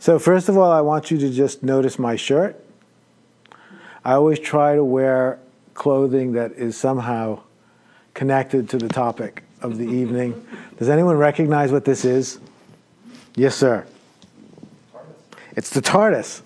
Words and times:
So, 0.00 0.18
first 0.18 0.48
of 0.48 0.56
all, 0.56 0.72
I 0.72 0.80
want 0.80 1.10
you 1.10 1.18
to 1.18 1.30
just 1.30 1.62
notice 1.62 1.98
my 1.98 2.16
shirt. 2.16 2.58
I 4.02 4.14
always 4.14 4.38
try 4.38 4.74
to 4.74 4.82
wear 4.82 5.38
clothing 5.74 6.32
that 6.32 6.52
is 6.52 6.74
somehow 6.74 7.40
connected 8.14 8.70
to 8.70 8.78
the 8.78 8.88
topic 8.88 9.42
of 9.60 9.76
the 9.76 9.84
evening. 9.84 10.42
Does 10.78 10.88
anyone 10.88 11.18
recognize 11.18 11.70
what 11.70 11.84
this 11.84 12.06
is? 12.06 12.40
Yes, 13.36 13.54
sir. 13.54 13.86
It's 15.54 15.68
the 15.68 15.82
TARDIS. 15.82 16.40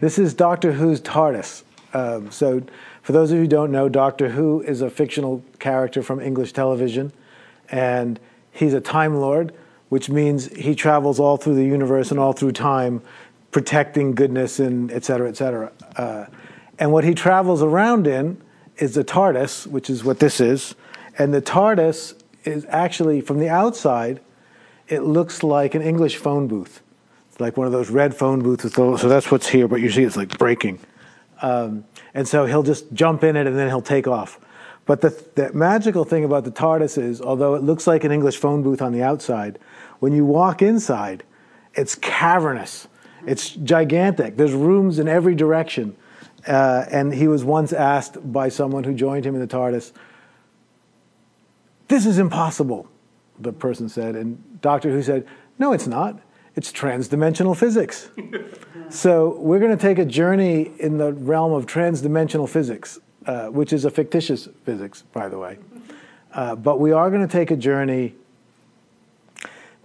This 0.00 0.18
is 0.18 0.34
Doctor 0.34 0.72
Who's 0.72 1.00
TARDIS. 1.00 1.62
Um, 1.94 2.32
so, 2.32 2.60
for 3.02 3.12
those 3.12 3.30
of 3.30 3.36
you 3.36 3.42
who 3.42 3.48
don't 3.48 3.70
know, 3.70 3.88
Doctor 3.88 4.30
Who 4.30 4.62
is 4.62 4.82
a 4.82 4.90
fictional 4.90 5.44
character 5.60 6.02
from 6.02 6.18
English 6.18 6.54
television, 6.54 7.12
and 7.70 8.18
he's 8.50 8.74
a 8.74 8.80
Time 8.80 9.20
Lord, 9.20 9.54
which 9.88 10.08
means 10.08 10.46
he 10.54 10.74
travels 10.74 11.20
all 11.20 11.36
through 11.36 11.54
the 11.54 11.64
universe 11.64 12.10
and 12.10 12.18
all 12.18 12.32
through 12.32 12.52
time, 12.52 13.02
protecting 13.50 14.14
goodness 14.14 14.58
and 14.58 14.90
et 14.92 15.04
cetera, 15.04 15.28
et 15.28 15.36
cetera. 15.36 15.72
Uh, 15.96 16.26
and 16.78 16.92
what 16.92 17.04
he 17.04 17.14
travels 17.14 17.62
around 17.62 18.06
in 18.06 18.40
is 18.76 18.94
the 18.94 19.04
TARDIS, 19.04 19.66
which 19.66 19.88
is 19.88 20.04
what 20.04 20.18
this 20.18 20.40
is. 20.40 20.74
And 21.18 21.32
the 21.32 21.40
TARDIS 21.40 22.20
is 22.44 22.66
actually, 22.68 23.20
from 23.20 23.38
the 23.38 23.48
outside, 23.48 24.20
it 24.88 25.00
looks 25.00 25.42
like 25.42 25.74
an 25.74 25.82
English 25.82 26.16
phone 26.16 26.46
booth. 26.46 26.82
It's 27.30 27.40
like 27.40 27.56
one 27.56 27.66
of 27.66 27.72
those 27.72 27.90
red 27.90 28.14
phone 28.14 28.42
booths 28.42 28.72
so 28.74 28.96
that's 28.96 29.30
what's 29.30 29.48
here, 29.48 29.68
but 29.68 29.80
you 29.80 29.90
see 29.90 30.02
it's 30.02 30.16
like 30.16 30.36
breaking. 30.38 30.78
Um, 31.42 31.84
and 32.14 32.26
so 32.26 32.46
he'll 32.46 32.62
just 32.62 32.92
jump 32.92 33.24
in 33.24 33.36
it 33.36 33.46
and 33.46 33.56
then 33.56 33.68
he'll 33.68 33.82
take 33.82 34.06
off. 34.06 34.40
But 34.86 35.00
the, 35.00 35.10
the 35.34 35.52
magical 35.52 36.04
thing 36.04 36.24
about 36.24 36.44
the 36.44 36.52
TARDIS 36.52 36.96
is, 37.02 37.20
although 37.20 37.54
it 37.54 37.62
looks 37.62 37.86
like 37.86 38.04
an 38.04 38.12
English 38.12 38.36
phone 38.36 38.62
booth 38.62 38.80
on 38.80 38.92
the 38.92 39.02
outside, 39.02 39.58
when 40.00 40.12
you 40.12 40.24
walk 40.24 40.62
inside, 40.62 41.24
it's 41.74 41.94
cavernous. 41.94 42.88
It's 43.26 43.50
gigantic. 43.50 44.36
There's 44.36 44.52
rooms 44.52 44.98
in 44.98 45.08
every 45.08 45.34
direction. 45.34 45.96
Uh, 46.46 46.84
and 46.90 47.12
he 47.12 47.26
was 47.26 47.44
once 47.44 47.72
asked 47.72 48.32
by 48.32 48.48
someone 48.48 48.84
who 48.84 48.94
joined 48.94 49.26
him 49.26 49.34
in 49.34 49.40
the 49.40 49.46
TARDIS, 49.46 49.92
This 51.88 52.06
is 52.06 52.18
impossible, 52.18 52.88
the 53.38 53.52
person 53.52 53.88
said. 53.88 54.14
And 54.14 54.60
Doctor 54.60 54.90
Who 54.90 55.02
said, 55.02 55.26
No, 55.58 55.72
it's 55.72 55.86
not. 55.86 56.20
It's 56.54 56.72
transdimensional 56.72 57.56
physics. 57.56 58.08
so 58.88 59.36
we're 59.40 59.58
going 59.58 59.76
to 59.76 59.82
take 59.82 59.98
a 59.98 60.04
journey 60.04 60.72
in 60.78 60.98
the 60.98 61.12
realm 61.12 61.52
of 61.52 61.66
transdimensional 61.66 62.48
physics, 62.48 62.98
uh, 63.26 63.48
which 63.48 63.72
is 63.72 63.84
a 63.84 63.90
fictitious 63.90 64.48
physics, 64.64 65.02
by 65.12 65.28
the 65.28 65.38
way. 65.38 65.58
Uh, 66.32 66.54
but 66.54 66.80
we 66.80 66.92
are 66.92 67.10
going 67.10 67.26
to 67.26 67.32
take 67.32 67.50
a 67.50 67.56
journey 67.56 68.14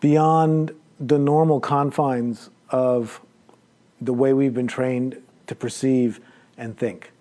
beyond 0.02 0.74
the 1.00 1.18
normal 1.18 1.62
confines 1.62 2.50
of 2.70 3.22
the 4.02 4.14
way 4.14 4.34
we've 4.34 4.54
been 4.54 4.68
trained 4.68 5.22
to 5.48 5.56
perceive 5.56 6.20
and 6.58 6.78
think. 6.78 7.12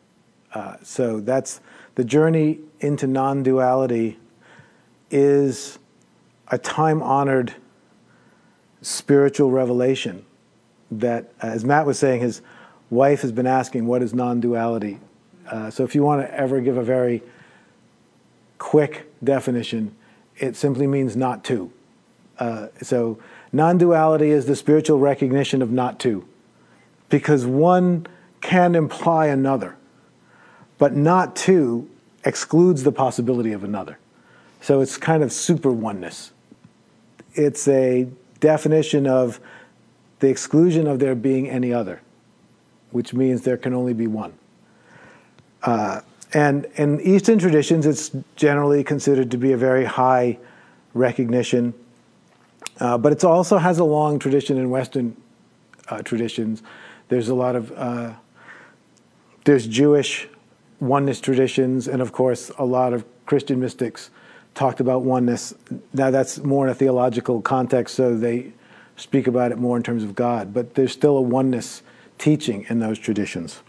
Uh, 0.52 0.76
so 0.82 1.20
that's 1.20 1.60
the 1.94 2.04
journey 2.04 2.58
into 2.80 3.06
non 3.06 3.42
duality 3.42 4.18
is 5.10 5.78
a 6.48 6.58
time 6.58 7.02
honored 7.02 7.54
spiritual 8.82 9.50
revelation 9.50 10.24
that, 10.90 11.32
as 11.40 11.64
Matt 11.64 11.86
was 11.86 11.98
saying, 11.98 12.20
his 12.20 12.42
wife 12.88 13.20
has 13.22 13.30
been 13.30 13.46
asking, 13.46 13.86
What 13.86 14.02
is 14.02 14.12
non 14.12 14.40
duality? 14.40 14.98
Uh, 15.48 15.70
so 15.70 15.84
if 15.84 15.94
you 15.94 16.02
want 16.02 16.22
to 16.22 16.34
ever 16.34 16.60
give 16.60 16.76
a 16.76 16.82
very 16.82 17.22
quick 18.58 19.10
definition, 19.22 19.94
it 20.36 20.56
simply 20.56 20.86
means 20.86 21.16
not 21.16 21.44
two. 21.44 21.72
Uh, 22.40 22.68
so 22.82 23.18
non 23.52 23.78
duality 23.78 24.30
is 24.30 24.46
the 24.46 24.56
spiritual 24.56 24.98
recognition 24.98 25.62
of 25.62 25.70
not 25.70 26.00
two, 26.00 26.26
because 27.08 27.46
one 27.46 28.06
can 28.40 28.74
imply 28.74 29.26
another, 29.26 29.76
but 30.78 30.96
not 30.96 31.36
two 31.36 31.88
excludes 32.24 32.82
the 32.82 32.92
possibility 32.92 33.52
of 33.52 33.62
another. 33.62 33.98
So 34.60 34.80
it's 34.80 34.96
kind 34.96 35.22
of 35.22 35.32
super 35.32 35.70
oneness. 35.70 36.32
It's 37.34 37.68
a 37.68 38.08
definition 38.40 39.06
of 39.06 39.38
the 40.20 40.28
exclusion 40.28 40.86
of 40.86 40.98
there 40.98 41.14
being 41.14 41.48
any 41.48 41.72
other, 41.72 42.00
which 42.90 43.14
means 43.14 43.42
there 43.42 43.56
can 43.56 43.74
only 43.74 43.94
be 43.94 44.06
one. 44.06 44.32
Uh, 45.62 46.00
and 46.32 46.66
in 46.76 47.00
Eastern 47.00 47.38
traditions, 47.38 47.86
it's 47.86 48.10
generally 48.36 48.84
considered 48.84 49.30
to 49.30 49.36
be 49.36 49.52
a 49.52 49.56
very 49.56 49.84
high 49.84 50.38
recognition, 50.94 51.74
uh, 52.80 52.98
but 52.98 53.12
it 53.12 53.24
also 53.24 53.58
has 53.58 53.78
a 53.78 53.84
long 53.84 54.18
tradition 54.18 54.56
in 54.56 54.70
Western 54.70 55.16
uh, 55.88 56.02
traditions. 56.02 56.62
There's 57.08 57.28
a 57.28 57.34
lot 57.34 57.56
of 57.56 57.72
uh, 57.72 58.14
there's 59.44 59.66
Jewish 59.66 60.28
oneness 60.80 61.20
traditions, 61.20 61.88
and 61.88 62.00
of 62.02 62.12
course, 62.12 62.50
a 62.58 62.64
lot 62.64 62.92
of 62.92 63.04
Christian 63.26 63.60
mystics 63.60 64.10
talked 64.54 64.80
about 64.80 65.02
oneness. 65.02 65.54
Now, 65.92 66.10
that's 66.10 66.38
more 66.38 66.66
in 66.66 66.70
a 66.70 66.74
theological 66.74 67.40
context, 67.40 67.94
so 67.94 68.16
they 68.16 68.52
speak 68.96 69.26
about 69.26 69.52
it 69.52 69.58
more 69.58 69.76
in 69.76 69.82
terms 69.82 70.02
of 70.02 70.14
God, 70.14 70.52
but 70.52 70.74
there's 70.74 70.92
still 70.92 71.16
a 71.16 71.22
oneness 71.22 71.82
teaching 72.18 72.66
in 72.68 72.80
those 72.80 72.98
traditions. 72.98 73.60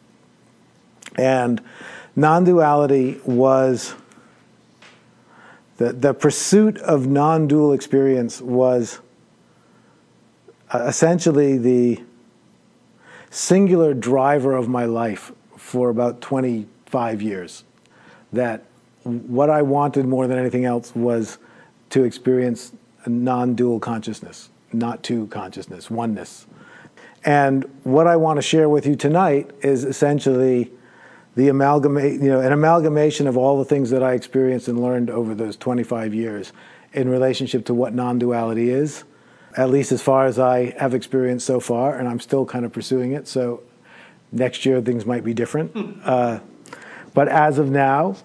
And 1.16 1.62
non 2.16 2.44
duality 2.44 3.20
was 3.26 3.96
the, 5.82 5.94
the 5.94 6.14
pursuit 6.14 6.78
of 6.80 7.08
non 7.08 7.48
dual 7.48 7.74
experience 7.74 8.40
was 8.40 9.00
uh, 10.72 10.86
essentially 10.88 11.58
the 11.58 12.04
singular 13.32 13.94
driver 13.94 14.54
of 14.54 14.68
my 14.70 14.86
life 14.86 15.32
for 15.58 15.90
about 15.90 16.22
25 16.22 17.22
years. 17.22 17.64
That 18.32 18.64
what 19.04 19.50
I 19.50 19.64
wanted 19.64 20.06
more 20.06 20.28
than 20.28 20.38
anything 20.38 20.66
else 20.66 20.96
was 20.96 21.40
to 21.90 22.04
experience 22.04 22.74
non 23.08 23.56
dual 23.56 23.80
consciousness, 23.80 24.50
not 24.72 25.02
two 25.02 25.26
consciousness, 25.28 25.90
oneness. 25.90 26.46
And 27.26 27.66
what 27.84 28.06
I 28.06 28.18
want 28.18 28.38
to 28.38 28.44
share 28.44 28.70
with 28.70 28.86
you 28.86 28.96
tonight 28.96 29.50
is 29.62 29.84
essentially 29.84 30.72
the 31.36 31.48
amalgamate, 31.48 32.22
you 32.22 32.30
know, 32.30 32.40
an 32.40 32.52
amalgamation 32.52 33.28
of 33.28 33.38
all 33.38 33.58
the 33.58 33.66
things 33.66 33.90
that 33.92 34.04
I 34.04 34.14
experienced 34.14 34.68
and 34.68 34.82
learned 34.82 35.10
over 35.10 35.34
those 35.34 35.56
25 35.56 36.14
years 36.14 36.52
in 36.94 37.08
relationship 37.08 37.66
to 37.68 37.74
what 37.74 37.94
non 37.94 38.20
duality 38.20 38.70
is, 38.70 39.04
at 39.56 39.70
least 39.70 39.92
as 39.92 40.02
far 40.02 40.26
as 40.26 40.38
I 40.40 40.72
have 40.78 40.94
experienced 40.94 41.46
so 41.46 41.60
far, 41.60 41.98
and 41.98 42.08
I'm 42.08 42.20
still 42.20 42.46
kind 42.46 42.66
of 42.66 42.74
pursuing 42.74 43.14
it. 43.14 43.28
So 43.28 43.64
Next 44.32 44.66
year, 44.66 44.82
things 44.82 45.06
might 45.06 45.24
be 45.24 45.34
different. 45.34 45.76
Uh, 46.02 46.40
but 47.14 47.28
as 47.28 47.60
of 47.60 47.70
now, 47.70 48.16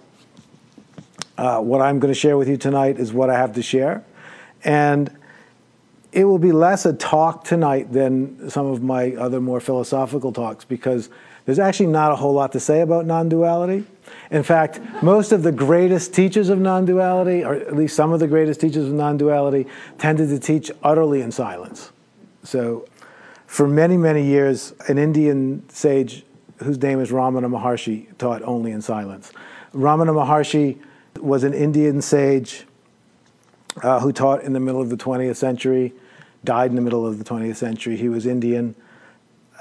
uh, 1.36 1.60
what 1.60 1.82
I'm 1.82 1.98
going 1.98 2.12
to 2.12 2.18
share 2.18 2.38
with 2.38 2.48
you 2.48 2.56
tonight 2.56 3.00
is 3.00 3.12
what 3.12 3.28
I 3.28 3.34
have 3.36 3.54
to 3.54 3.62
share. 3.62 4.04
And 4.62 5.10
it 6.12 6.24
will 6.24 6.38
be 6.38 6.52
less 6.52 6.86
a 6.86 6.92
talk 6.92 7.42
tonight 7.42 7.92
than 7.92 8.48
some 8.48 8.66
of 8.66 8.82
my 8.82 9.12
other 9.16 9.40
more 9.40 9.60
philosophical 9.60 10.32
talks 10.32 10.64
because 10.64 11.10
there's 11.46 11.58
actually 11.58 11.86
not 11.86 12.12
a 12.12 12.16
whole 12.16 12.34
lot 12.34 12.52
to 12.52 12.60
say 12.60 12.80
about 12.80 13.06
non 13.06 13.28
duality. 13.28 13.84
In 14.30 14.42
fact, 14.42 14.80
most 15.02 15.32
of 15.32 15.42
the 15.42 15.52
greatest 15.52 16.12
teachers 16.12 16.48
of 16.48 16.58
non 16.58 16.84
duality, 16.84 17.44
or 17.44 17.54
at 17.54 17.74
least 17.74 17.96
some 17.96 18.12
of 18.12 18.20
the 18.20 18.26
greatest 18.26 18.60
teachers 18.60 18.86
of 18.86 18.92
non 18.92 19.16
duality, 19.16 19.66
tended 19.98 20.28
to 20.28 20.38
teach 20.38 20.70
utterly 20.82 21.22
in 21.22 21.32
silence. 21.32 21.92
So 22.42 22.86
for 23.46 23.66
many, 23.68 23.96
many 23.96 24.24
years, 24.24 24.74
an 24.88 24.98
Indian 24.98 25.66
sage 25.68 26.24
whose 26.58 26.80
name 26.82 27.00
is 27.00 27.10
Ramana 27.10 27.48
Maharshi 27.48 28.16
taught 28.18 28.42
only 28.42 28.72
in 28.72 28.82
silence. 28.82 29.32
Ramana 29.72 30.12
Maharshi 30.12 30.78
was 31.20 31.44
an 31.44 31.54
Indian 31.54 32.02
sage 32.02 32.64
uh, 33.82 34.00
who 34.00 34.12
taught 34.12 34.42
in 34.42 34.52
the 34.52 34.60
middle 34.60 34.80
of 34.80 34.88
the 34.88 34.96
20th 34.96 35.36
century, 35.36 35.92
died 36.44 36.70
in 36.70 36.76
the 36.76 36.82
middle 36.82 37.06
of 37.06 37.18
the 37.18 37.24
20th 37.24 37.56
century. 37.56 37.96
He 37.96 38.08
was 38.08 38.26
Indian. 38.26 38.74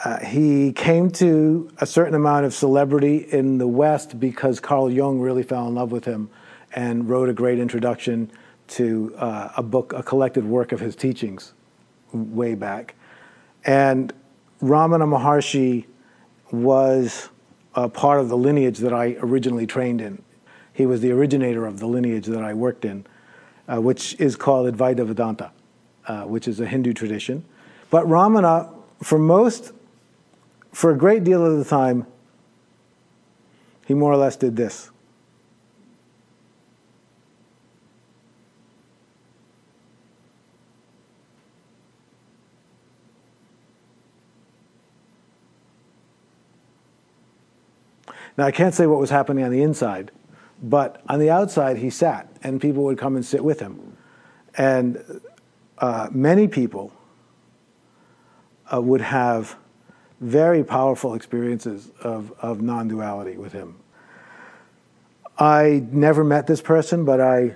Uh, 0.04 0.20
he 0.20 0.74
came 0.74 1.10
to 1.10 1.72
a 1.80 1.86
certain 1.86 2.16
amount 2.16 2.46
of 2.46 2.54
celebrity 2.54 3.18
in 3.32 3.58
the 3.58 3.68
West 3.68 4.20
because 4.20 4.60
Carl 4.60 4.92
Jung 4.92 5.20
really 5.20 5.44
fell 5.44 5.68
in 5.68 5.76
love 5.76 5.92
with 5.92 6.06
him 6.06 6.30
and 6.74 7.08
wrote 7.08 7.30
a 7.30 7.34
great 7.34 7.60
introduction 7.60 8.30
to 8.68 9.16
uh, 9.18 9.50
a 9.56 9.64
book, 9.64 9.94
a 9.94 10.04
collected 10.04 10.44
work 10.46 10.72
of 10.72 10.80
his 10.80 10.96
teachings 10.96 11.54
way 12.12 12.56
back. 12.56 12.96
And 13.64 14.14
Ramana 14.62 15.06
Maharshi 15.06 15.86
was 16.52 17.30
a 17.74 17.90
part 17.90 18.20
of 18.20 18.30
the 18.30 18.38
lineage 18.38 18.80
that 18.80 18.94
I 18.94 19.16
originally 19.20 19.68
trained 19.68 20.02
in. 20.02 20.22
He 20.74 20.86
was 20.86 21.02
the 21.02 21.12
originator 21.12 21.66
of 21.66 21.80
the 21.80 21.88
lineage 21.88 22.26
that 22.26 22.44
I 22.44 22.54
worked 22.54 22.86
in, 22.86 23.06
uh, 23.68 23.82
which 23.82 24.20
is 24.20 24.36
called 24.36 24.74
Advaita 24.74 25.06
Vedanta, 25.06 25.52
uh, 26.08 26.24
which 26.24 26.48
is 26.48 26.60
a 26.60 26.66
Hindu 26.66 26.94
tradition. 26.94 27.46
But 27.90 28.06
Ramana, 28.06 28.70
for 29.02 29.18
most, 29.18 29.72
for 30.76 30.92
a 30.92 30.98
great 30.98 31.24
deal 31.24 31.46
of 31.46 31.58
the 31.58 31.64
time, 31.64 32.06
he 33.86 33.94
more 33.94 34.12
or 34.12 34.18
less 34.18 34.36
did 34.36 34.58
this. 34.58 34.92
Now, 48.38 48.44
I 48.44 48.52
can't 48.52 48.74
say 48.76 48.86
what 48.86 49.00
was 49.00 49.10
happening 49.10 49.46
on 49.46 49.52
the 49.52 49.62
inside, 49.62 50.12
but 50.62 51.02
on 51.08 51.20
the 51.20 51.30
outside, 51.30 51.78
he 51.78 51.90
sat, 51.90 52.30
and 52.44 52.60
people 52.60 52.84
would 52.84 52.98
come 52.98 53.16
and 53.16 53.26
sit 53.26 53.46
with 53.46 53.62
him. 53.62 53.96
And 54.58 55.22
uh, 55.78 56.10
many 56.12 56.50
people 56.50 56.92
uh, 58.74 58.82
would 58.82 59.00
have 59.00 59.56
very 60.20 60.64
powerful 60.64 61.14
experiences 61.14 61.92
of, 62.02 62.34
of 62.40 62.62
non 62.62 62.88
duality 62.88 63.38
with 63.38 63.54
him. 63.54 63.76
I 65.38 65.84
never 65.92 66.24
met 66.24 66.48
this 66.48 66.62
person, 66.62 67.04
but 67.04 67.20
I, 67.20 67.56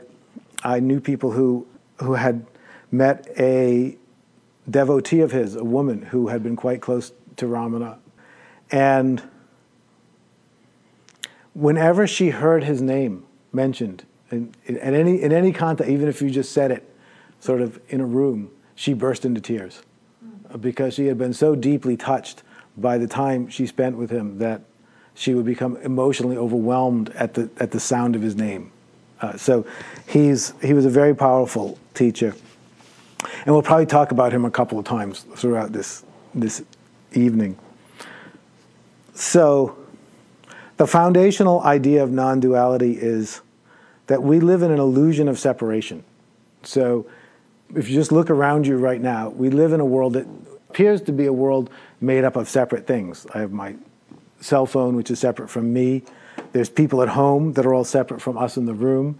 I 0.63 0.79
knew 0.79 0.99
people 0.99 1.31
who, 1.31 1.65
who 1.99 2.13
had 2.13 2.45
met 2.91 3.27
a 3.37 3.97
devotee 4.69 5.21
of 5.21 5.31
his, 5.31 5.55
a 5.55 5.63
woman 5.63 6.01
who 6.01 6.27
had 6.27 6.43
been 6.43 6.55
quite 6.55 6.81
close 6.81 7.13
to 7.37 7.45
Ramana. 7.45 7.97
And 8.71 9.23
whenever 11.53 12.05
she 12.05 12.29
heard 12.29 12.63
his 12.65 12.81
name 12.81 13.25
mentioned, 13.53 14.03
in, 14.29 14.53
in, 14.65 14.75
in, 14.77 14.93
any, 14.93 15.21
in 15.21 15.31
any 15.31 15.53
context, 15.53 15.89
even 15.89 16.07
if 16.07 16.21
you 16.21 16.29
just 16.29 16.51
said 16.51 16.71
it 16.71 16.85
sort 17.39 17.61
of 17.61 17.79
in 17.87 18.01
a 18.01 18.05
room, 18.05 18.51
she 18.75 18.93
burst 18.93 19.23
into 19.25 19.39
tears 19.39 19.81
hmm. 20.21 20.57
because 20.57 20.93
she 20.93 21.07
had 21.07 21.17
been 21.17 21.33
so 21.33 21.55
deeply 21.55 21.95
touched 21.95 22.43
by 22.81 22.97
the 22.97 23.07
time 23.07 23.49
she 23.49 23.65
spent 23.65 23.97
with 23.97 24.09
him 24.09 24.39
that 24.39 24.61
she 25.13 25.33
would 25.33 25.45
become 25.45 25.77
emotionally 25.77 26.37
overwhelmed 26.37 27.09
at 27.09 27.33
the, 27.33 27.49
at 27.57 27.71
the 27.71 27.79
sound 27.79 28.15
of 28.15 28.21
his 28.21 28.35
name. 28.35 28.71
Uh, 29.21 29.35
so 29.35 29.65
he's, 30.07 30.53
he 30.61 30.73
was 30.73 30.85
a 30.85 30.89
very 30.89 31.13
powerful 31.13 31.77
teacher. 31.93 32.33
And 33.45 33.53
we'll 33.53 33.61
probably 33.61 33.85
talk 33.85 34.11
about 34.11 34.31
him 34.31 34.45
a 34.45 34.51
couple 34.51 34.79
of 34.79 34.85
times 34.85 35.25
throughout 35.35 35.73
this, 35.73 36.05
this 36.33 36.63
evening. 37.13 37.57
So, 39.13 39.75
the 40.77 40.87
foundational 40.87 41.59
idea 41.61 42.03
of 42.03 42.11
non 42.11 42.39
duality 42.39 42.93
is 42.93 43.41
that 44.07 44.23
we 44.23 44.39
live 44.39 44.61
in 44.61 44.71
an 44.71 44.79
illusion 44.79 45.27
of 45.27 45.37
separation. 45.37 46.05
So, 46.63 47.05
if 47.75 47.89
you 47.89 47.95
just 47.95 48.13
look 48.13 48.29
around 48.29 48.65
you 48.65 48.77
right 48.77 49.01
now, 49.01 49.29
we 49.29 49.49
live 49.49 49.73
in 49.73 49.81
a 49.81 49.85
world 49.85 50.13
that 50.13 50.25
appears 50.69 51.01
to 51.01 51.11
be 51.11 51.25
a 51.25 51.33
world 51.33 51.69
made 51.99 52.23
up 52.23 52.35
of 52.35 52.47
separate 52.47 52.85
things. 52.87 53.25
I 53.33 53.39
have 53.39 53.51
my 53.51 53.75
cell 54.39 54.65
phone, 54.65 54.95
which 54.95 55.11
is 55.11 55.19
separate 55.19 55.49
from 55.49 55.73
me. 55.73 56.03
There's 56.51 56.69
people 56.69 57.01
at 57.01 57.09
home 57.09 57.53
that 57.53 57.65
are 57.65 57.73
all 57.73 57.83
separate 57.83 58.21
from 58.21 58.37
us 58.37 58.57
in 58.57 58.65
the 58.65 58.73
room. 58.73 59.19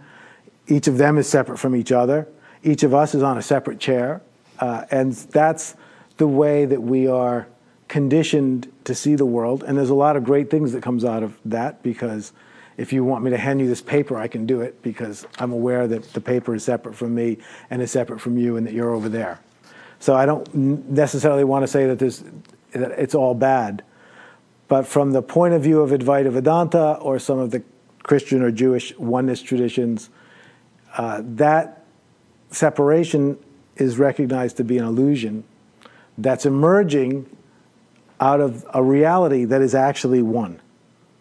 Each 0.66 0.86
of 0.86 0.98
them 0.98 1.18
is 1.18 1.28
separate 1.28 1.58
from 1.58 1.76
each 1.76 1.92
other. 1.92 2.28
Each 2.62 2.82
of 2.82 2.94
us 2.94 3.14
is 3.14 3.22
on 3.22 3.36
a 3.36 3.42
separate 3.42 3.80
chair. 3.80 4.22
Uh, 4.58 4.84
and 4.90 5.12
that's 5.12 5.74
the 6.18 6.28
way 6.28 6.64
that 6.64 6.82
we 6.82 7.06
are 7.06 7.46
conditioned 7.88 8.70
to 8.84 8.94
see 8.94 9.16
the 9.16 9.26
world. 9.26 9.64
And 9.64 9.76
there's 9.76 9.90
a 9.90 9.94
lot 9.94 10.16
of 10.16 10.24
great 10.24 10.50
things 10.50 10.72
that 10.72 10.82
comes 10.82 11.04
out 11.04 11.22
of 11.22 11.36
that 11.46 11.82
because 11.82 12.32
if 12.76 12.92
you 12.92 13.04
want 13.04 13.24
me 13.24 13.30
to 13.30 13.38
hand 13.38 13.60
you 13.60 13.66
this 13.66 13.82
paper, 13.82 14.16
I 14.16 14.28
can 14.28 14.46
do 14.46 14.60
it 14.60 14.80
because 14.82 15.26
I'm 15.38 15.52
aware 15.52 15.88
that 15.88 16.12
the 16.12 16.20
paper 16.20 16.54
is 16.54 16.64
separate 16.64 16.94
from 16.94 17.14
me 17.14 17.38
and 17.68 17.82
is 17.82 17.90
separate 17.90 18.20
from 18.20 18.38
you 18.38 18.56
and 18.56 18.66
that 18.66 18.72
you're 18.72 18.94
over 18.94 19.08
there. 19.08 19.40
So 20.00 20.16
I 20.16 20.26
don't 20.26 20.52
necessarily 20.54 21.44
want 21.44 21.62
to 21.62 21.68
say 21.68 21.86
that, 21.86 21.98
that 22.72 22.90
it's 22.98 23.14
all 23.14 23.34
bad. 23.34 23.84
But 24.66 24.86
from 24.86 25.12
the 25.12 25.22
point 25.22 25.54
of 25.54 25.62
view 25.62 25.80
of 25.80 25.90
Advaita 25.90 26.32
Vedanta 26.32 26.94
or 26.94 27.18
some 27.18 27.38
of 27.38 27.50
the 27.50 27.62
Christian 28.02 28.42
or 28.42 28.50
Jewish 28.50 28.96
oneness 28.98 29.42
traditions, 29.42 30.08
uh, 30.96 31.22
that 31.24 31.84
separation 32.50 33.38
is 33.76 33.98
recognized 33.98 34.56
to 34.56 34.64
be 34.64 34.78
an 34.78 34.84
illusion 34.84 35.44
that's 36.18 36.46
emerging 36.46 37.28
out 38.20 38.40
of 38.40 38.66
a 38.74 38.82
reality 38.82 39.44
that 39.44 39.62
is 39.62 39.74
actually 39.74 40.22
one, 40.22 40.60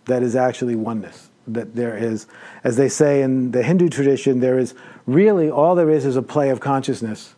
that 0.06 0.24
is 0.24 0.36
actually 0.36 0.76
oneness. 0.76 1.30
That 1.48 1.76
there 1.76 1.98
is, 1.98 2.28
as 2.64 2.76
they 2.78 2.90
say 2.90 3.24
in 3.24 3.52
the 3.52 3.64
Hindu 3.64 3.90
tradition, 3.90 4.40
there 4.40 4.60
is 4.60 4.76
really 5.08 5.50
all 5.50 5.74
there 5.76 5.90
is 5.90 6.06
is 6.06 6.16
a 6.16 6.22
play 6.22 6.50
of 6.50 6.60
consciousness. 6.60 7.34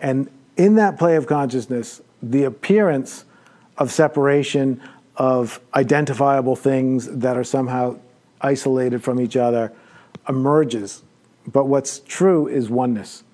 And 0.00 0.30
in 0.60 0.74
that 0.74 0.98
play 0.98 1.16
of 1.16 1.26
consciousness, 1.26 2.02
the 2.22 2.44
appearance 2.44 3.24
of 3.78 3.90
separation, 3.90 4.78
of 5.16 5.58
identifiable 5.74 6.54
things 6.54 7.06
that 7.06 7.34
are 7.34 7.44
somehow 7.44 7.98
isolated 8.42 9.02
from 9.02 9.18
each 9.18 9.36
other, 9.36 9.72
emerges. 10.28 11.02
But 11.46 11.64
what's 11.64 12.00
true 12.00 12.46
is 12.46 12.68
oneness. 12.68 13.24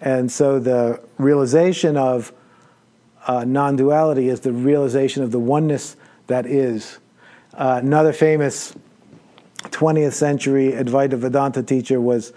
And 0.00 0.30
so 0.30 0.60
the 0.60 1.00
realization 1.18 1.96
of 1.96 2.32
uh, 3.26 3.44
non 3.44 3.74
duality 3.74 4.28
is 4.28 4.38
the 4.40 4.52
realization 4.52 5.24
of 5.24 5.32
the 5.32 5.40
oneness 5.40 5.96
that 6.28 6.46
is. 6.46 6.98
Uh, 7.52 7.80
another 7.82 8.12
famous 8.12 8.76
20th 9.64 10.12
century 10.12 10.70
Advaita 10.70 11.14
Vedanta 11.14 11.64
teacher 11.64 12.00
was 12.00 12.32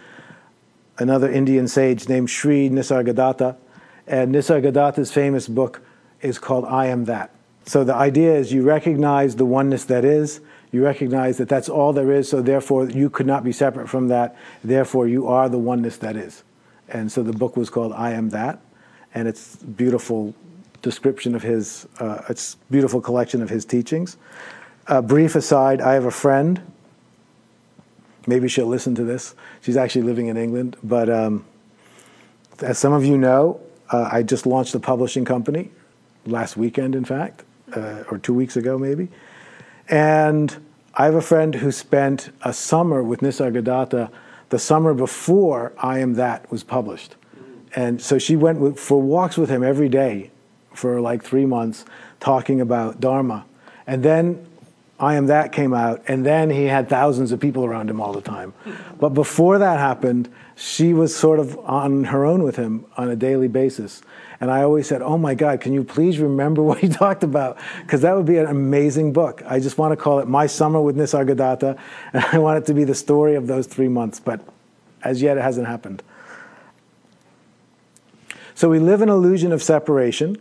another 0.97 1.31
Indian 1.31 1.67
sage 1.67 2.09
named 2.09 2.31
Sri 2.31 2.67
Nisargadatta. 2.67 3.55
And 4.09 4.33
Nisargadatta's 4.33 5.11
famous 5.11 5.47
book 5.47 5.81
is 6.21 6.39
called 6.39 6.65
I 6.65 6.87
Am 6.87 7.05
That. 7.05 7.29
So 7.65 7.83
the 7.83 7.93
idea 7.93 8.35
is 8.35 8.51
you 8.51 8.63
recognize 8.63 9.35
the 9.35 9.45
oneness 9.45 9.85
that 9.85 10.03
is, 10.03 10.41
you 10.71 10.83
recognize 10.83 11.37
that 11.37 11.47
that's 11.47 11.69
all 11.69 11.93
there 11.93 12.11
is, 12.11 12.27
so 12.27 12.41
therefore 12.41 12.89
you 12.89 13.11
could 13.11 13.27
not 13.27 13.43
be 13.43 13.51
separate 13.51 13.87
from 13.87 14.07
that, 14.07 14.35
therefore 14.63 15.07
you 15.07 15.27
are 15.27 15.47
the 15.47 15.59
oneness 15.59 15.97
that 15.97 16.15
is. 16.15 16.43
And 16.87 17.11
so 17.11 17.21
the 17.21 17.31
book 17.31 17.55
was 17.55 17.69
called 17.69 17.93
I 17.93 18.11
Am 18.11 18.29
That, 18.31 18.59
and 19.13 19.27
it's 19.27 19.57
beautiful 19.57 20.33
description 20.81 21.35
of 21.35 21.43
his, 21.43 21.87
uh, 21.99 22.23
it's 22.29 22.55
beautiful 22.71 23.01
collection 23.01 23.43
of 23.43 23.49
his 23.49 23.63
teachings. 23.63 24.17
A 24.87 25.03
brief 25.03 25.35
aside, 25.35 25.81
I 25.81 25.93
have 25.93 26.05
a 26.05 26.11
friend, 26.11 26.59
maybe 28.25 28.47
she'll 28.47 28.65
listen 28.65 28.95
to 28.95 29.03
this. 29.03 29.35
She's 29.61 29.77
actually 29.77 30.01
living 30.01 30.27
in 30.27 30.37
England, 30.37 30.77
but 30.81 31.11
um, 31.11 31.45
as 32.59 32.79
some 32.79 32.93
of 32.93 33.05
you 33.05 33.15
know, 33.15 33.61
uh, 33.91 34.09
I 34.11 34.23
just 34.23 34.45
launched 34.45 34.75
a 34.75 34.79
publishing 34.79 35.25
company 35.25 35.71
last 36.25 36.57
weekend, 36.57 36.95
in 36.95 37.05
fact, 37.05 37.43
uh, 37.75 38.03
or 38.09 38.17
two 38.17 38.33
weeks 38.33 38.55
ago, 38.55 38.77
maybe. 38.77 39.09
And 39.87 40.55
I 40.93 41.05
have 41.05 41.15
a 41.15 41.21
friend 41.21 41.55
who 41.55 41.71
spent 41.71 42.31
a 42.41 42.53
summer 42.53 43.01
with 43.01 43.21
Nisargadatta 43.21 44.09
the 44.49 44.59
summer 44.59 44.93
before 44.93 45.73
I 45.77 45.99
Am 45.99 46.15
That 46.15 46.49
was 46.51 46.63
published. 46.63 47.15
And 47.75 48.01
so 48.01 48.17
she 48.17 48.35
went 48.35 48.79
for 48.79 49.01
walks 49.01 49.37
with 49.37 49.49
him 49.49 49.63
every 49.63 49.89
day 49.89 50.31
for 50.73 50.99
like 50.99 51.23
three 51.23 51.45
months, 51.45 51.85
talking 52.19 52.59
about 52.61 52.99
Dharma. 52.99 53.45
And 53.85 54.03
then 54.03 54.45
I 54.99 55.15
Am 55.15 55.27
That 55.27 55.51
came 55.51 55.73
out, 55.73 56.03
and 56.07 56.25
then 56.25 56.49
he 56.49 56.65
had 56.65 56.89
thousands 56.89 57.31
of 57.31 57.39
people 57.39 57.63
around 57.63 57.89
him 57.89 58.01
all 58.01 58.11
the 58.11 58.21
time. 58.21 58.53
But 58.99 59.09
before 59.09 59.57
that 59.59 59.79
happened, 59.79 60.29
she 60.59 60.93
was 60.93 61.15
sort 61.15 61.39
of 61.39 61.57
on 61.59 62.03
her 62.03 62.25
own 62.25 62.43
with 62.43 62.57
him 62.57 62.85
on 62.97 63.09
a 63.09 63.15
daily 63.15 63.47
basis. 63.47 64.01
And 64.41 64.51
I 64.51 64.61
always 64.61 64.87
said, 64.87 65.01
Oh 65.01 65.17
my 65.17 65.33
God, 65.33 65.61
can 65.61 65.71
you 65.71 65.85
please 65.85 66.19
remember 66.19 66.61
what 66.69 66.79
he 66.79 66.89
talked 66.89 67.23
about? 67.23 67.57
Because 67.81 68.01
that 68.01 68.13
would 68.13 68.25
be 68.25 68.37
an 68.37 68.45
amazing 68.45 69.13
book. 69.13 69.41
I 69.45 69.61
just 69.61 69.77
want 69.77 69.93
to 69.93 69.95
call 69.95 70.19
it 70.19 70.27
My 70.27 70.47
Summer 70.47 70.81
with 70.81 70.97
Nisargadatta, 70.97 71.79
and 72.13 72.25
I 72.25 72.39
want 72.39 72.57
it 72.57 72.65
to 72.65 72.73
be 72.73 72.83
the 72.83 72.93
story 72.93 73.35
of 73.35 73.47
those 73.47 73.67
three 73.67 73.87
months. 73.87 74.19
But 74.19 74.41
as 75.01 75.21
yet, 75.21 75.37
it 75.37 75.41
hasn't 75.41 75.67
happened. 75.67 76.03
So 78.53 78.67
we 78.67 78.79
live 78.79 79.01
an 79.01 79.07
illusion 79.07 79.53
of 79.53 79.63
separation. 79.63 80.35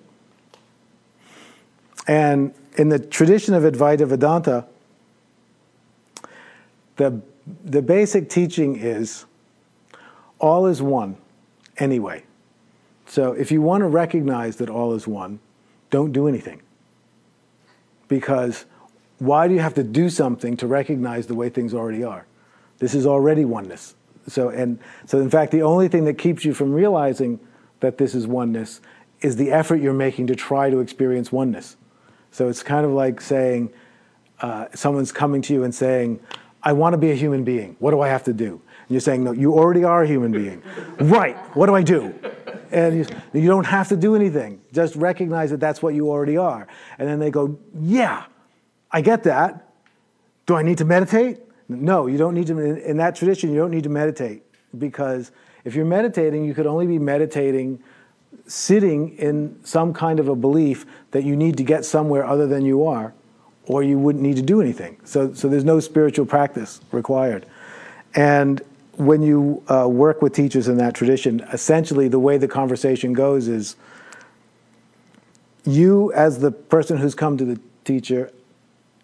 And 2.09 2.53
in 2.77 2.89
the 2.89 2.99
tradition 2.99 3.55
of 3.55 3.63
Advaita 3.63 4.09
Vedanta, 4.09 4.67
the, 6.97 7.23
the 7.63 7.83
basic 7.83 8.29
teaching 8.29 8.75
is 8.75 9.25
all 10.39 10.67
is 10.67 10.81
one 10.81 11.17
anyway. 11.79 12.23
So 13.07 13.33
if 13.33 13.51
you 13.51 13.63
want 13.63 13.83
to 13.83 13.87
recognize 13.87 14.57
that 14.57 14.69
all 14.69 14.95
is 14.95 15.07
one, 15.07 15.41
don't 15.91 16.13
do 16.13 16.29
anything. 16.29 16.61
Because 18.07 18.67
why 19.19 19.49
do 19.49 19.55
you 19.55 19.61
have 19.61 19.75
to 19.75 19.83
do 19.83 20.11
something 20.11 20.57
to 20.59 20.67
recognize 20.67 21.27
the 21.27 21.35
way 21.35 21.49
things 21.49 21.75
already 21.75 22.05
are? 22.05 22.27
This 22.79 22.95
is 22.95 23.07
already 23.07 23.45
oneness. 23.45 23.95
So, 24.29 24.51
and, 24.51 24.79
so 25.07 25.21
in 25.21 25.31
fact, 25.31 25.53
the 25.53 25.63
only 25.63 25.89
thing 25.89 26.05
that 26.05 26.15
keeps 26.15 26.45
you 26.45 26.55
from 26.55 26.73
realizing 26.73 27.41
that 27.81 27.99
this 27.99 28.15
is 28.15 28.27
oneness 28.27 28.81
is 29.21 29.37
the 29.37 29.51
effort 29.51 29.77
you're 29.77 29.95
making 29.95 30.27
to 30.29 30.37
try 30.37 30.71
to 30.71 30.81
experience 30.81 31.33
oneness. 31.33 31.77
So 32.31 32.49
it's 32.49 32.63
kind 32.63 32.85
of 32.85 32.93
like 32.93 33.21
saying, 33.21 33.71
uh, 34.41 34.67
someone's 34.75 35.11
coming 35.11 35.43
to 35.43 35.53
you 35.53 35.65
and 35.65 35.75
saying, 35.75 36.21
I 36.63 36.73
want 36.73 36.93
to 36.93 36.99
be 36.99 37.11
a 37.11 37.15
human 37.15 37.43
being. 37.43 37.77
What 37.79 37.91
do 37.91 38.01
I 38.01 38.09
have 38.09 38.25
to 38.25 38.33
do? 38.33 38.61
You're 38.89 39.01
saying, 39.01 39.25
no, 39.25 39.33
you 39.33 39.53
already 39.55 39.85
are 39.85 40.03
a 40.03 40.07
human 40.07 40.33
being. 40.33 40.63
right. 41.01 41.37
What 41.57 41.67
do 41.67 41.75
I 41.75 41.83
do? 41.83 42.15
And 42.71 42.99
you, 42.99 43.07
you 43.33 43.49
don't 43.49 43.67
have 43.67 43.89
to 43.89 43.97
do 43.97 44.15
anything. 44.15 44.61
Just 44.73 44.97
recognize 44.97 45.51
that 45.51 45.61
that's 45.61 45.83
what 45.83 45.95
you 45.95 46.11
already 46.11 46.37
are. 46.37 46.67
And 46.99 47.09
then 47.09 47.19
they 47.19 47.31
go, 47.31 47.59
yeah, 47.79 48.25
I 48.91 49.01
get 49.01 49.25
that. 49.25 49.73
Do 50.47 50.55
I 50.57 50.63
need 50.63 50.79
to 50.79 50.85
meditate? 50.85 51.41
No, 51.69 52.07
you 52.07 52.17
don't 52.17 52.35
need 52.35 52.47
to. 52.47 52.59
In 52.59 52.97
that 52.97 53.15
tradition, 53.15 53.51
you 53.51 53.57
don't 53.57 53.71
need 53.71 53.83
to 53.83 53.91
meditate 53.91 54.43
because 54.79 55.31
if 55.65 55.75
you're 55.75 55.85
meditating, 55.85 56.45
you 56.45 56.55
could 56.55 56.67
only 56.67 56.87
be 56.87 56.99
meditating 56.99 57.83
sitting 58.47 59.17
in 59.19 59.59
some 59.63 59.93
kind 59.93 60.19
of 60.19 60.29
a 60.29 60.35
belief 60.35 60.87
that 61.11 61.25
you 61.25 61.37
need 61.37 61.57
to 61.59 61.63
get 61.63 61.85
somewhere 61.85 62.25
other 62.25 62.47
than 62.47 62.65
you 62.65 62.87
are, 62.87 63.13
or 63.67 63.83
you 63.83 63.99
wouldn't 63.99 64.23
need 64.23 64.37
to 64.37 64.43
do 64.43 64.61
anything. 64.61 64.99
So, 65.05 65.35
so 65.35 65.49
there's 65.49 65.65
no 65.65 65.81
spiritual 65.81 66.25
practice 66.25 66.81
required. 66.91 67.47
And 68.15 68.63
when 68.99 69.23
you 69.23 69.63
uh, 69.69 69.89
work 69.89 70.23
with 70.23 70.33
teachers 70.33 70.69
in 70.69 70.77
that 70.79 70.95
tradition, 70.95 71.41
essentially 71.53 72.09
the 72.09 72.19
way 72.19 72.37
the 72.37 72.49
conversation 72.49 73.13
goes 73.13 73.47
is 73.47 73.77
you, 75.65 76.13
as 76.13 76.41
the 76.41 76.51
person 76.51 76.97
who's 76.97 77.15
come 77.15 77.37
to 77.37 77.45
the 77.45 77.61
teacher, 77.85 78.33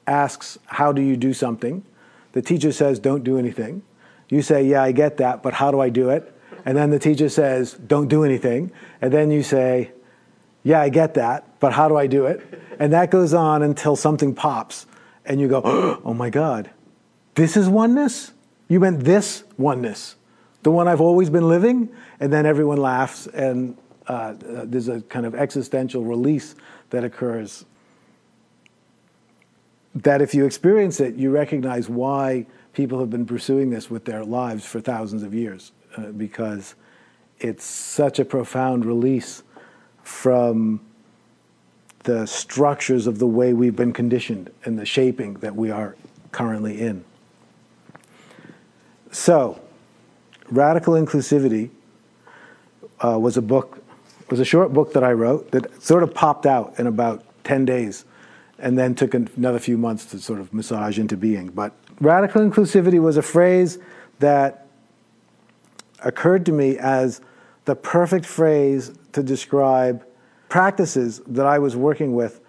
asks, 0.07 0.59
How 0.67 0.93
do 0.93 1.01
you 1.01 1.17
do 1.17 1.33
something? 1.33 1.85
The 2.33 2.43
teacher 2.43 2.73
says, 2.73 2.99
Don't 2.99 3.23
do 3.23 3.39
anything. 3.39 3.83
You 4.29 4.43
say, 4.43 4.65
Yeah, 4.65 4.83
I 4.83 4.93
get 4.93 5.19
that, 5.19 5.43
but 5.43 5.55
how 5.55 5.71
do 5.71 5.81
I 5.81 5.91
do 5.91 6.11
it? 6.11 6.31
And 6.65 6.77
then 6.77 6.91
the 6.91 6.99
teacher 6.99 7.29
says, 7.29 7.75
Don't 7.75 8.09
do 8.09 8.25
anything. 8.25 8.73
And 9.01 9.13
then 9.13 9.31
you 9.31 9.43
say, 9.43 9.93
Yeah, 10.63 10.81
I 10.81 10.89
get 10.89 11.15
that, 11.15 11.61
but 11.61 11.73
how 11.73 11.89
do 11.89 11.97
I 11.97 12.07
do 12.07 12.27
it? 12.27 12.43
And 12.79 12.93
that 12.93 13.11
goes 13.11 13.33
on 13.33 13.63
until 13.63 13.95
something 13.95 14.35
pops 14.35 14.87
and 15.25 15.41
you 15.41 15.49
go, 15.49 15.63
Oh 16.05 16.15
my 16.15 16.31
God, 16.31 16.71
this 17.35 17.57
is 17.57 17.69
oneness? 17.69 18.33
You 18.69 18.81
meant 18.81 19.05
this 19.05 19.45
oneness, 19.59 20.17
the 20.63 20.71
one 20.71 20.89
I've 20.89 21.01
always 21.01 21.31
been 21.31 21.49
living? 21.49 21.91
And 22.21 22.33
then 22.33 22.47
everyone 22.47 22.79
laughs 22.79 23.27
and 23.27 23.77
uh, 24.07 24.35
there's 24.39 24.89
a 24.89 25.01
kind 25.03 25.27
of 25.27 25.35
existential 25.35 26.05
release 26.05 26.55
that 26.91 27.05
occurs. 27.05 27.65
That 29.95 30.21
if 30.21 30.35
you 30.35 30.45
experience 30.45 31.01
it, 31.01 31.15
you 31.15 31.31
recognize 31.31 31.89
why 31.89 32.47
people 32.73 32.99
have 32.99 33.11
been 33.11 33.27
pursuing 33.27 33.71
this 33.71 33.91
with 33.91 34.05
their 34.05 34.25
lives 34.25 34.65
for 34.65 34.81
thousands 34.81 35.23
of 35.23 35.33
years, 35.33 35.73
uh, 35.97 36.07
because 36.13 36.75
it's 37.39 37.65
such 37.65 38.19
a 38.19 38.25
profound 38.25 38.85
release 38.85 39.43
from 40.03 40.81
the 42.03 42.27
structures 42.27 43.07
of 43.07 43.19
the 43.19 43.27
way 43.27 43.55
we've 43.55 43.77
been 43.77 43.93
conditioned 43.93 44.51
and 44.65 44.79
the 44.79 44.85
shaping 44.85 45.35
that 45.35 45.55
we 45.57 45.71
are 45.71 45.97
currently 46.33 46.81
in. 46.81 47.05
So, 49.15 49.61
Radical 50.51 50.95
Inclusivity 50.95 51.71
uh, 52.99 53.17
was 53.17 53.37
a 53.37 53.43
book, 53.43 53.81
was 54.29 54.41
a 54.41 54.45
short 54.45 54.73
book 54.73 54.93
that 54.95 55.05
I 55.05 55.13
wrote 55.13 55.53
that 55.53 55.81
sort 55.81 56.03
of 56.03 56.13
popped 56.13 56.47
out 56.47 56.81
in 56.81 56.89
about 56.89 57.23
10 57.45 57.65
days 57.65 58.05
and 58.59 58.77
then 58.77 58.97
took 58.97 59.15
another 59.15 59.61
few 59.61 59.79
months 59.79 60.05
to 60.07 60.19
sort 60.19 60.41
of 60.41 60.53
massage 60.53 60.99
into 60.99 61.17
being. 61.17 61.51
But 61.51 61.73
radical 62.01 62.43
inclusivity 62.43 63.01
was 63.01 63.17
a 63.17 63.23
phrase 63.23 63.79
that 64.19 64.67
occurred 66.01 66.45
to 66.47 66.53
me 66.53 66.77
as 66.77 67.21
the 67.67 67.77
perfect 67.77 68.27
phrase 68.27 68.93
to 69.13 69.23
describe 69.23 70.05
practices 70.49 71.23
that 71.29 71.47
I 71.47 71.61
was 71.61 71.77
working 71.77 72.17
with 72.17 72.41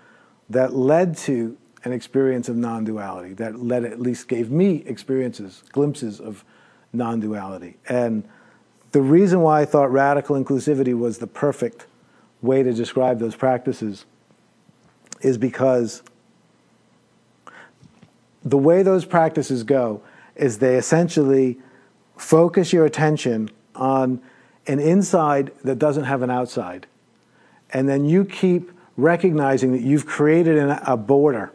that 0.50 0.75
led 0.75 1.15
to 1.17 1.55
an 1.84 1.93
experience 1.93 2.50
of 2.50 2.55
non 2.55 2.86
duality, 2.86 3.36
that 3.36 3.62
led, 3.62 3.86
at 3.86 4.01
least 4.01 4.27
gave 4.27 4.50
me 4.50 4.77
experiences, 4.88 5.62
glimpses 5.72 6.19
of 6.19 6.43
non 6.95 7.19
duality. 7.19 7.77
And 7.87 8.27
the 8.91 9.01
reason 9.01 9.41
why 9.41 9.61
I 9.61 9.65
thought 9.65 9.91
radical 9.91 10.41
inclusivity 10.41 10.97
was 10.97 11.17
the 11.17 11.27
perfect 11.27 11.85
way 12.41 12.63
to 12.63 12.73
describe 12.73 13.19
those 13.19 13.35
practices 13.35 14.05
is 15.21 15.37
because 15.37 16.03
the 18.43 18.57
way 18.57 18.83
those 18.83 19.05
practices 19.05 19.63
go 19.63 20.01
is 20.35 20.59
they 20.59 20.75
essentially 20.75 21.57
focus 22.17 22.71
your 22.71 22.85
attention 22.85 23.49
on 23.75 24.21
an 24.67 24.79
inside 24.79 25.51
that 25.63 25.79
doesn't 25.79 26.03
have 26.05 26.21
an 26.21 26.29
outside 26.29 26.87
and 27.71 27.89
then 27.89 28.05
you 28.05 28.23
keep 28.23 28.71
recognizing 28.97 29.73
that 29.73 29.81
you've 29.81 30.05
created 30.05 30.57
a 30.57 30.95
border 30.95 31.51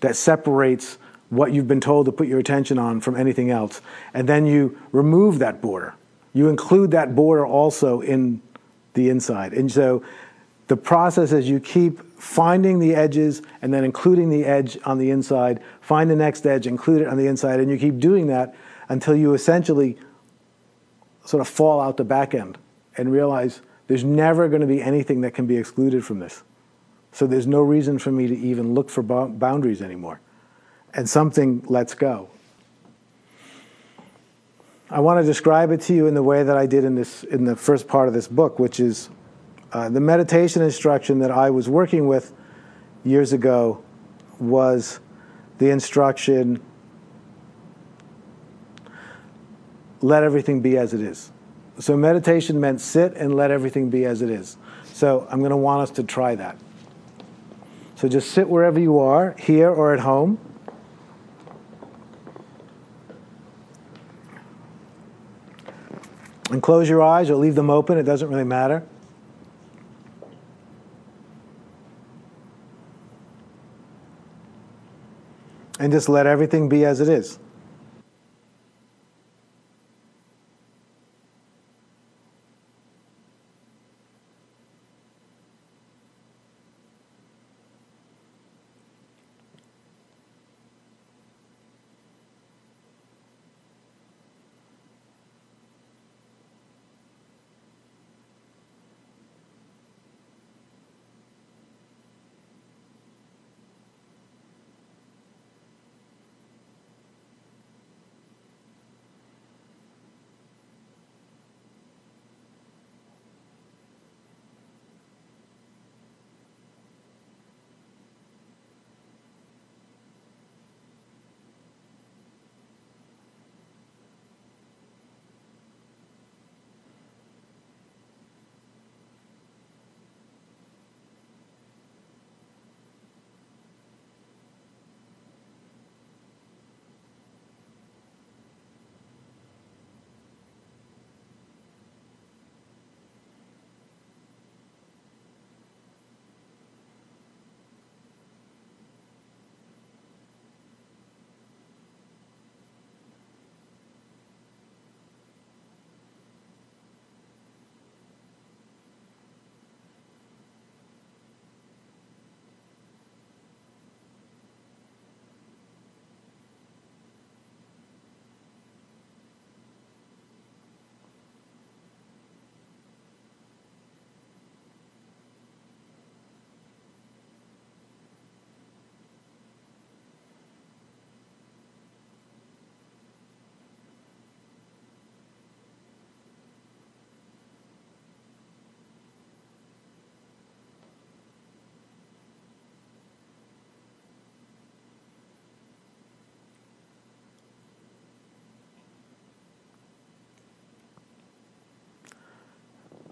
that 0.00 0.14
separates 0.14 0.98
what 1.30 1.52
you've 1.52 1.68
been 1.68 1.80
told 1.80 2.06
to 2.06 2.12
put 2.12 2.28
your 2.28 2.38
attention 2.38 2.78
on 2.78 3.00
from 3.00 3.16
anything 3.16 3.50
else. 3.50 3.80
And 4.14 4.28
then 4.28 4.46
you 4.46 4.78
remove 4.92 5.38
that 5.40 5.60
border. 5.60 5.94
You 6.32 6.48
include 6.48 6.90
that 6.92 7.16
border 7.16 7.46
also 7.46 8.00
in 8.00 8.40
the 8.94 9.08
inside. 9.08 9.52
And 9.52 9.70
so 9.70 10.04
the 10.68 10.76
process 10.76 11.32
is 11.32 11.48
you 11.48 11.60
keep 11.60 12.00
finding 12.20 12.78
the 12.78 12.94
edges 12.94 13.42
and 13.62 13.72
then 13.72 13.84
including 13.84 14.30
the 14.30 14.44
edge 14.44 14.78
on 14.84 14.98
the 14.98 15.10
inside, 15.10 15.62
find 15.80 16.10
the 16.10 16.16
next 16.16 16.46
edge, 16.46 16.66
include 16.66 17.02
it 17.02 17.08
on 17.08 17.16
the 17.16 17.26
inside, 17.26 17.60
and 17.60 17.70
you 17.70 17.78
keep 17.78 17.98
doing 17.98 18.26
that 18.28 18.54
until 18.88 19.14
you 19.14 19.34
essentially 19.34 19.98
sort 21.24 21.40
of 21.40 21.48
fall 21.48 21.80
out 21.80 21.96
the 21.96 22.04
back 22.04 22.34
end 22.34 22.58
and 22.96 23.12
realize 23.12 23.60
there's 23.88 24.04
never 24.04 24.48
going 24.48 24.60
to 24.60 24.66
be 24.66 24.82
anything 24.82 25.20
that 25.20 25.32
can 25.32 25.46
be 25.46 25.56
excluded 25.56 26.04
from 26.04 26.18
this. 26.18 26.42
So 27.12 27.26
there's 27.26 27.46
no 27.46 27.62
reason 27.62 27.98
for 27.98 28.12
me 28.12 28.26
to 28.26 28.36
even 28.36 28.74
look 28.74 28.90
for 28.90 29.02
boundaries 29.02 29.82
anymore. 29.82 30.20
And 30.96 31.08
something 31.08 31.62
lets 31.68 31.94
go. 31.94 32.28
I 34.90 35.00
want 35.00 35.20
to 35.20 35.26
describe 35.26 35.70
it 35.70 35.80
to 35.82 35.94
you 35.94 36.06
in 36.06 36.14
the 36.14 36.22
way 36.22 36.42
that 36.42 36.56
I 36.56 36.66
did 36.66 36.84
in, 36.84 36.94
this, 36.94 37.22
in 37.22 37.44
the 37.44 37.54
first 37.54 37.86
part 37.86 38.08
of 38.08 38.14
this 38.14 38.26
book, 38.26 38.58
which 38.58 38.80
is 38.80 39.10
uh, 39.72 39.88
the 39.88 40.00
meditation 40.00 40.62
instruction 40.62 41.18
that 41.18 41.30
I 41.30 41.50
was 41.50 41.68
working 41.68 42.08
with 42.08 42.32
years 43.04 43.32
ago 43.32 43.82
was 44.40 45.00
the 45.58 45.70
instruction 45.70 46.62
let 50.02 50.22
everything 50.22 50.60
be 50.60 50.78
as 50.78 50.94
it 50.94 51.00
is. 51.00 51.30
So 51.78 51.96
meditation 51.96 52.60
meant 52.60 52.80
sit 52.80 53.14
and 53.14 53.34
let 53.34 53.50
everything 53.50 53.90
be 53.90 54.04
as 54.04 54.22
it 54.22 54.30
is. 54.30 54.56
So 54.92 55.26
I'm 55.30 55.40
going 55.40 55.50
to 55.50 55.56
want 55.56 55.82
us 55.82 55.90
to 55.96 56.04
try 56.04 56.34
that. 56.36 56.56
So 57.96 58.08
just 58.08 58.30
sit 58.30 58.48
wherever 58.48 58.78
you 58.78 58.98
are, 58.98 59.34
here 59.38 59.70
or 59.70 59.92
at 59.92 60.00
home. 60.00 60.38
And 66.50 66.62
close 66.62 66.88
your 66.88 67.02
eyes 67.02 67.28
or 67.28 67.36
leave 67.36 67.54
them 67.54 67.70
open, 67.70 67.98
it 67.98 68.04
doesn't 68.04 68.28
really 68.28 68.44
matter. 68.44 68.84
And 75.78 75.92
just 75.92 76.08
let 76.08 76.26
everything 76.26 76.68
be 76.68 76.84
as 76.84 77.00
it 77.00 77.08
is. 77.08 77.38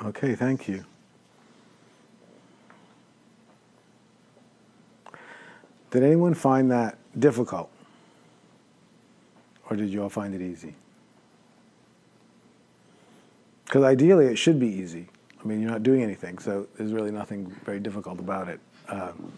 Okay, 0.05 0.35
thank 0.35 0.69
you. 0.69 0.85
Did 5.91 6.03
anyone 6.03 6.35
find 6.35 6.71
that 6.71 6.99
difficult? 7.19 7.71
Or 9.71 9.77
did 9.77 9.89
you 9.89 10.03
all 10.03 10.11
find 10.11 10.35
it 10.35 10.43
easy? 10.43 10.75
Because 13.65 13.85
ideally 13.85 14.27
it 14.27 14.37
should 14.37 14.61
be 14.61 14.67
easy. 14.67 15.09
I 15.43 15.47
mean, 15.47 15.63
you're 15.63 15.71
not 15.71 15.83
doing 15.83 16.03
anything, 16.03 16.39
so 16.39 16.67
there's 16.77 16.93
really 16.93 17.11
nothing 17.11 17.47
very 17.65 17.81
difficult 17.81 18.19
about 18.19 18.49
it. 18.49 18.61
Um, 18.89 19.33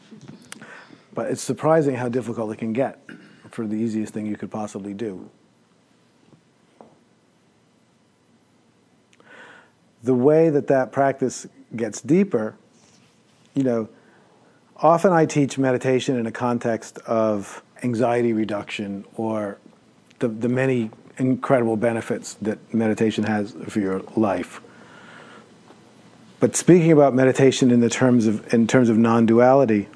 but 1.15 1.31
it's 1.31 1.43
surprising 1.43 1.95
how 1.95 2.09
difficult 2.09 2.53
it 2.53 2.57
can 2.57 2.73
get 2.73 2.99
for 3.51 3.67
the 3.67 3.77
easiest 3.77 4.13
thing 4.13 4.27
you 4.27 4.37
could 4.37 4.51
possibly 4.51 4.95
do. 4.95 5.31
The 10.07 10.15
way 10.15 10.51
that 10.51 10.69
that 10.69 10.93
practice 10.93 11.49
gets 11.75 12.01
deeper, 12.01 12.55
you 13.55 13.65
know, 13.65 13.89
often 14.77 15.13
I 15.13 15.27
teach 15.27 15.59
meditation 15.59 16.17
in 16.17 16.27
a 16.27 16.31
context 16.31 16.99
of 16.99 17.61
anxiety 17.83 18.33
reduction 18.33 19.05
or 19.17 19.59
the, 20.21 20.29
the 20.29 20.49
many 20.49 20.93
incredible 21.19 21.77
benefits 21.77 22.35
that 22.35 22.73
meditation 22.73 23.25
has 23.25 23.57
for 23.67 23.81
your 23.81 24.03
life. 24.15 24.61
But 26.39 26.55
speaking 26.55 26.93
about 26.93 27.13
meditation 27.13 27.73
in 27.73 27.81
the 27.81 27.91
terms 27.91 28.29
of 28.29 28.55
in 28.55 28.69
terms 28.69 28.89
of 28.89 28.97
non-duality, 28.97 29.89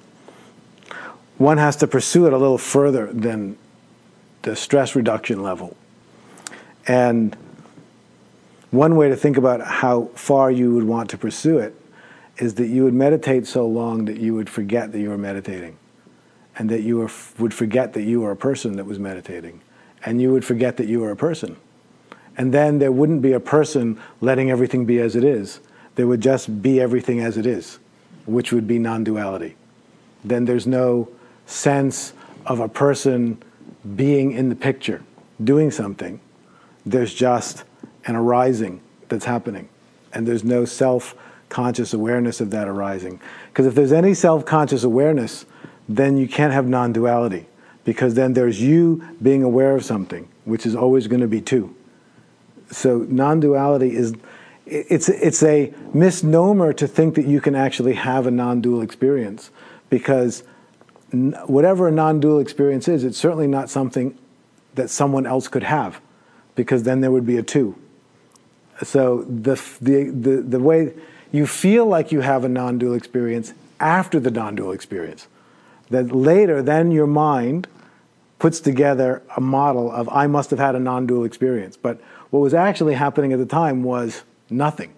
one 1.38 1.59
has 1.59 1.76
to 1.76 1.87
pursue 1.87 2.26
it 2.26 2.33
a 2.33 2.37
little 2.37 2.59
further 2.59 3.12
than 3.12 3.57
the 4.43 4.57
stress 4.57 4.97
reduction 4.97 5.40
level. 5.40 5.76
And 6.88 7.37
one 8.71 8.97
way 8.97 9.09
to 9.09 9.17
think 9.17 9.37
about 9.37 9.61
how 9.61 10.07
far 10.15 10.50
you 10.50 10.75
would 10.75 10.85
want 10.85 11.11
to 11.11 11.19
pursue 11.19 11.59
it 11.59 11.75
is 12.39 12.55
that 12.55 12.69
you 12.69 12.85
would 12.85 12.95
meditate 12.95 13.47
so 13.47 13.67
long 13.67 14.05
that 14.07 14.19
you 14.19 14.35
would 14.35 14.49
forget 14.49 14.93
that 14.93 15.00
you 15.00 15.11
were 15.11 15.19
meditating, 15.19 15.77
and 16.57 16.71
that 16.71 16.83
you 16.83 16.99
were, 16.99 17.11
would 17.39 17.53
forget 17.53 17.93
that 17.93 18.03
you 18.03 18.21
were 18.21 18.31
a 18.31 18.37
person 18.37 18.77
that 18.77 18.87
was 18.87 18.99
meditating, 18.99 19.61
and 20.05 20.23
you 20.23 20.33
would 20.33 20.45
forget 20.45 20.77
that 20.77 20.87
you 20.87 21.00
were 21.00 21.11
a 21.11 21.17
person. 21.17 21.57
And 22.37 22.55
then 22.55 22.79
there 22.79 22.93
wouldn't 22.93 23.23
be 23.23 23.33
a 23.33 23.41
person 23.41 24.00
letting 24.21 24.50
everything 24.50 24.87
be 24.87 24.99
as 25.00 25.17
it 25.17 25.25
is. 25.25 25.61
There 25.97 26.07
would 26.07 26.23
just 26.23 26.62
be 26.62 26.81
everything 26.81 27.21
as 27.21 27.37
it 27.37 27.45
is, 27.45 27.79
which 28.25 28.53
would 28.53 28.67
be 28.67 28.79
non 28.79 29.05
duality. 29.05 29.57
Then 30.25 30.45
there's 30.45 30.67
no 30.67 31.09
sense 31.45 32.12
of 32.47 32.61
a 32.61 32.69
person 32.69 33.43
being 33.97 34.33
in 34.33 34.49
the 34.49 34.55
picture, 34.55 35.03
doing 35.43 35.71
something. 35.71 36.21
There's 36.87 37.12
just 37.12 37.65
an 38.07 38.16
arising 38.16 38.80
that's 39.09 39.25
happening. 39.25 39.69
And 40.12 40.26
there's 40.26 40.45
no 40.45 40.64
self 40.64 41.14
conscious 41.49 41.92
awareness 41.92 42.40
of 42.40 42.50
that 42.50 42.69
arising. 42.69 43.21
Because 43.49 43.66
if 43.66 43.75
there's 43.75 43.92
any 43.92 44.14
self 44.14 44.45
conscious 44.45 44.85
awareness, 44.85 45.47
then 45.88 46.16
you 46.16 46.28
can't 46.28 46.52
have 46.52 46.66
non 46.66 46.92
duality. 46.92 47.47
Because 47.85 48.14
then 48.14 48.35
there's 48.35 48.61
you 48.61 49.05
being 49.22 49.42
aware 49.42 49.75
of 49.75 49.85
something, 49.85 50.29
which 50.44 50.66
is 50.66 50.77
always 50.77 51.07
going 51.07 51.20
to 51.20 51.29
be 51.29 51.40
two. 51.40 51.75
So 52.70 52.98
non 53.09 53.40
duality 53.40 53.94
is. 53.94 54.14
It's, 54.66 55.09
it's 55.09 55.42
a 55.42 55.75
misnomer 55.92 56.72
to 56.75 56.87
think 56.87 57.16
that 57.16 57.27
you 57.27 57.40
can 57.40 57.57
actually 57.57 57.94
have 57.94 58.29
a 58.29 58.31
non 58.31 58.61
dual 58.61 58.83
experience 58.83 59.51
because 59.88 60.44
whatever 61.12 61.88
a 61.88 61.90
non 61.90 62.20
dual 62.20 62.38
experience 62.38 62.87
is, 62.88 63.03
it's 63.03 63.18
certainly 63.18 63.48
not 63.48 63.68
something 63.68 64.16
that 64.75 64.88
someone 64.90 65.27
else 65.27 65.48
could 65.48 65.64
have 65.64 66.01
because 66.55 66.85
then 66.85 67.01
there 67.01 67.11
would 67.11 67.27
be 67.27 67.37
a 67.37 67.42
two. 67.42 67.77
So 68.83 69.23
the, 69.23 69.61
the, 69.81 70.05
the, 70.11 70.43
the 70.43 70.61
way 70.61 70.95
you 71.33 71.47
feel 71.47 71.87
like 71.87 72.12
you 72.12 72.21
have 72.21 72.45
a 72.45 72.49
non 72.49 72.79
dual 72.79 72.95
experience 72.95 73.53
after 73.79 74.21
the 74.21 74.31
non 74.31 74.55
dual 74.55 74.73
experience. 74.73 75.27
That 75.90 76.12
later, 76.12 76.62
then 76.62 76.90
your 76.90 77.07
mind 77.07 77.66
puts 78.38 78.61
together 78.61 79.23
a 79.37 79.40
model 79.40 79.90
of, 79.90 80.09
I 80.09 80.27
must 80.27 80.51
have 80.51 80.59
had 80.59 80.75
a 80.75 80.81
non 80.81 81.07
dual 81.07 81.25
experience. 81.25 81.77
But 81.77 82.01
what 82.31 82.40
was 82.40 82.55
actually 82.55 82.95
happening 82.95 83.33
at 83.33 83.38
the 83.38 83.47
time 83.47 83.83
was 83.83 84.23
nothing. 84.49 84.93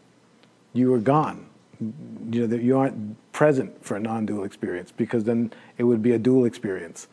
You 0.73 0.91
were 0.91 0.99
gone. 0.99 1.47
You 1.81 2.43
know, 2.43 2.47
that 2.47 2.63
you 2.63 2.79
aren't 2.79 3.17
present 3.33 3.85
for 3.85 3.97
a 3.97 4.01
non 4.01 4.27
dual 4.27 4.45
experience 4.45 4.93
because 4.93 5.25
then 5.25 5.53
it 5.79 5.85
would 5.85 6.03
be 6.03 6.13
a 6.13 6.19
dual 6.19 6.45
experience. 6.45 7.09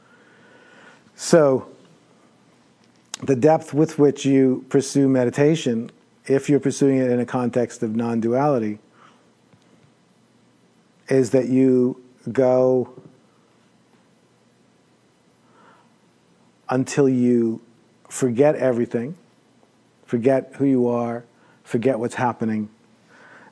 So, 1.15 1.67
the 3.23 3.36
depth 3.36 3.73
with 3.73 3.99
which 3.99 4.25
you 4.25 4.65
pursue 4.69 5.10
meditation, 5.10 5.91
if 6.29 6.47
you're 6.47 6.59
pursuing 6.59 6.97
it 6.97 7.09
in 7.09 7.19
a 7.19 7.25
context 7.25 7.81
of 7.81 7.95
non 7.95 8.21
duality, 8.21 8.77
is 11.09 11.31
that 11.31 11.49
you 11.49 12.01
go 12.31 12.93
until 16.69 17.09
you 17.09 17.61
forget 18.07 18.55
everything, 18.55 19.17
forget 20.05 20.53
who 20.57 20.65
you 20.65 20.87
are, 20.87 21.25
forget 21.63 21.97
what's 21.97 22.15
happening. 22.15 22.69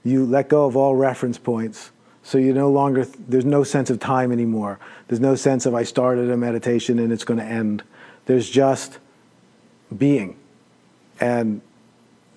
You 0.04 0.26
let 0.26 0.48
go 0.48 0.66
of 0.66 0.78
all 0.78 0.96
reference 0.96 1.40
points. 1.40 1.90
So 2.22 2.38
you 2.38 2.54
no 2.54 2.70
longer, 2.70 3.06
there's 3.06 3.46
no 3.46 3.64
sense 3.64 3.90
of 3.90 4.00
time 4.00 4.32
anymore. 4.32 4.80
There's 5.08 5.20
no 5.20 5.36
sense 5.36 5.66
of 5.66 5.74
I 5.74 5.84
started 5.84 6.30
a 6.30 6.38
meditation 6.38 7.00
and 7.00 7.12
it's 7.12 7.24
going 7.24 7.40
to 7.40 7.46
end. 7.46 7.84
There's 8.26 8.50
just 8.50 9.00
being 9.98 10.38
and 11.20 11.62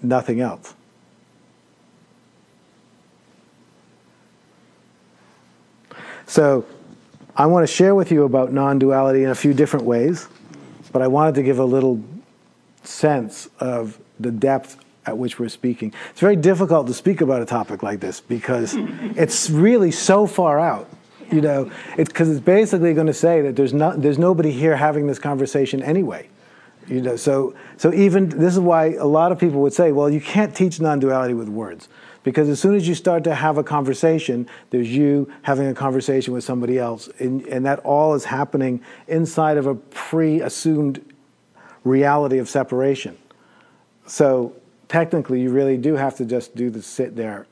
nothing 0.02 0.40
else. 0.40 0.74
So 6.26 6.64
I 7.36 7.46
want 7.46 7.66
to 7.66 7.72
share 7.72 7.94
with 7.94 8.12
you 8.12 8.24
about 8.24 8.52
non 8.52 8.78
duality 8.78 9.24
in 9.24 9.30
a 9.30 9.34
few 9.34 9.52
different 9.52 9.84
ways, 9.84 10.28
but 10.92 11.02
I 11.02 11.08
wanted 11.08 11.34
to 11.36 11.42
give 11.42 11.58
a 11.58 11.64
little 11.64 12.02
sense 12.82 13.48
of 13.58 13.98
the 14.20 14.30
depth 14.30 14.76
at 15.06 15.16
which 15.18 15.38
we're 15.38 15.48
speaking. 15.48 15.92
It's 16.10 16.20
very 16.20 16.36
difficult 16.36 16.86
to 16.86 16.94
speak 16.94 17.20
about 17.20 17.42
a 17.42 17.46
topic 17.46 17.82
like 17.82 18.00
this 18.00 18.20
because 18.20 18.74
it's 19.16 19.50
really 19.50 19.90
so 19.90 20.26
far 20.26 20.60
out. 20.60 20.88
You 21.32 21.40
know, 21.40 21.70
it's 21.96 22.08
because 22.08 22.28
it's 22.28 22.40
basically 22.40 22.92
going 22.94 23.06
to 23.06 23.14
say 23.14 23.40
that 23.42 23.56
there's 23.56 23.72
not 23.72 24.02
there's 24.02 24.18
nobody 24.18 24.50
here 24.50 24.76
having 24.76 25.06
this 25.06 25.18
conversation 25.18 25.82
anyway. 25.82 26.28
You 26.90 27.00
know, 27.00 27.14
so 27.14 27.54
so 27.76 27.94
even 27.94 28.28
this 28.28 28.52
is 28.52 28.58
why 28.58 28.94
a 28.94 29.06
lot 29.06 29.30
of 29.30 29.38
people 29.38 29.60
would 29.60 29.72
say, 29.72 29.92
well, 29.92 30.10
you 30.10 30.20
can't 30.20 30.54
teach 30.54 30.80
non-duality 30.80 31.34
with 31.34 31.48
words 31.48 31.88
because 32.24 32.48
as 32.48 32.58
soon 32.58 32.74
as 32.74 32.88
you 32.88 32.96
start 32.96 33.22
to 33.24 33.34
have 33.34 33.58
a 33.58 33.62
conversation, 33.62 34.48
there's 34.70 34.90
you 34.90 35.32
having 35.42 35.68
a 35.68 35.74
conversation 35.74 36.34
with 36.34 36.42
somebody 36.42 36.80
else. 36.80 37.08
And, 37.20 37.46
and 37.46 37.64
that 37.64 37.78
all 37.80 38.14
is 38.14 38.24
happening 38.24 38.82
inside 39.06 39.56
of 39.56 39.66
a 39.66 39.76
pre 39.76 40.40
assumed 40.40 41.00
reality 41.84 42.38
of 42.38 42.48
separation. 42.48 43.16
So 44.06 44.56
technically, 44.88 45.40
you 45.40 45.50
really 45.50 45.76
do 45.76 45.94
have 45.94 46.16
to 46.16 46.24
just 46.24 46.56
do 46.56 46.70
the 46.70 46.82
sit 46.82 47.14
there 47.14 47.46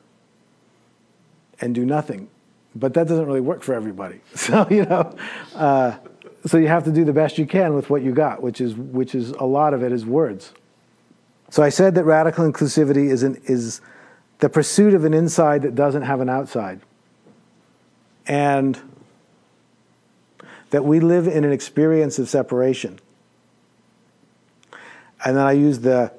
and 1.61 1.77
do 1.77 1.85
nothing. 1.85 2.29
But 2.75 2.93
that 2.95 3.07
doesn't 3.07 3.25
really 3.25 3.41
work 3.41 3.63
for 3.63 3.73
everybody. 3.73 4.21
So, 4.35 4.67
you 4.69 4.85
know. 4.85 5.17
Uh, 5.55 5.97
so 6.47 6.59
you 6.59 6.69
have 6.69 6.85
to 6.85 6.93
do 6.93 7.05
the 7.05 7.13
best 7.13 7.39
you 7.39 7.47
can 7.47 7.75
with 7.75 7.91
what 7.91 8.03
you 8.03 8.13
got, 8.13 8.43
which 8.43 8.61
is 8.61 8.75
which 8.75 9.15
is 9.15 9.31
a 9.31 9.45
lot 9.45 9.75
of 9.75 9.83
it 9.83 9.93
is 9.93 10.07
words. 10.07 10.53
So 11.51 11.63
I 11.63 11.71
said 11.71 11.95
that 11.95 12.05
radical 12.05 12.51
inclusivity 12.51 13.11
is 13.11 13.23
an, 13.23 13.41
is 13.45 13.81
the 14.39 14.49
pursuit 14.49 14.95
of 14.95 15.05
an 15.05 15.15
inside 15.15 15.63
that 15.63 15.75
doesn't 15.75 16.03
have 16.03 16.21
an 16.21 16.29
outside. 16.29 16.81
And 18.27 18.79
that 20.71 20.85
we 20.85 21.01
live 21.01 21.27
in 21.27 21.45
an 21.45 21.53
experience 21.53 22.19
of 22.19 22.29
separation. 22.29 23.01
And 25.25 25.37
then 25.37 25.45
I 25.45 25.53
use 25.53 25.81
the 25.81 26.13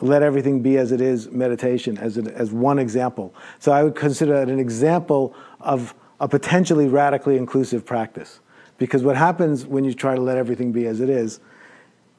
let 0.00 0.22
everything 0.22 0.60
be 0.60 0.76
as 0.76 0.92
it 0.92 1.00
is 1.00 1.30
meditation 1.30 1.96
as, 1.98 2.16
an, 2.16 2.28
as 2.28 2.52
one 2.52 2.78
example. 2.78 3.34
So 3.58 3.72
I 3.72 3.82
would 3.82 3.94
consider 3.94 4.34
that 4.34 4.48
an 4.48 4.60
example 4.60 5.34
of 5.60 5.94
a 6.20 6.28
potentially 6.28 6.86
radically 6.86 7.36
inclusive 7.36 7.84
practice. 7.84 8.40
Because 8.78 9.02
what 9.02 9.16
happens 9.16 9.64
when 9.64 9.84
you 9.84 9.94
try 9.94 10.14
to 10.14 10.20
let 10.20 10.36
everything 10.36 10.72
be 10.72 10.86
as 10.86 11.00
it 11.00 11.08
is, 11.08 11.40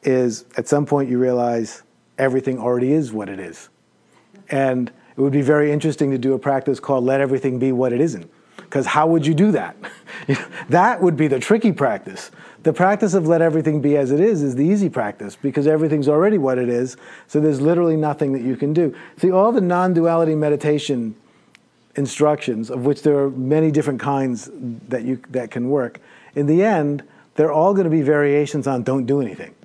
is 0.04 0.46
at 0.58 0.68
some 0.68 0.86
point 0.86 1.10
you 1.10 1.20
realize 1.20 1.84
everything 2.18 2.60
already 2.60 2.94
is 2.94 3.12
what 3.12 3.30
it 3.30 3.40
is. 3.40 3.70
And 4.50 4.90
it 5.16 5.22
would 5.22 5.34
be 5.34 5.42
very 5.42 5.72
interesting 5.72 6.12
to 6.12 6.18
do 6.18 6.34
a 6.34 6.40
practice 6.40 6.80
called 6.80 7.04
let 7.04 7.22
everything 7.22 7.60
be 7.60 7.72
what 7.72 7.94
it 7.94 8.02
isn't. 8.02 8.30
Because 8.58 8.86
how 8.86 9.08
would 9.08 9.26
you 9.26 9.34
do 9.34 9.52
that? 9.54 9.78
that 10.70 11.02
would 11.02 11.16
be 11.16 11.28
the 11.28 11.40
tricky 11.40 11.72
practice. 11.72 12.32
The 12.64 12.74
practice 12.74 13.14
of 13.14 13.28
let 13.28 13.42
everything 13.42 13.82
be 13.82 13.96
as 13.96 14.12
it 14.12 14.20
is 14.20 14.44
is 14.44 14.56
the 14.56 14.66
easy 14.66 14.90
practice 14.90 15.36
because 15.36 15.68
everything's 15.68 16.10
already 16.10 16.38
what 16.38 16.58
it 16.58 16.68
is, 16.68 16.98
so 17.28 17.40
there's 17.40 17.62
literally 17.62 17.96
nothing 17.96 18.34
that 18.34 18.42
you 18.42 18.58
can 18.58 18.74
do. 18.74 18.94
See, 19.18 19.32
all 19.32 19.52
the 19.52 19.62
non 19.62 19.94
duality 19.94 20.36
meditation 20.36 21.16
instructions, 21.96 22.70
of 22.70 22.86
which 22.86 23.04
there 23.04 23.18
are 23.18 23.30
many 23.30 23.72
different 23.72 24.00
kinds 24.00 24.50
that, 24.54 25.04
you, 25.04 25.22
that 25.30 25.50
can 25.50 25.70
work, 25.70 26.00
in 26.38 26.46
the 26.46 26.64
end, 26.64 27.04
they're 27.36 27.52
all 27.52 27.74
going 27.74 27.86
to 27.86 27.90
be 27.90 28.04
variations 28.04 28.68
on 28.68 28.84
don't 28.84 29.08
do 29.08 29.22
anything, 29.22 29.56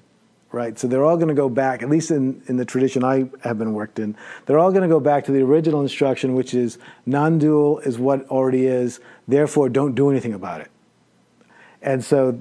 right? 0.50 0.78
So 0.78 0.88
they're 0.88 1.04
all 1.04 1.16
going 1.16 1.28
to 1.28 1.34
go 1.34 1.50
back, 1.50 1.82
at 1.82 1.90
least 1.90 2.10
in, 2.10 2.42
in 2.46 2.56
the 2.56 2.64
tradition 2.64 3.04
I 3.04 3.28
have 3.42 3.58
been 3.58 3.74
worked 3.74 3.98
in, 3.98 4.16
they're 4.46 4.58
all 4.58 4.70
going 4.70 4.82
to 4.82 4.88
go 4.88 4.98
back 4.98 5.26
to 5.26 5.32
the 5.32 5.42
original 5.42 5.82
instruction, 5.82 6.34
which 6.34 6.54
is 6.54 6.78
non 7.04 7.38
dual 7.38 7.78
is 7.80 7.98
what 7.98 8.26
already 8.28 8.66
is, 8.66 9.00
therefore 9.28 9.68
don't 9.68 9.94
do 9.94 10.10
anything 10.10 10.32
about 10.32 10.62
it. 10.62 10.70
And 11.82 12.02
so 12.02 12.40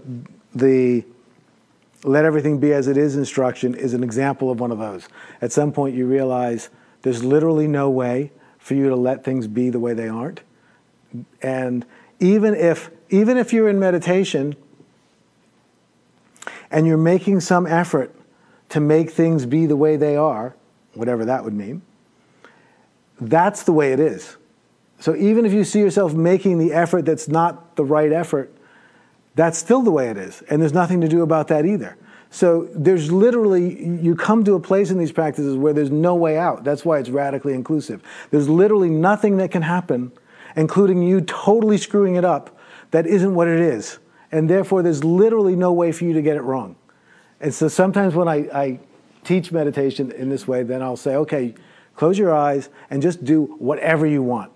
the 0.55 1.03
let 2.03 2.23
everything 2.23 2.59
be 2.59 2.71
as 2.71 2.87
it 2.87 2.97
is 2.97 3.17
instruction 3.17 3.75
is 3.75 3.93
an 3.93 4.03
example 4.03 4.49
of 4.49 4.61
one 4.61 4.71
of 4.71 4.79
those. 4.79 5.09
At 5.41 5.51
some 5.51 5.73
point, 5.73 5.93
you 5.93 6.07
realize 6.07 6.69
there's 7.01 7.23
literally 7.23 7.67
no 7.67 7.89
way 7.89 8.31
for 8.57 8.75
you 8.75 8.87
to 8.87 8.95
let 8.95 9.25
things 9.25 9.47
be 9.47 9.69
the 9.69 9.79
way 9.79 9.93
they 9.93 10.07
aren't. 10.07 10.41
And 11.41 11.85
even 12.21 12.55
if, 12.55 12.89
even 13.11 13.37
if 13.37 13.53
you're 13.53 13.69
in 13.69 13.79
meditation 13.79 14.55
and 16.71 16.87
you're 16.87 16.97
making 16.97 17.41
some 17.41 17.67
effort 17.67 18.15
to 18.69 18.79
make 18.79 19.11
things 19.11 19.45
be 19.45 19.65
the 19.65 19.75
way 19.75 19.97
they 19.97 20.15
are, 20.15 20.55
whatever 20.93 21.25
that 21.25 21.43
would 21.43 21.53
mean, 21.53 21.81
that's 23.19 23.63
the 23.63 23.73
way 23.73 23.91
it 23.93 23.99
is. 23.99 24.37
So 24.99 25.15
even 25.15 25.45
if 25.45 25.53
you 25.53 25.63
see 25.63 25.79
yourself 25.79 26.13
making 26.13 26.57
the 26.57 26.73
effort 26.73 27.05
that's 27.05 27.27
not 27.27 27.75
the 27.75 27.83
right 27.83 28.11
effort, 28.11 28.53
that's 29.35 29.57
still 29.57 29.81
the 29.81 29.91
way 29.91 30.09
it 30.09 30.17
is. 30.17 30.41
And 30.49 30.61
there's 30.61 30.73
nothing 30.73 31.01
to 31.01 31.07
do 31.07 31.21
about 31.21 31.47
that 31.49 31.65
either. 31.65 31.97
So 32.29 32.69
there's 32.73 33.11
literally, 33.11 33.85
you 34.01 34.15
come 34.15 34.45
to 34.45 34.53
a 34.53 34.59
place 34.59 34.89
in 34.89 34.97
these 34.97 35.11
practices 35.11 35.57
where 35.57 35.73
there's 35.73 35.91
no 35.91 36.15
way 36.15 36.37
out. 36.37 36.63
That's 36.63 36.85
why 36.85 36.99
it's 36.99 37.09
radically 37.09 37.53
inclusive. 37.53 38.01
There's 38.29 38.47
literally 38.47 38.89
nothing 38.89 39.37
that 39.37 39.51
can 39.51 39.63
happen, 39.63 40.13
including 40.55 41.03
you 41.03 41.21
totally 41.21 41.77
screwing 41.77 42.15
it 42.15 42.23
up, 42.23 42.57
that 42.91 43.07
isn't 43.07 43.33
what 43.33 43.47
it 43.47 43.59
is. 43.59 43.99
And 44.31 44.49
therefore, 44.49 44.81
there's 44.81 45.03
literally 45.03 45.55
no 45.55 45.73
way 45.73 45.91
for 45.91 46.05
you 46.05 46.13
to 46.13 46.21
get 46.21 46.37
it 46.37 46.41
wrong. 46.41 46.75
And 47.39 47.53
so 47.53 47.67
sometimes 47.67 48.15
when 48.15 48.27
I, 48.27 48.35
I 48.53 48.79
teach 49.23 49.51
meditation 49.51 50.11
in 50.11 50.29
this 50.29 50.47
way, 50.47 50.63
then 50.63 50.81
I'll 50.81 50.97
say, 50.97 51.15
okay, 51.15 51.55
close 51.95 52.17
your 52.17 52.33
eyes 52.33 52.69
and 52.89 53.01
just 53.01 53.25
do 53.25 53.45
whatever 53.59 54.05
you 54.05 54.21
want. 54.21 54.51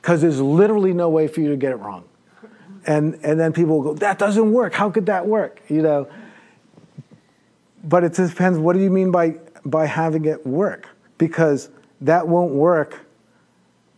Because 0.00 0.22
there's 0.22 0.40
literally 0.40 0.94
no 0.94 1.10
way 1.10 1.28
for 1.28 1.40
you 1.40 1.50
to 1.50 1.56
get 1.56 1.72
it 1.72 1.76
wrong. 1.76 2.04
And, 2.86 3.18
and 3.22 3.38
then 3.38 3.52
people 3.52 3.76
will 3.76 3.92
go, 3.92 3.94
that 3.94 4.18
doesn't 4.18 4.50
work. 4.50 4.72
How 4.72 4.88
could 4.90 5.06
that 5.06 5.26
work? 5.26 5.60
You 5.68 5.82
know, 5.82 6.08
but 7.84 8.04
it 8.04 8.14
depends 8.14 8.58
what 8.58 8.72
do 8.72 8.80
you 8.80 8.90
mean 8.90 9.10
by, 9.10 9.36
by 9.64 9.86
having 9.86 10.24
it 10.24 10.46
work? 10.46 10.88
Because 11.18 11.68
that 12.00 12.26
won't 12.26 12.52
work 12.52 12.98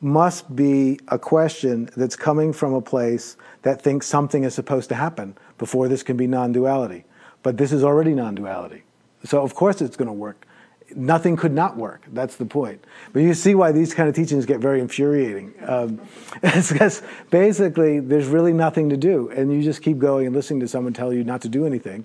must 0.03 0.55
be 0.55 0.99
a 1.09 1.19
question 1.19 1.89
that's 1.97 2.17
coming 2.17 2.53
from 2.53 2.75
a 2.75 2.83
place 2.83 3.37
that 3.63 3.81
thinks 3.81 4.07
something 4.07 4.43
is 4.43 4.53
supposed 4.55 4.89
to 4.89 4.97
happen 4.97 5.37
before 5.59 5.87
this 5.89 6.03
can 6.03 6.17
be 6.17 6.27
non 6.27 6.53
duality. 6.53 7.05
But 7.43 7.57
this 7.57 7.73
is 7.73 7.85
already 7.85 8.13
non 8.13 8.35
duality. 8.35 8.83
So, 9.25 9.43
of 9.43 9.55
course, 9.55 9.81
it's 9.81 9.97
going 9.97 10.09
to 10.09 10.13
work. 10.13 10.47
Nothing 10.95 11.37
could 11.37 11.53
not 11.53 11.77
work. 11.77 12.05
That's 12.13 12.37
the 12.37 12.45
point. 12.45 12.85
But 13.13 13.21
you 13.21 13.33
see 13.33 13.55
why 13.55 13.71
these 13.73 13.95
kind 13.95 14.09
of 14.09 14.15
teachings 14.15 14.45
get 14.45 14.61
very 14.61 14.81
infuriating. 14.81 15.55
Um, 15.65 16.01
it's 16.43 16.73
because 16.73 17.03
basically 17.31 18.01
there's 18.01 18.27
really 18.27 18.53
nothing 18.53 18.91
to 18.91 18.97
do, 18.97 19.31
and 19.31 19.53
you 19.53 19.63
just 19.63 19.83
keep 19.83 19.99
going 19.99 20.27
and 20.27 20.35
listening 20.35 20.61
to 20.61 20.69
someone 20.69 20.93
tell 20.93 21.13
you 21.13 21.23
not 21.23 21.41
to 21.43 21.49
do 21.49 21.65
anything. 21.65 22.05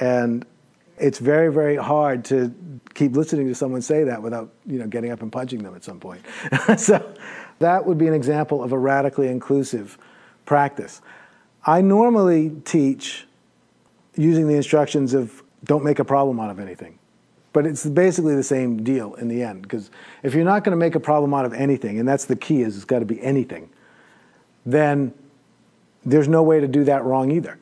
And 0.00 0.46
it's 0.98 1.18
very, 1.18 1.52
very 1.52 1.76
hard 1.76 2.24
to 2.26 2.54
keep 2.94 3.16
listening 3.16 3.48
to 3.48 3.54
someone 3.54 3.82
say 3.82 4.04
that 4.04 4.22
without, 4.22 4.52
you 4.66 4.78
know, 4.78 4.86
getting 4.86 5.10
up 5.10 5.22
and 5.22 5.32
punching 5.32 5.62
them 5.62 5.74
at 5.74 5.82
some 5.82 5.98
point. 5.98 6.22
so 6.76 7.14
that 7.58 7.84
would 7.84 7.98
be 7.98 8.06
an 8.06 8.14
example 8.14 8.62
of 8.62 8.72
a 8.72 8.78
radically 8.78 9.28
inclusive 9.28 9.98
practice. 10.46 11.00
I 11.66 11.80
normally 11.80 12.50
teach 12.64 13.26
using 14.16 14.46
the 14.46 14.54
instructions 14.54 15.14
of 15.14 15.42
don't 15.64 15.82
make 15.82 15.98
a 15.98 16.04
problem 16.04 16.38
out 16.38 16.50
of 16.50 16.60
anything. 16.60 16.98
But 17.52 17.66
it's 17.66 17.86
basically 17.86 18.34
the 18.34 18.42
same 18.42 18.82
deal 18.82 19.14
in 19.14 19.28
the 19.28 19.42
end, 19.42 19.62
because 19.62 19.90
if 20.22 20.34
you're 20.34 20.44
not 20.44 20.64
going 20.64 20.72
to 20.72 20.76
make 20.76 20.96
a 20.96 21.00
problem 21.00 21.32
out 21.32 21.44
of 21.44 21.52
anything, 21.52 22.00
and 22.00 22.08
that's 22.08 22.24
the 22.24 22.36
key 22.36 22.62
is 22.62 22.74
it's 22.76 22.84
got 22.84 22.98
to 22.98 23.04
be 23.04 23.22
anything, 23.22 23.70
then 24.66 25.14
there's 26.04 26.28
no 26.28 26.42
way 26.42 26.60
to 26.60 26.66
do 26.66 26.84
that 26.84 27.04
wrong 27.04 27.30
either. 27.30 27.58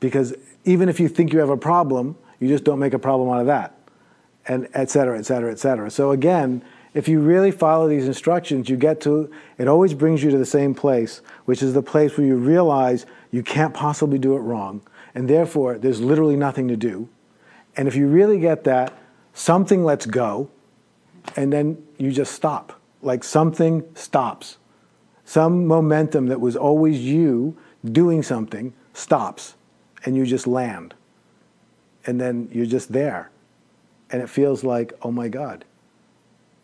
Because 0.00 0.34
even 0.64 0.88
if 0.88 0.98
you 0.98 1.08
think 1.08 1.32
you 1.32 1.40
have 1.40 1.50
a 1.50 1.56
problem, 1.58 2.16
you 2.40 2.48
just 2.48 2.64
don't 2.64 2.78
make 2.78 2.94
a 2.94 2.98
problem 2.98 3.28
out 3.30 3.40
of 3.40 3.46
that, 3.46 3.74
and 4.46 4.68
et 4.74 4.90
cetera, 4.90 5.18
et 5.18 5.26
cetera, 5.26 5.50
et 5.50 5.58
cetera. 5.58 5.90
So 5.90 6.12
again, 6.12 6.62
if 6.94 7.06
you 7.06 7.20
really 7.20 7.50
follow 7.50 7.88
these 7.88 8.06
instructions, 8.06 8.68
you 8.68 8.76
get 8.76 9.00
to, 9.02 9.30
it 9.58 9.68
always 9.68 9.94
brings 9.94 10.22
you 10.22 10.30
to 10.30 10.38
the 10.38 10.46
same 10.46 10.74
place, 10.74 11.20
which 11.44 11.62
is 11.62 11.74
the 11.74 11.82
place 11.82 12.16
where 12.16 12.26
you 12.26 12.36
realize 12.36 13.06
you 13.30 13.42
can't 13.42 13.74
possibly 13.74 14.18
do 14.18 14.34
it 14.36 14.40
wrong, 14.40 14.80
and 15.14 15.28
therefore 15.28 15.78
there's 15.78 16.00
literally 16.00 16.36
nothing 16.36 16.68
to 16.68 16.76
do. 16.76 17.08
And 17.76 17.86
if 17.86 17.94
you 17.94 18.08
really 18.08 18.40
get 18.40 18.64
that, 18.64 18.92
something 19.34 19.84
lets 19.84 20.06
go, 20.06 20.50
and 21.36 21.52
then 21.52 21.82
you 21.98 22.10
just 22.10 22.32
stop. 22.32 22.80
Like 23.02 23.22
something 23.22 23.84
stops. 23.94 24.56
Some 25.24 25.66
momentum 25.66 26.26
that 26.28 26.40
was 26.40 26.56
always 26.56 26.98
you 27.00 27.56
doing 27.84 28.22
something 28.22 28.72
stops, 28.94 29.54
and 30.04 30.16
you 30.16 30.24
just 30.24 30.46
land 30.46 30.94
and 32.08 32.18
then 32.18 32.48
you're 32.50 32.64
just 32.64 32.90
there. 32.90 33.30
And 34.10 34.22
it 34.22 34.30
feels 34.30 34.64
like, 34.64 34.94
oh 35.02 35.12
my 35.12 35.28
God, 35.28 35.66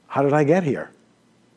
how 0.06 0.22
did 0.22 0.32
I 0.32 0.42
get 0.42 0.64
here? 0.64 0.90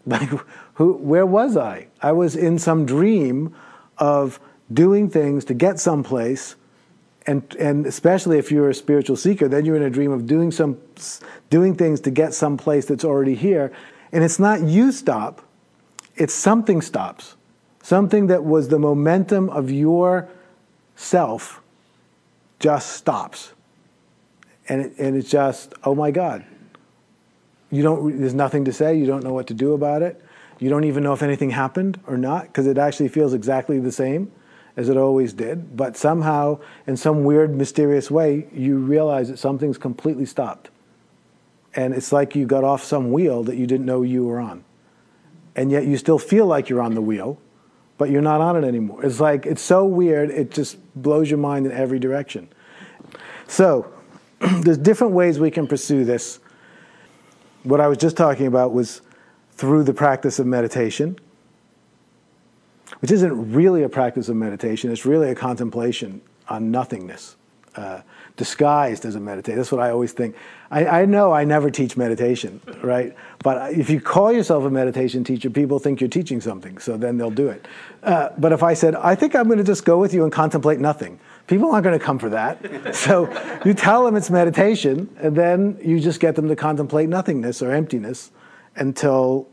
Like, 0.10 0.30
who, 0.76 0.94
where 0.94 1.26
was 1.26 1.58
I? 1.58 1.88
I 2.02 2.14
was 2.14 2.38
in 2.38 2.60
some 2.60 2.86
dream 2.86 3.54
of 3.98 4.40
doing 4.72 5.10
things 5.10 5.44
to 5.46 5.54
get 5.54 5.82
someplace. 5.82 6.56
And, 7.26 7.44
and 7.60 7.86
especially 7.86 8.38
if 8.38 8.50
you're 8.50 8.70
a 8.70 8.74
spiritual 8.74 9.18
seeker, 9.18 9.50
then 9.50 9.66
you're 9.66 9.76
in 9.76 9.84
a 9.84 9.90
dream 9.90 10.14
of 10.14 10.26
doing, 10.26 10.52
some, 10.52 10.78
doing 11.50 11.76
things 11.76 12.00
to 12.02 12.10
get 12.10 12.34
someplace 12.34 12.86
that's 12.86 13.04
already 13.04 13.36
here. 13.36 13.74
And 14.14 14.24
it's 14.24 14.40
not 14.40 14.62
you 14.62 14.94
stop, 14.94 15.42
it's 16.16 16.34
something 16.34 16.82
stops. 16.82 17.36
Something 17.84 18.28
that 18.28 18.46
was 18.46 18.70
the 18.70 18.80
momentum 18.80 19.50
of 19.50 19.70
your 19.70 20.30
self 20.96 21.62
just 22.60 22.94
stops 22.94 23.52
and 24.70 24.82
it, 24.82 24.94
and 24.98 25.16
it's 25.16 25.30
just 25.30 25.74
oh 25.84 25.96
my 25.96 26.12
god. 26.12 26.46
You 27.70 27.84
don't 27.84 28.20
there's 28.20 28.34
nothing 28.34 28.66
to 28.66 28.74
say. 28.74 28.98
You 28.98 29.06
don't 29.06 29.24
know 29.24 29.34
what 29.34 29.48
to 29.48 29.54
do 29.54 29.74
about 29.74 30.02
it. 30.02 30.22
You 30.60 30.70
don't 30.70 30.86
even 30.86 31.04
know 31.04 31.14
if 31.14 31.22
anything 31.22 31.52
happened 31.52 32.00
or 32.08 32.18
not 32.18 32.48
because 32.48 32.68
it 32.68 32.78
actually 32.78 33.10
feels 33.10 33.34
exactly 33.34 33.80
the 33.80 33.92
same 33.92 34.32
as 34.76 34.90
it 34.90 34.98
always 34.98 35.34
did. 35.34 35.76
But 35.76 35.98
somehow 35.98 36.60
in 36.86 36.98
some 36.98 37.24
weird 37.24 37.56
mysterious 37.56 38.10
way 38.10 38.48
you 38.54 38.78
realize 38.78 39.30
that 39.30 39.38
something's 39.38 39.78
completely 39.78 40.26
stopped. 40.26 40.70
And 41.76 41.94
it's 41.94 42.12
like 42.12 42.36
you 42.36 42.46
got 42.46 42.64
off 42.64 42.84
some 42.84 43.12
wheel 43.12 43.44
that 43.44 43.56
you 43.56 43.68
didn't 43.68 43.86
know 43.86 44.02
you 44.02 44.26
were 44.26 44.40
on. 44.40 44.64
And 45.56 45.72
yet 45.72 45.86
you 45.86 45.98
still 45.98 46.20
feel 46.20 46.46
like 46.46 46.70
you're 46.70 46.82
on 46.82 46.96
the 46.96 47.02
wheel 47.02 47.40
but 47.98 48.10
you're 48.10 48.22
not 48.22 48.42
on 48.42 48.64
it 48.64 48.68
anymore. 48.68 49.04
It's 49.04 49.20
like 49.20 49.46
it's 49.46 49.62
so 49.62 49.86
weird 49.86 50.30
it 50.30 50.52
just 50.52 50.78
blows 50.96 51.30
your 51.30 51.40
mind 51.40 51.66
in 51.66 51.72
every 51.72 52.00
direction. 52.00 52.48
So 53.48 53.92
there's 54.62 54.78
different 54.78 55.14
ways 55.14 55.40
we 55.40 55.52
can 55.52 55.68
pursue 55.68 56.06
this. 56.06 56.40
What 57.64 57.82
I 57.82 57.88
was 57.88 57.98
just 57.98 58.18
talking 58.18 58.48
about 58.48 58.74
was 58.74 59.02
through 59.52 59.84
the 59.84 59.94
practice 59.94 60.40
of 60.40 60.46
meditation, 60.46 61.18
which 63.00 63.12
isn't 63.12 63.54
really 63.54 63.84
a 63.84 63.90
practice 63.90 64.30
of 64.30 64.36
meditation, 64.36 64.92
it's 64.92 65.06
really 65.06 65.30
a 65.30 65.36
contemplation 65.36 66.22
on 66.48 66.72
nothingness. 66.72 67.36
Uh, 67.76 68.02
disguised 68.38 69.06
as 69.06 69.16
a 69.16 69.20
meditation. 69.20 69.58
That's 69.58 69.72
what 69.72 69.82
I 69.82 69.90
always 69.90 70.14
think. 70.14 70.36
I, 70.72 71.02
I, 71.02 71.06
know 71.06 71.32
I 71.32 71.44
never 71.44 71.70
teach 71.70 71.98
meditation, 71.98 72.62
right? 72.82 73.16
But 73.44 73.74
if 73.74 73.90
you 73.90 74.00
call 74.00 74.32
yourself 74.32 74.64
a 74.64 74.70
meditation 74.70 75.24
teacher, 75.24 75.50
people 75.50 75.78
think 75.78 76.00
you're 76.00 76.10
teaching 76.10 76.40
something, 76.40 76.78
so 76.78 76.98
then 76.98 77.18
they'll 77.18 77.30
do 77.30 77.50
it. 77.50 77.68
Uh, 78.02 78.30
but 78.38 78.52
if 78.52 78.64
I 78.64 78.74
said, 78.74 78.96
I 78.96 79.16
think 79.16 79.36
I'm 79.36 79.46
going 79.46 79.58
to 79.58 79.64
just 79.64 79.86
go 79.86 80.00
with 80.00 80.14
you 80.14 80.24
and 80.24 80.32
contemplate 80.32 80.80
nothing, 80.80 81.20
People 81.48 81.72
aren't 81.72 81.86
going 81.86 81.98
to 81.98 82.04
come 82.04 82.20
for 82.20 82.30
that. 82.30 82.96
so 82.96 83.60
you 83.66 83.74
tell 83.74 84.06
them 84.06 84.16
it's 84.16 84.30
meditation, 84.30 85.10
and 85.18 85.36
then 85.36 85.80
you 85.82 86.00
just 86.00 86.20
get 86.20 86.36
them 86.36 86.48
to 86.50 86.56
contemplate 86.56 87.10
nothingness 87.10 87.62
or 87.62 87.72
emptiness 87.72 88.32
until 88.76 89.48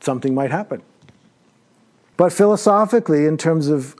something 0.00 0.34
might 0.34 0.50
happen. 0.50 0.82
But 2.16 2.32
philosophically, 2.32 3.26
in 3.26 3.36
terms 3.36 3.68
of 3.68 3.96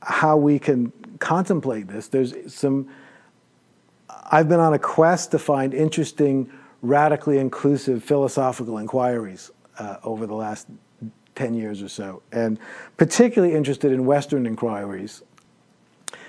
how 0.00 0.36
we 0.36 0.58
can 0.58 0.92
contemplate 1.18 1.88
this, 1.88 2.08
there's 2.08 2.34
some. 2.52 2.88
I've 4.30 4.48
been 4.48 4.60
on 4.60 4.74
a 4.74 4.78
quest 4.78 5.30
to 5.32 5.38
find 5.38 5.74
interesting, 5.74 6.50
radically 6.82 7.38
inclusive 7.38 8.04
philosophical 8.04 8.78
inquiries 8.78 9.50
uh, 9.78 9.96
over 10.02 10.26
the 10.26 10.34
last 10.34 10.68
10 11.34 11.54
years 11.54 11.82
or 11.82 11.88
so, 11.88 12.22
and 12.32 12.58
particularly 12.96 13.54
interested 13.54 13.92
in 13.92 14.04
Western 14.04 14.46
inquiries 14.46 15.22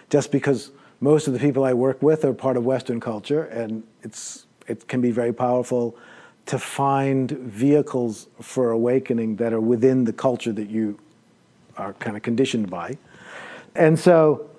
just 0.09 0.31
because 0.31 0.71
most 1.01 1.27
of 1.27 1.33
the 1.33 1.39
people 1.39 1.63
I 1.63 1.73
work 1.73 2.01
with 2.01 2.25
are 2.25 2.33
part 2.33 2.57
of 2.57 2.65
Western 2.65 2.99
culture, 2.99 3.43
and 3.43 3.83
it's 4.03 4.45
it 4.67 4.87
can 4.87 5.01
be 5.01 5.11
very 5.11 5.33
powerful 5.33 5.97
to 6.45 6.59
find 6.59 7.31
vehicles 7.31 8.27
for 8.41 8.71
awakening 8.71 9.35
that 9.37 9.53
are 9.53 9.61
within 9.61 10.05
the 10.05 10.13
culture 10.13 10.51
that 10.51 10.69
you 10.69 10.99
are 11.77 11.93
kind 11.93 12.17
of 12.17 12.23
conditioned 12.23 12.69
by. 12.69 12.97
And 13.75 13.97
so, 13.97 14.49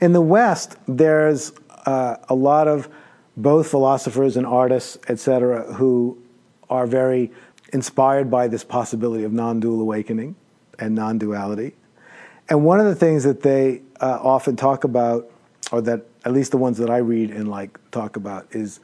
in 0.00 0.12
the 0.12 0.20
West, 0.20 0.76
there's 0.86 1.52
uh, 1.86 2.16
a 2.28 2.34
lot 2.34 2.68
of 2.68 2.88
both 3.36 3.70
philosophers 3.70 4.36
and 4.36 4.46
artists, 4.46 4.98
etc., 5.08 5.74
who 5.74 6.18
are 6.70 6.86
very 6.86 7.32
inspired 7.72 8.30
by 8.30 8.46
this 8.46 8.62
possibility 8.62 9.24
of 9.24 9.32
non-dual 9.32 9.80
awakening 9.80 10.36
and 10.78 10.94
non-duality. 10.94 11.74
And 12.48 12.64
one 12.64 12.80
of 12.80 12.86
the 12.86 12.94
things 12.94 13.24
that 13.24 13.42
they 13.42 13.82
uh, 14.00 14.18
often 14.22 14.56
talk 14.56 14.84
about, 14.84 15.30
or 15.72 15.80
that 15.82 16.02
at 16.24 16.32
least 16.32 16.50
the 16.50 16.58
ones 16.58 16.78
that 16.78 16.90
I 16.90 16.98
read 16.98 17.30
and 17.30 17.48
like 17.48 17.78
talk 17.90 18.16
about, 18.16 18.46
is 18.50 18.80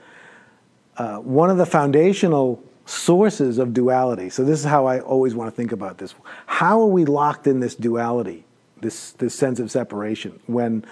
uh, 0.96 1.18
one 1.18 1.50
of 1.50 1.58
the 1.58 1.66
foundational 1.66 2.62
sources 2.86 3.58
of 3.58 3.72
duality. 3.72 4.30
So 4.30 4.44
this 4.44 4.58
is 4.58 4.64
how 4.64 4.86
I 4.86 5.00
always 5.00 5.34
want 5.34 5.50
to 5.50 5.56
think 5.56 5.72
about 5.72 5.98
this. 5.98 6.14
How 6.46 6.80
are 6.80 6.86
we 6.86 7.04
locked 7.04 7.46
in 7.46 7.60
this 7.60 7.74
duality, 7.74 8.44
this 8.80 9.12
this 9.12 9.34
sense 9.34 9.60
of 9.60 9.70
separation? 9.70 10.40
When 10.46 10.84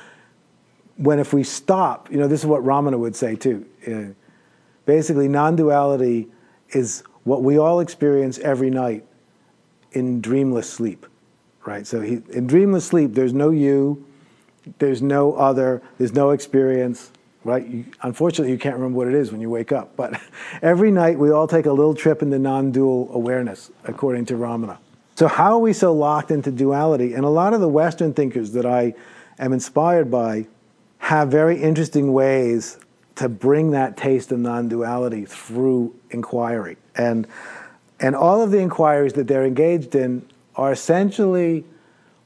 when 0.96 1.18
if 1.18 1.33
we 1.33 1.44
stop, 1.44 2.11
you 2.11 2.18
know, 2.18 2.28
this 2.28 2.40
is 2.40 2.46
what 2.46 2.62
Ramana 2.62 2.98
would 2.98 3.16
say 3.16 3.35
too. 3.37 3.66
Uh, 3.87 4.14
basically, 4.85 5.28
non-duality 5.28 6.28
is 6.70 7.02
what 7.24 7.42
we 7.42 7.59
all 7.59 7.81
experience 7.81 8.38
every 8.38 8.70
night 8.70 9.04
in 9.92 10.20
dreamless 10.20 10.70
sleep, 10.70 11.07
right? 11.68 11.87
So 11.87 12.00
he, 12.00 12.22
in 12.31 12.46
dreamless 12.46 12.87
sleep, 12.87 13.12
there's 13.12 13.35
no 13.35 13.50
you, 13.50 14.07
there's 14.78 15.02
no 15.02 15.35
other, 15.35 15.83
there's 15.98 16.14
no 16.14 16.31
experience, 16.31 17.11
right? 17.44 17.66
You, 17.66 17.85
unfortunately, 18.02 18.52
you 18.52 18.59
can't 18.59 18.74
remember 18.74 18.96
what 18.96 19.07
it 19.07 19.14
is 19.14 19.31
when 19.31 19.42
you 19.42 19.50
wake 19.50 19.70
up. 19.70 19.94
But 19.94 20.18
every 20.62 20.90
night, 20.90 21.18
we 21.18 21.31
all 21.31 21.46
take 21.46 21.66
a 21.66 21.72
little 21.72 21.94
trip 21.94 22.22
into 22.22 22.38
non-dual 22.38 23.11
awareness, 23.12 23.70
according 23.85 24.24
to 24.26 24.35
Ramana. 24.35 24.78
So 25.14 25.28
how 25.28 25.52
are 25.52 25.59
we 25.59 25.74
so 25.74 25.92
locked 25.92 26.31
into 26.31 26.50
duality? 26.50 27.12
And 27.12 27.26
a 27.26 27.28
lot 27.28 27.52
of 27.52 27.61
the 27.61 27.68
Western 27.68 28.14
thinkers 28.14 28.52
that 28.52 28.64
I 28.64 28.94
am 29.38 29.52
inspired 29.52 30.11
by 30.11 30.46
have 30.98 31.31
very 31.31 31.61
interesting 31.61 32.14
ways 32.14 32.78
to 33.16 33.28
bring 33.28 33.72
that 33.72 33.98
taste 33.98 34.33
of 34.33 34.38
non-duality 34.38 35.26
through 35.26 35.94
inquiry. 36.11 36.78
And, 36.94 37.26
and 38.00 38.16
all 38.16 38.40
of 38.40 38.52
the 38.52 38.59
inquiries 38.59 39.12
that 39.14 39.26
they're 39.26 39.44
engaged 39.44 39.94
in 39.94 40.24
are 40.59 40.73
essentially 40.73 41.64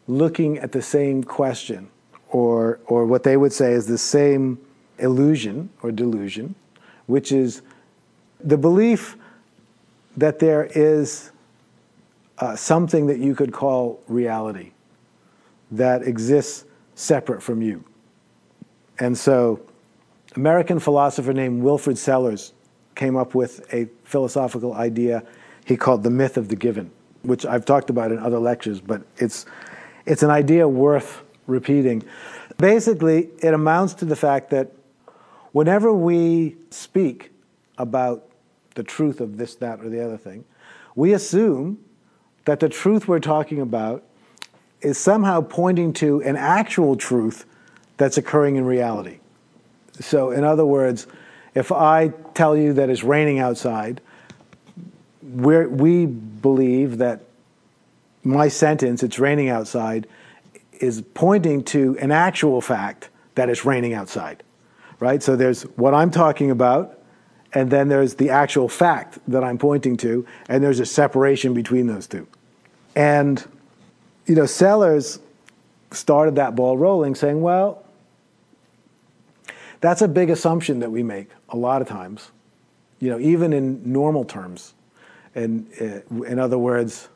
looking 0.09 0.59
at 0.59 0.73
the 0.73 0.83
same 0.83 1.23
question, 1.23 1.88
or, 2.31 2.81
or 2.87 3.07
what 3.07 3.23
they 3.23 3.37
would 3.37 3.53
say 3.53 3.73
is 3.73 3.87
the 3.87 3.99
same 3.99 4.59
illusion 4.99 5.71
or 5.83 5.92
delusion, 5.92 6.55
which 7.07 7.31
is 7.31 7.62
the 8.42 8.57
belief 8.57 9.16
that 10.16 10.38
there 10.38 10.64
is 10.75 11.31
uh, 12.38 12.57
something 12.57 13.07
that 13.07 13.18
you 13.18 13.35
could 13.35 13.53
call 13.53 14.03
reality 14.09 14.73
that 15.71 16.03
exists 16.03 16.64
separate 16.95 17.42
from 17.42 17.62
you. 17.62 17.85
And 18.99 19.16
so 19.16 19.61
American 20.37 20.79
philosopher 20.79 21.33
named 21.33 21.62
Wilfrid 21.62 21.99
Sellars 21.99 22.53
came 22.95 23.16
up 23.16 23.35
with 23.35 23.73
a 23.73 23.88
philosophical 24.05 24.75
idea 24.75 25.23
he 25.64 25.77
called 25.77 26.03
the 26.03 26.11
myth 26.11 26.37
of 26.37 26.49
the 26.49 26.57
given, 26.57 26.90
which 27.22 27.46
I've 27.46 27.64
talked 27.64 27.90
about 27.90 28.12
in 28.12 28.18
other 28.18 28.38
lectures, 28.38 28.80
but 28.80 29.02
it's, 29.16 29.46
it's 30.06 30.22
an 30.22 30.30
idea 30.30 30.66
worth 30.68 31.22
repeating. 31.46 32.02
Basically, 32.58 33.30
it 33.40 33.54
amounts 33.54 33.94
to 33.94 34.04
the 34.04 34.16
fact 34.16 34.50
that 34.50 34.72
whenever 35.52 35.92
we 35.92 36.56
speak 36.70 37.30
about 37.78 38.28
the 38.74 38.82
truth 38.82 39.20
of 39.20 39.37
this, 39.37 39.54
that, 39.56 39.80
or 39.80 39.88
the 39.88 40.04
other 40.04 40.16
thing, 40.16 40.44
we 40.94 41.12
assume 41.12 41.78
that 42.44 42.61
the 42.61 42.68
truth 42.68 43.08
we're 43.08 43.20
talking 43.20 43.61
about 43.61 44.02
is 44.80 44.98
somehow 44.98 45.40
pointing 45.40 45.92
to 45.92 46.22
an 46.22 46.37
actual 46.37 46.96
truth 46.96 47.44
that's 47.96 48.18
occurring 48.18 48.56
in 48.56 48.64
reality. 48.64 49.18
So, 50.00 50.30
in 50.30 50.42
other 50.42 50.66
words, 50.66 51.06
if 51.54 51.70
I 51.70 52.08
tell 52.35 52.56
you 52.56 52.72
that 52.72 52.90
it's 52.90 53.04
raining 53.04 53.38
outside, 53.38 54.00
we 55.22 55.66
we 55.66 56.06
believe 56.06 56.98
that 56.98 57.22
my 58.24 58.48
sentence, 58.48 59.02
it's 59.02 59.18
raining 59.18 59.48
outside, 59.48 60.06
is 60.80 61.02
pointing 61.14 61.64
to 61.64 61.96
an 61.98 62.11
actual 62.11 62.61
fact 62.61 63.08
that 63.35 63.48
it's 63.48 63.64
raining 63.64 63.94
outside, 63.94 64.42
right? 65.00 65.22
So 65.22 65.37
there's 65.37 65.62
what 65.76 65.94
I'm 65.94 66.11
talking 66.11 66.50
about, 66.50 66.98
and 67.52 67.70
then 67.70 67.88
there's 67.88 68.14
the 68.14 68.30
actual 68.30 68.68
fact 68.68 69.18
that 69.28 69.42
I'm 69.44 69.58
pointing 69.58 69.96
to, 69.98 70.26
and 70.48 70.62
there's 70.62 70.80
a 70.80 70.87
separation 70.87 71.54
between 71.54 71.87
those 71.87 72.06
two. 72.06 72.26
And, 72.94 73.44
you 74.26 74.35
know, 74.35 74.46
Sellars 74.46 75.18
started 75.90 76.37
that 76.37 76.54
ball 76.54 76.78
rolling 76.78 77.14
saying, 77.14 77.40
well, 77.42 77.85
that's 79.80 80.02
a 80.02 80.08
big 80.08 80.30
assumption 80.30 80.78
that 80.80 80.90
we 80.90 81.02
make 81.02 81.30
a 81.48 81.56
lot 81.56 81.82
of 81.82 81.88
times, 81.88 82.30
you 83.00 83.11
know, 83.11 83.18
even 83.18 83.52
in 83.52 83.82
normal 83.85 84.24
terms. 84.24 84.74
And 85.35 85.66
uh, 85.81 86.25
in 86.25 86.38
other 86.38 86.59
words, 86.59 87.09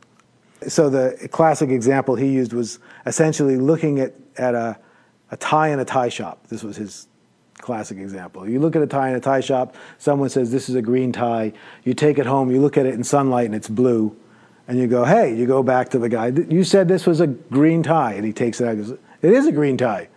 so 0.68 0.88
the 0.88 1.28
classic 1.30 1.70
example 1.70 2.14
he 2.14 2.28
used 2.28 2.52
was 2.52 2.78
essentially 3.04 3.56
looking 3.56 4.00
at, 4.00 4.14
at 4.36 4.54
a, 4.54 4.78
a 5.30 5.36
tie 5.36 5.68
in 5.68 5.78
a 5.78 5.84
tie 5.84 6.08
shop. 6.08 6.46
This 6.48 6.62
was 6.62 6.76
his 6.76 7.08
classic 7.58 7.98
example. 7.98 8.48
You 8.48 8.60
look 8.60 8.74
at 8.76 8.82
a 8.82 8.86
tie 8.86 9.10
in 9.10 9.16
a 9.16 9.20
tie 9.20 9.40
shop, 9.40 9.76
someone 9.98 10.28
says, 10.28 10.50
This 10.50 10.68
is 10.68 10.74
a 10.74 10.82
green 10.82 11.12
tie. 11.12 11.52
You 11.84 11.94
take 11.94 12.18
it 12.18 12.26
home, 12.26 12.50
you 12.50 12.60
look 12.60 12.76
at 12.76 12.86
it 12.86 12.94
in 12.94 13.04
sunlight 13.04 13.46
and 13.46 13.54
it's 13.54 13.68
blue. 13.68 14.16
And 14.68 14.78
you 14.78 14.86
go, 14.86 15.04
Hey, 15.04 15.36
you 15.36 15.46
go 15.46 15.62
back 15.62 15.90
to 15.90 15.98
the 15.98 16.08
guy, 16.08 16.28
You 16.28 16.64
said 16.64 16.88
this 16.88 17.06
was 17.06 17.20
a 17.20 17.26
green 17.26 17.82
tie. 17.82 18.14
And 18.14 18.24
he 18.24 18.32
takes 18.32 18.60
it 18.60 18.64
out 18.64 18.74
and 18.74 18.86
goes, 18.86 18.98
It 19.22 19.32
is 19.32 19.46
a 19.46 19.52
green 19.52 19.76
tie 19.76 20.08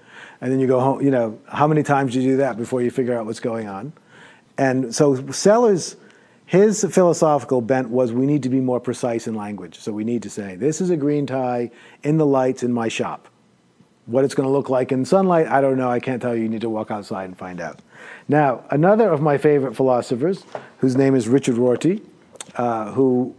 and 0.42 0.52
then 0.52 0.60
you 0.60 0.68
go 0.68 0.80
home. 0.80 1.02
You 1.02 1.12
know, 1.12 1.40
how 1.48 1.68
many 1.68 1.84
times 1.84 2.14
do 2.14 2.22
you 2.22 2.32
do 2.32 2.38
that 2.38 2.58
before 2.58 2.82
you 2.82 2.92
figure 2.92 3.18
out 3.18 3.26
what's 3.26 3.40
going 3.40 3.68
on? 3.68 3.94
And 4.58 4.94
so 4.94 5.16
Sellars, 5.32 5.96
his 6.50 6.84
philosophical 6.84 7.62
bent 7.62 7.92
was 7.92 8.12
we 8.12 8.26
need 8.26 8.42
to 8.42 8.50
be 8.50 8.60
more 8.60 8.80
precise 8.80 9.28
in 9.28 9.36
language. 9.36 9.78
So 9.78 9.92
we 9.92 10.04
need 10.04 10.24
to 10.24 10.32
say, 10.32 10.56
this 10.56 10.82
is 10.82 10.90
a 10.90 10.98
green 10.98 11.28
tie 11.28 11.70
in 12.02 12.18
the 12.18 12.26
lights 12.26 12.64
in 12.64 12.74
my 12.74 12.88
shop. 12.88 13.28
What 14.08 14.26
it's 14.26 14.34
going 14.34 14.48
to 14.48 14.52
look 14.52 14.68
like 14.68 14.92
in 14.92 15.06
sunlight, 15.06 15.46
I 15.46 15.62
don't 15.62 15.78
know. 15.78 15.92
I 15.92 16.00
can't 16.00 16.20
tell 16.20 16.36
you. 16.36 16.42
You 16.42 16.50
need 16.50 16.62
to 16.62 16.70
walk 16.70 16.90
outside 16.90 17.26
and 17.26 17.38
find 17.38 17.62
out. 17.62 17.84
Now, 18.28 18.64
another 18.72 19.12
of 19.12 19.22
my 19.22 19.38
favorite 19.38 19.76
philosophers, 19.76 20.44
whose 20.80 20.96
name 20.96 21.14
is 21.14 21.28
Richard 21.28 21.54
Rorty, 21.54 22.02
uh, 22.56 22.94
who 22.94 23.36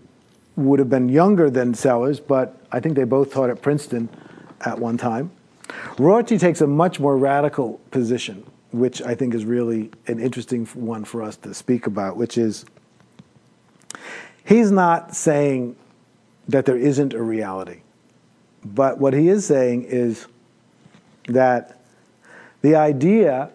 would 0.54 0.78
have 0.78 0.88
been 0.88 1.08
younger 1.08 1.50
than 1.50 1.74
Sellars, 1.74 2.20
but 2.20 2.64
I 2.70 2.78
think 2.78 2.94
they 2.94 3.02
both 3.02 3.32
taught 3.32 3.50
at 3.50 3.60
Princeton 3.60 4.08
at 4.60 4.78
one 4.78 4.96
time. 4.96 5.32
Rorty 5.98 6.38
takes 6.38 6.60
a 6.60 6.66
much 6.68 7.00
more 7.00 7.16
radical 7.16 7.80
position, 7.90 8.46
which 8.70 9.02
I 9.02 9.16
think 9.16 9.34
is 9.34 9.44
really 9.44 9.90
an 10.06 10.20
interesting 10.20 10.64
one 10.66 11.04
for 11.04 11.24
us 11.24 11.36
to 11.38 11.52
speak 11.54 11.88
about, 11.88 12.16
which 12.16 12.38
is 12.38 12.66
he's 14.44 14.70
not 14.70 15.14
saying 15.14 15.76
that 16.48 16.66
there 16.66 16.76
isn't 16.76 17.14
a 17.14 17.22
reality. 17.22 17.80
But 18.64 18.98
what 18.98 19.14
he 19.14 19.28
is 19.28 19.46
saying 19.46 19.84
is 19.84 20.26
that 21.26 21.80
the 22.62 22.74
idea 22.76 23.50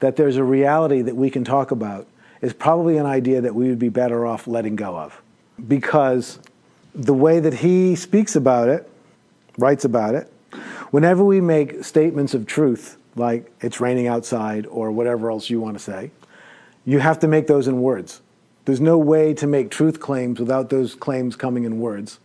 that 0.00 0.16
there's 0.16 0.36
a 0.36 0.44
reality 0.44 1.02
that 1.02 1.16
we 1.16 1.30
can 1.30 1.44
talk 1.44 1.70
about 1.70 2.06
is 2.40 2.52
probably 2.52 2.98
an 2.98 3.06
idea 3.06 3.40
that 3.40 3.54
we 3.54 3.68
would 3.68 3.78
be 3.78 3.88
better 3.88 4.26
off 4.26 4.46
letting 4.46 4.76
go 4.76 4.96
of. 4.96 5.20
Because 5.66 6.38
the 6.94 7.14
way 7.14 7.40
that 7.40 7.54
he 7.54 7.96
speaks 7.96 8.36
about 8.36 8.68
it, 8.68 8.88
writes 9.56 9.84
about 9.84 10.14
it, 10.14 10.30
Whenever 10.90 11.24
we 11.24 11.40
make 11.40 11.82
statements 11.82 12.34
of 12.34 12.46
truth, 12.46 12.96
like 13.16 13.52
it's 13.60 13.80
raining 13.80 14.06
outside 14.06 14.66
or 14.66 14.92
whatever 14.92 15.28
else 15.28 15.50
you 15.50 15.60
want 15.60 15.76
to 15.76 15.82
say, 15.82 16.10
you 16.84 17.00
have 17.00 17.18
to 17.18 17.26
make 17.26 17.48
those 17.48 17.66
in 17.66 17.80
words. 17.80 18.20
There's 18.64 18.80
no 18.80 18.96
way 18.96 19.34
to 19.34 19.46
make 19.46 19.70
truth 19.70 20.00
claims 20.00 20.40
without 20.40 20.70
those 20.70 20.94
claims 20.94 21.36
coming 21.36 21.64
in 21.64 21.80
words. 21.80 22.18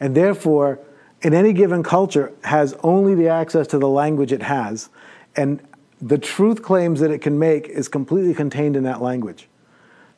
And 0.00 0.14
therefore, 0.14 0.80
in 1.22 1.34
any 1.34 1.52
given 1.52 1.82
culture, 1.82 2.32
has 2.44 2.74
only 2.82 3.14
the 3.14 3.28
access 3.28 3.66
to 3.68 3.78
the 3.78 3.88
language 3.88 4.32
it 4.32 4.42
has, 4.42 4.88
and 5.36 5.60
the 6.00 6.18
truth 6.18 6.62
claims 6.62 7.00
that 7.00 7.10
it 7.10 7.20
can 7.20 7.38
make 7.38 7.66
is 7.68 7.88
completely 7.88 8.34
contained 8.34 8.76
in 8.76 8.82
that 8.84 9.00
language. 9.00 9.48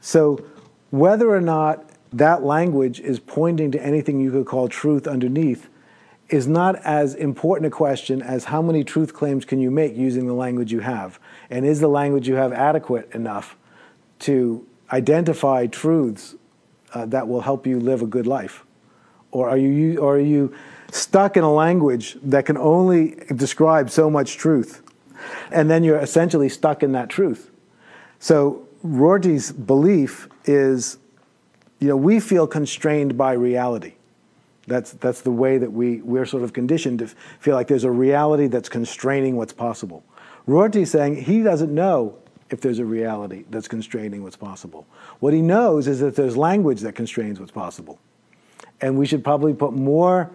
So, 0.01 0.45
whether 0.91 1.31
or 1.31 1.41
not 1.41 1.89
that 2.13 2.43
language 2.43 3.01
is 3.01 3.19
pointing 3.21 3.71
to 3.73 3.85
anything 3.85 4.21
you 4.21 4.31
could 4.31 4.47
call 4.47 4.69
truth 4.69 5.07
underneath 5.07 5.69
is 6.29 6.49
not 6.49 6.77
as 6.85 7.15
important 7.15 7.67
a 7.67 7.71
question 7.71 8.21
as 8.21 8.45
how 8.45 8.61
many 8.61 8.83
truth 8.83 9.15
claims 9.15 9.45
can 9.45 9.61
you 9.61 9.71
make 9.71 9.97
using 9.97 10.27
the 10.27 10.33
language 10.33 10.73
you 10.73 10.81
have? 10.81 11.21
And 11.51 11.65
is 11.65 11.81
the 11.81 11.89
language 11.89 12.27
you 12.27 12.35
have 12.35 12.53
adequate 12.53 13.13
enough 13.15 13.57
to 14.21 14.67
identify 14.93 15.67
truths 15.67 16.35
uh, 16.95 17.07
that 17.07 17.29
will 17.29 17.41
help 17.41 17.67
you 17.67 17.81
live 17.81 18.03
a 18.03 18.07
good 18.07 18.27
life? 18.27 18.65
Or 19.31 19.49
are, 19.49 19.59
you, 19.59 19.99
or 19.99 20.17
are 20.17 20.21
you 20.21 20.55
stuck 20.91 21.37
in 21.37 21.45
a 21.45 21.53
language 21.53 22.17
that 22.23 22.47
can 22.47 22.57
only 22.57 23.17
describe 23.35 23.91
so 23.91 24.09
much 24.09 24.37
truth? 24.37 24.83
And 25.51 25.69
then 25.69 25.85
you're 25.85 25.99
essentially 25.99 26.49
stuck 26.49 26.83
in 26.83 26.93
that 26.93 27.09
truth. 27.09 27.51
So 28.19 28.67
Rorty's 28.83 29.53
belief 29.53 30.29
is, 30.45 30.99
you 31.81 31.89
know, 31.89 31.97
we 31.97 32.21
feel 32.21 32.47
constrained 32.47 33.19
by 33.19 33.33
reality. 33.33 33.95
That's, 34.67 34.93
that's 34.93 35.21
the 35.21 35.31
way 35.31 35.59
that 35.59 35.73
we, 35.73 36.01
we're 36.01 36.27
sort 36.27 36.43
of 36.43 36.53
conditioned 36.53 36.99
to 37.01 37.07
feel 37.39 37.55
like 37.55 37.69
there's 37.69 37.85
a 37.85 37.91
reality 37.91 38.47
that's 38.49 38.69
constraining 38.69 39.37
what's 39.37 39.53
possible. 39.53 40.05
Rorty's 40.47 40.91
saying 40.91 41.23
he 41.23 41.43
doesn't 41.43 41.73
know 41.73 42.19
if 42.51 42.61
there's 42.61 42.79
a 42.79 42.85
reality 42.85 43.45
that's 43.51 43.69
constraining 43.69 44.23
what's 44.23 44.37
possible. 44.37 44.87
What 45.21 45.35
he 45.35 45.43
knows 45.43 45.89
is 45.89 46.01
that 46.01 46.15
there's 46.17 46.37
language 46.37 46.81
that 46.81 46.95
constrains 46.95 47.41
what's 47.41 47.53
possible. 47.53 47.99
And 48.81 48.99
we 48.99 49.07
should 49.07 49.25
probably 49.25 49.55
put 49.55 49.73
more 49.73 50.31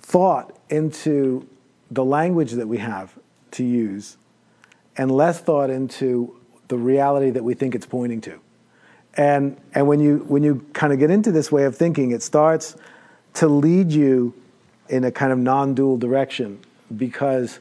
thought 0.00 0.56
into 0.70 1.46
the 1.90 2.04
language 2.04 2.52
that 2.52 2.66
we 2.66 2.78
have 2.78 3.18
to 3.52 3.64
use 3.64 4.16
and 4.96 5.10
less 5.10 5.40
thought 5.40 5.70
into 5.70 6.36
the 6.68 6.76
reality 6.76 7.30
that 7.30 7.42
we 7.42 7.54
think 7.54 7.74
it's 7.74 7.86
pointing 7.86 8.20
to. 8.22 8.40
And, 9.14 9.56
and 9.74 9.86
when, 9.88 10.00
you, 10.00 10.18
when 10.28 10.42
you 10.42 10.64
kind 10.72 10.92
of 10.92 10.98
get 10.98 11.10
into 11.10 11.32
this 11.32 11.50
way 11.50 11.64
of 11.64 11.76
thinking, 11.76 12.12
it 12.12 12.22
starts 12.22 12.76
to 13.34 13.48
lead 13.48 13.90
you 13.90 14.34
in 14.88 15.04
a 15.04 15.10
kind 15.10 15.32
of 15.32 15.38
non 15.38 15.74
dual 15.74 15.96
direction 15.96 16.60
because 16.96 17.60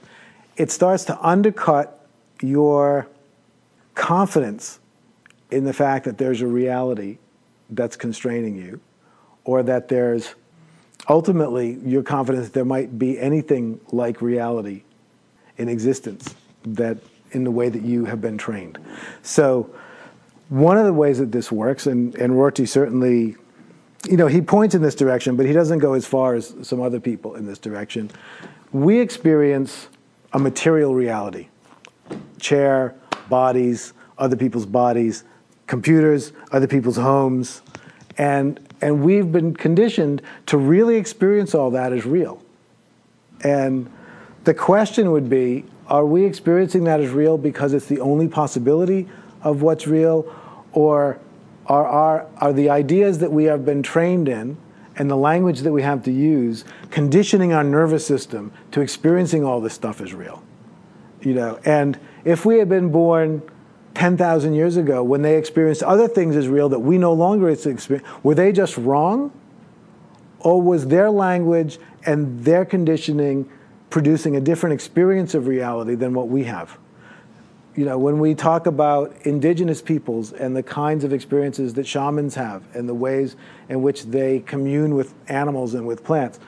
it 0.58 0.72
starts 0.72 1.06
to 1.06 1.20
undercut 1.26 2.08
your 2.42 3.08
confidence 4.00 4.80
in 5.52 5.66
the 5.66 5.74
fact 5.74 6.06
that 6.06 6.18
there's 6.18 6.42
a 6.42 6.48
reality 6.48 7.18
that's 7.70 7.98
constraining 7.98 8.56
you, 8.56 8.80
or 9.44 9.62
that 9.62 9.90
there's 9.90 10.36
ultimately 11.10 11.74
your 11.86 12.02
confidence 12.02 12.46
that 12.48 12.54
there 12.54 12.66
might 12.66 12.98
be 12.98 13.20
anything 13.20 13.80
like 13.92 14.22
reality 14.22 14.84
in 15.58 15.68
existence 15.68 16.34
that 16.64 16.98
in 17.32 17.44
the 17.44 17.52
way 17.52 17.68
that 17.68 17.84
you 17.84 18.06
have 18.06 18.22
been 18.22 18.38
trained. 18.38 18.80
So 19.22 19.70
one 20.48 20.78
of 20.78 20.86
the 20.86 20.94
ways 20.94 21.20
that 21.20 21.32
this 21.34 21.52
works, 21.52 21.86
and, 21.86 22.16
and 22.16 22.34
Rorty 22.34 22.66
certainly, 22.66 23.36
you 24.10 24.16
know, 24.18 24.28
he 24.28 24.42
points 24.42 24.76
in 24.76 24.82
this 24.82 24.96
direction, 24.96 25.36
but 25.36 25.46
he 25.46 25.52
doesn't 25.52 25.80
go 25.80 25.94
as 25.94 26.08
far 26.08 26.36
as 26.36 26.56
some 26.62 26.82
other 26.82 27.02
people 27.02 27.36
in 27.36 27.46
this 27.46 27.60
direction. 27.60 28.10
We 28.72 29.00
experience 29.00 29.90
a 30.32 30.40
material 30.40 30.96
reality 30.96 31.50
chair, 32.40 32.96
bodies, 33.30 33.94
other 34.18 34.36
people's 34.36 34.66
bodies, 34.66 35.24
computers, 35.68 36.34
other 36.52 36.68
people's 36.68 36.98
homes. 36.98 37.62
And, 38.18 38.60
and 38.82 39.04
we've 39.04 39.32
been 39.32 39.56
conditioned 39.56 40.22
to 40.48 40.58
really 40.58 40.98
experience 40.98 41.56
all 41.56 41.72
that 41.72 41.94
as 41.94 42.06
real. 42.06 42.42
And 43.42 43.90
the 44.44 44.54
question 44.54 45.12
would 45.12 45.30
be 45.30 45.66
are 45.88 46.06
we 46.06 46.24
experiencing 46.26 46.84
that 46.84 47.00
as 47.00 47.10
real 47.10 47.38
because 47.38 47.74
it's 47.74 47.88
the 47.88 48.00
only 48.00 48.28
possibility 48.28 49.08
of 49.42 49.64
what's 49.64 49.88
real? 49.88 50.32
Or 50.72 51.20
are, 51.66 51.88
are, 51.88 52.28
are 52.38 52.54
the 52.54 52.70
ideas 52.70 53.20
that 53.20 53.32
we 53.32 53.46
have 53.46 53.66
been 53.66 53.82
trained 53.82 54.28
in 54.28 54.58
and 54.98 55.10
the 55.10 55.18
language 55.18 55.62
that 55.62 55.72
we 55.72 55.82
have 55.82 56.04
to 56.04 56.12
use 56.12 56.64
conditioning 56.92 57.54
our 57.54 57.64
nervous 57.64 58.06
system 58.06 58.52
to 58.72 58.82
experiencing 58.82 59.44
all 59.44 59.62
this 59.62 59.74
stuff 59.74 60.00
as 60.00 60.14
real? 60.14 60.44
You 61.22 61.34
know, 61.34 61.60
and 61.66 62.00
if 62.26 62.46
we 62.46 62.60
had 62.60 62.70
been 62.70 62.90
born 62.90 63.42
10,000 63.96 64.54
years 64.54 64.78
ago 64.78 65.04
when 65.04 65.22
they 65.22 65.38
experienced 65.38 65.84
other 65.84 66.08
things 66.08 66.36
as 66.36 66.48
real 66.48 66.70
that 66.70 66.80
we 66.80 66.98
no 66.98 67.14
longer 67.14 67.50
experience, 67.50 67.90
were 68.24 68.36
they 68.36 68.52
just 68.52 68.78
wrong? 68.78 69.32
Or 70.40 70.62
was 70.62 70.88
their 70.88 71.10
language 71.10 71.80
and 72.06 72.46
their 72.46 72.64
conditioning 72.64 73.50
producing 73.90 74.38
a 74.38 74.40
different 74.40 74.74
experience 74.74 75.34
of 75.34 75.48
reality 75.48 75.96
than 75.96 76.14
what 76.14 76.30
we 76.30 76.46
have? 76.46 76.78
You 77.76 77.86
know, 77.86 77.98
when 77.98 78.20
we 78.20 78.36
talk 78.36 78.68
about 78.68 79.14
indigenous 79.24 79.82
peoples 79.82 80.32
and 80.32 80.56
the 80.56 80.64
kinds 80.64 81.04
of 81.04 81.12
experiences 81.12 81.74
that 81.74 81.86
shamans 81.86 82.36
have 82.36 82.64
and 82.74 82.88
the 82.88 82.94
ways 82.94 83.36
in 83.68 83.82
which 83.82 84.04
they 84.04 84.40
commune 84.40 84.96
with 84.96 85.14
animals 85.28 85.74
and 85.74 85.86
with 85.86 86.04
plants, 86.04 86.40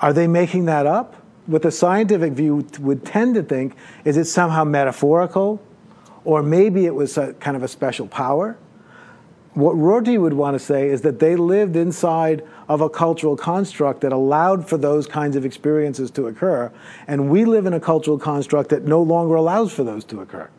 are 0.00 0.12
they 0.12 0.26
making 0.26 0.66
that 0.66 0.86
up? 0.86 1.17
What 1.48 1.62
the 1.62 1.70
scientific 1.70 2.34
view 2.34 2.66
would 2.78 3.06
tend 3.06 3.34
to 3.34 3.42
think 3.42 3.74
is 4.04 4.18
it's 4.18 4.30
somehow 4.30 4.64
metaphorical, 4.64 5.60
or 6.24 6.42
maybe 6.42 6.84
it 6.84 6.94
was 6.94 7.16
a, 7.16 7.32
kind 7.34 7.56
of 7.56 7.62
a 7.62 7.68
special 7.68 8.06
power. 8.06 8.58
What 9.54 9.72
Rorty 9.72 10.18
would 10.18 10.34
want 10.34 10.56
to 10.56 10.58
say 10.58 10.88
is 10.88 11.00
that 11.00 11.20
they 11.20 11.36
lived 11.36 11.74
inside 11.74 12.44
of 12.68 12.82
a 12.82 12.90
cultural 12.90 13.34
construct 13.34 14.02
that 14.02 14.12
allowed 14.12 14.68
for 14.68 14.76
those 14.76 15.06
kinds 15.06 15.36
of 15.36 15.46
experiences 15.46 16.10
to 16.12 16.26
occur, 16.26 16.70
and 17.06 17.30
we 17.30 17.46
live 17.46 17.64
in 17.64 17.72
a 17.72 17.80
cultural 17.80 18.18
construct 18.18 18.68
that 18.68 18.84
no 18.84 19.00
longer 19.00 19.34
allows 19.34 19.72
for 19.72 19.84
those 19.84 20.04
to 20.04 20.20
occur. 20.20 20.50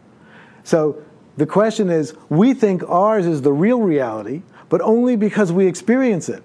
So 0.64 1.04
the 1.38 1.46
question 1.46 1.92
is 1.92 2.16
we 2.30 2.56
think 2.56 2.82
ours 2.90 3.28
is 3.28 3.44
the 3.44 3.54
real 3.54 3.80
reality, 3.80 4.42
but 4.70 4.82
only 4.82 5.16
because 5.16 5.52
we 5.52 5.68
experience 5.68 6.30
it 6.30 6.44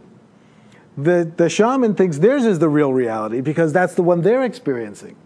the, 0.97 1.31
the 1.37 1.49
shaman 1.49 1.95
thinks 1.95 2.19
theirs 2.19 2.45
is 2.45 2.59
the 2.59 2.69
real 2.69 2.93
reality 2.93 3.41
because 3.41 3.73
that's 3.73 3.95
the 3.95 4.03
one 4.03 4.23
they're 4.23 4.45
experiencing. 4.45 5.17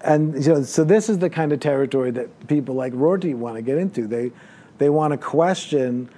And 0.00 0.34
you 0.44 0.52
know, 0.52 0.62
so 0.62 0.84
this 0.84 1.08
is 1.08 1.18
the 1.18 1.30
kind 1.30 1.52
of 1.52 1.60
territory 1.60 2.10
that 2.12 2.46
people 2.48 2.74
like 2.74 2.92
Rorty 2.94 3.34
want 3.34 3.56
to 3.56 3.62
get 3.62 3.78
into. 3.78 4.06
They, 4.06 4.32
they 4.78 4.90
want 4.90 5.12
to 5.12 5.16
question, 5.16 6.10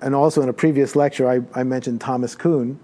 and 0.00 0.14
also 0.14 0.42
in 0.42 0.48
a 0.48 0.52
previous 0.52 0.96
lecture, 0.96 1.28
I, 1.28 1.40
I 1.58 1.62
mentioned 1.62 2.00
Thomas 2.00 2.34
Kuhn, 2.34 2.78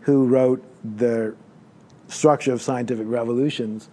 who 0.00 0.26
wrote 0.26 0.62
The 0.98 1.34
Structure 2.08 2.52
of 2.52 2.60
Scientific 2.62 3.06
Revolutions, 3.08 3.88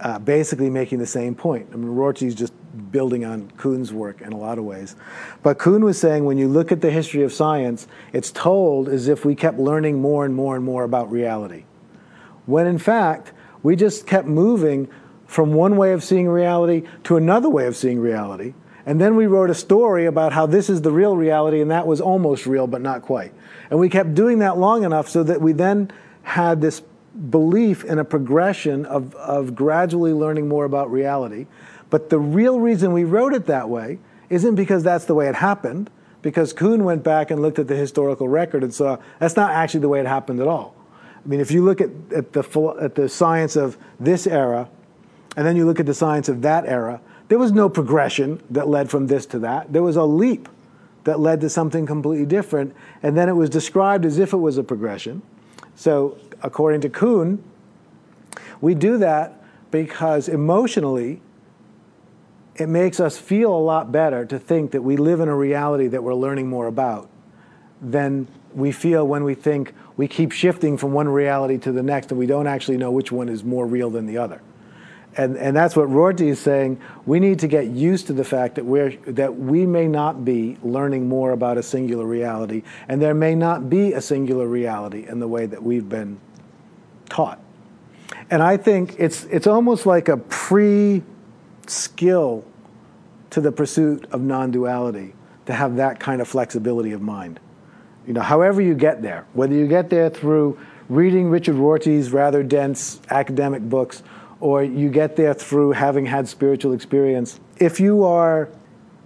uh, 0.00 0.18
basically 0.18 0.70
making 0.70 0.98
the 0.98 1.06
same 1.06 1.34
point. 1.34 1.68
I 1.72 1.76
mean, 1.76 1.90
Rorty's 1.90 2.34
just 2.34 2.52
building 2.90 3.24
on 3.24 3.50
Kuhn's 3.52 3.92
work 3.92 4.20
in 4.20 4.32
a 4.32 4.36
lot 4.36 4.58
of 4.58 4.64
ways. 4.64 4.96
But 5.42 5.58
Kuhn 5.58 5.84
was 5.84 5.98
saying 5.98 6.24
when 6.24 6.38
you 6.38 6.48
look 6.48 6.72
at 6.72 6.80
the 6.80 6.90
history 6.90 7.22
of 7.22 7.32
science, 7.32 7.86
it's 8.12 8.30
told 8.30 8.88
as 8.88 9.08
if 9.08 9.24
we 9.24 9.34
kept 9.34 9.58
learning 9.58 10.00
more 10.00 10.24
and 10.24 10.34
more 10.34 10.56
and 10.56 10.64
more 10.64 10.84
about 10.84 11.10
reality. 11.10 11.64
When 12.46 12.66
in 12.66 12.78
fact, 12.78 13.32
we 13.62 13.76
just 13.76 14.06
kept 14.06 14.26
moving 14.26 14.88
from 15.26 15.52
one 15.52 15.76
way 15.76 15.92
of 15.92 16.02
seeing 16.02 16.28
reality 16.28 16.82
to 17.04 17.16
another 17.16 17.48
way 17.48 17.66
of 17.66 17.76
seeing 17.76 18.00
reality. 18.00 18.54
And 18.86 19.00
then 19.00 19.14
we 19.14 19.26
wrote 19.26 19.50
a 19.50 19.54
story 19.54 20.06
about 20.06 20.32
how 20.32 20.46
this 20.46 20.70
is 20.70 20.82
the 20.82 20.90
real 20.90 21.16
reality 21.16 21.60
and 21.60 21.70
that 21.70 21.86
was 21.86 22.00
almost 22.00 22.46
real, 22.46 22.66
but 22.66 22.80
not 22.80 23.02
quite. 23.02 23.32
And 23.70 23.78
we 23.78 23.88
kept 23.88 24.14
doing 24.14 24.38
that 24.38 24.58
long 24.58 24.82
enough 24.82 25.08
so 25.08 25.22
that 25.22 25.40
we 25.40 25.52
then 25.52 25.92
had 26.22 26.60
this 26.60 26.82
belief 27.30 27.84
in 27.84 27.98
a 27.98 28.04
progression 28.04 28.86
of, 28.86 29.14
of 29.16 29.54
gradually 29.54 30.12
learning 30.12 30.48
more 30.48 30.64
about 30.64 30.90
reality 30.90 31.46
but 31.90 32.08
the 32.08 32.18
real 32.18 32.60
reason 32.60 32.92
we 32.92 33.04
wrote 33.04 33.34
it 33.34 33.46
that 33.46 33.68
way 33.68 33.98
isn't 34.30 34.54
because 34.54 34.82
that's 34.84 35.04
the 35.04 35.14
way 35.14 35.28
it 35.28 35.34
happened, 35.34 35.90
because 36.22 36.52
Kuhn 36.52 36.84
went 36.84 37.02
back 37.02 37.30
and 37.30 37.42
looked 37.42 37.58
at 37.58 37.66
the 37.66 37.74
historical 37.76 38.28
record 38.28 38.62
and 38.62 38.72
saw 38.72 38.98
that's 39.18 39.36
not 39.36 39.50
actually 39.50 39.80
the 39.80 39.88
way 39.88 40.00
it 40.00 40.06
happened 40.06 40.40
at 40.40 40.46
all. 40.46 40.74
I 41.22 41.28
mean, 41.28 41.40
if 41.40 41.50
you 41.50 41.62
look 41.64 41.80
at, 41.80 41.90
at, 42.14 42.32
the, 42.32 42.76
at 42.80 42.94
the 42.94 43.08
science 43.08 43.56
of 43.56 43.76
this 43.98 44.26
era, 44.26 44.68
and 45.36 45.46
then 45.46 45.56
you 45.56 45.66
look 45.66 45.80
at 45.80 45.86
the 45.86 45.94
science 45.94 46.28
of 46.28 46.42
that 46.42 46.64
era, 46.64 47.00
there 47.28 47.38
was 47.38 47.52
no 47.52 47.68
progression 47.68 48.40
that 48.50 48.68
led 48.68 48.88
from 48.88 49.08
this 49.08 49.26
to 49.26 49.40
that. 49.40 49.72
There 49.72 49.82
was 49.82 49.96
a 49.96 50.04
leap 50.04 50.48
that 51.04 51.18
led 51.20 51.40
to 51.40 51.50
something 51.50 51.86
completely 51.86 52.26
different, 52.26 52.74
and 53.02 53.16
then 53.16 53.28
it 53.28 53.34
was 53.34 53.50
described 53.50 54.04
as 54.04 54.18
if 54.18 54.32
it 54.32 54.38
was 54.38 54.58
a 54.58 54.62
progression. 54.62 55.22
So, 55.74 56.18
according 56.42 56.80
to 56.82 56.88
Kuhn, 56.88 57.42
we 58.60 58.74
do 58.74 58.98
that 58.98 59.42
because 59.70 60.28
emotionally 60.28 61.20
it 62.56 62.68
makes 62.68 63.00
us 63.00 63.16
feel 63.16 63.54
a 63.54 63.58
lot 63.58 63.90
better 63.90 64.24
to 64.26 64.38
think 64.38 64.72
that 64.72 64.82
we 64.82 64.96
live 64.96 65.20
in 65.20 65.28
a 65.28 65.36
reality 65.36 65.86
that 65.88 66.02
we're 66.02 66.14
learning 66.14 66.48
more 66.48 66.66
about 66.66 67.08
than 67.80 68.28
we 68.54 68.72
feel 68.72 69.06
when 69.06 69.24
we 69.24 69.34
think 69.34 69.72
we 69.96 70.06
keep 70.08 70.32
shifting 70.32 70.76
from 70.76 70.92
one 70.92 71.08
reality 71.08 71.56
to 71.58 71.72
the 71.72 71.82
next 71.82 72.10
and 72.10 72.18
we 72.18 72.26
don't 72.26 72.46
actually 72.46 72.76
know 72.76 72.90
which 72.90 73.10
one 73.10 73.28
is 73.28 73.44
more 73.44 73.66
real 73.66 73.90
than 73.90 74.06
the 74.06 74.18
other. 74.18 74.42
And, 75.16 75.36
and 75.36 75.56
that's 75.56 75.74
what 75.74 75.90
Rorty 75.90 76.28
is 76.28 76.38
saying. 76.38 76.80
We 77.04 77.18
need 77.18 77.40
to 77.40 77.48
get 77.48 77.66
used 77.66 78.06
to 78.08 78.12
the 78.12 78.24
fact 78.24 78.54
that, 78.54 78.64
we're, 78.64 78.96
that 79.06 79.36
we 79.36 79.66
may 79.66 79.88
not 79.88 80.24
be 80.24 80.56
learning 80.62 81.08
more 81.08 81.32
about 81.32 81.58
a 81.58 81.62
singular 81.62 82.04
reality, 82.04 82.62
and 82.88 83.02
there 83.02 83.14
may 83.14 83.34
not 83.34 83.68
be 83.68 83.92
a 83.92 84.00
singular 84.00 84.46
reality 84.46 85.06
in 85.08 85.18
the 85.18 85.26
way 85.26 85.46
that 85.46 85.62
we've 85.62 85.88
been 85.88 86.20
taught. 87.10 87.40
And 88.30 88.42
I 88.42 88.56
think 88.56 88.94
it's, 88.98 89.24
it's 89.24 89.46
almost 89.46 89.86
like 89.86 90.08
a 90.08 90.16
pre 90.16 91.02
skill 91.66 92.44
to 93.30 93.40
the 93.40 93.52
pursuit 93.52 94.06
of 94.12 94.20
non-duality 94.20 95.14
to 95.46 95.52
have 95.52 95.76
that 95.76 96.00
kind 96.00 96.20
of 96.20 96.28
flexibility 96.28 96.92
of 96.92 97.02
mind. 97.02 97.40
You 98.06 98.14
know, 98.14 98.20
however 98.22 98.60
you 98.60 98.74
get 98.74 99.02
there, 99.02 99.26
whether 99.34 99.54
you 99.54 99.66
get 99.66 99.90
there 99.90 100.10
through 100.10 100.58
reading 100.88 101.28
Richard 101.28 101.54
Rorty's 101.54 102.12
rather 102.12 102.42
dense 102.42 103.00
academic 103.10 103.62
books, 103.62 104.02
or 104.40 104.64
you 104.64 104.88
get 104.88 105.16
there 105.16 105.34
through 105.34 105.72
having 105.72 106.06
had 106.06 106.26
spiritual 106.26 106.72
experience, 106.72 107.38
if 107.58 107.78
you 107.78 108.04
are 108.04 108.48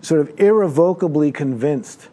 sort 0.00 0.20
of 0.20 0.38
irrevocably 0.38 1.32
convinced 1.32 2.08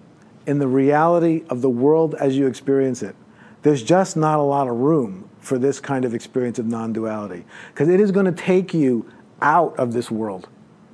in 0.48 0.60
the 0.60 0.68
reality 0.68 1.44
of 1.50 1.62
the 1.62 1.70
world 1.70 2.16
as 2.16 2.36
you 2.38 2.48
experience 2.48 3.04
it, 3.04 3.16
there's 3.62 3.84
just 3.84 4.18
not 4.18 4.40
a 4.40 4.44
lot 4.44 4.68
of 4.68 4.76
room 4.76 5.30
for 5.42 5.58
this 5.58 5.80
kind 5.80 6.06
of 6.06 6.14
experience 6.14 6.60
of 6.60 6.66
non 6.66 6.94
duality. 6.94 7.46
Because 7.74 7.90
it 7.90 8.00
is 8.00 8.12
going 8.12 8.26
to 8.26 8.32
take 8.32 8.74
you 8.74 9.12
out 9.42 9.78
of 9.78 9.92
this 9.92 10.10
world 10.10 10.48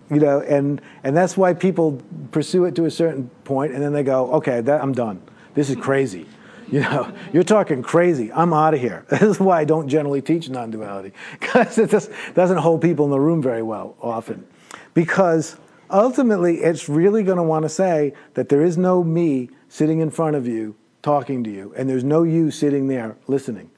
you 0.09 0.19
know, 0.19 0.41
and 0.41 0.81
and 1.03 1.15
that's 1.15 1.35
why 1.35 1.53
people 1.53 2.01
pursue 2.31 2.65
it 2.65 2.75
to 2.75 2.85
a 2.85 2.91
certain 2.91 3.29
point, 3.43 3.73
and 3.73 3.81
then 3.81 3.93
they 3.93 4.03
go, 4.03 4.31
okay, 4.33 4.61
that, 4.61 4.81
I'm 4.81 4.93
done. 4.93 5.21
This 5.53 5.69
is 5.69 5.75
crazy. 5.75 6.25
You 6.69 6.81
know, 6.81 7.13
you're 7.31 7.43
talking 7.45 7.81
crazy. 7.81 8.29
I'm 8.33 8.51
out 8.51 8.73
of 8.73 8.81
here. 8.81 9.05
This 9.09 9.21
is 9.21 9.39
why 9.39 9.61
I 9.61 9.63
don't 9.63 9.87
generally 9.87 10.21
teach 10.21 10.49
non-duality 10.49 11.13
because 11.39 11.77
it 11.77 11.89
just 11.89 12.11
doesn't 12.33 12.57
hold 12.57 12.81
people 12.81 13.05
in 13.05 13.11
the 13.11 13.19
room 13.21 13.41
very 13.41 13.63
well 13.63 13.95
often, 14.01 14.45
because 14.93 15.55
ultimately, 15.89 16.57
it's 16.57 16.89
really 16.89 17.23
going 17.23 17.37
to 17.37 17.43
want 17.43 17.63
to 17.63 17.69
say 17.69 18.11
that 18.33 18.49
there 18.49 18.65
is 18.65 18.77
no 18.77 19.01
me 19.01 19.49
sitting 19.69 20.01
in 20.01 20.11
front 20.11 20.35
of 20.35 20.45
you 20.45 20.75
talking 21.01 21.41
to 21.45 21.49
you, 21.49 21.73
and 21.77 21.89
there's 21.89 22.03
no 22.03 22.23
you 22.23 22.51
sitting 22.51 22.89
there 22.89 23.15
listening. 23.27 23.71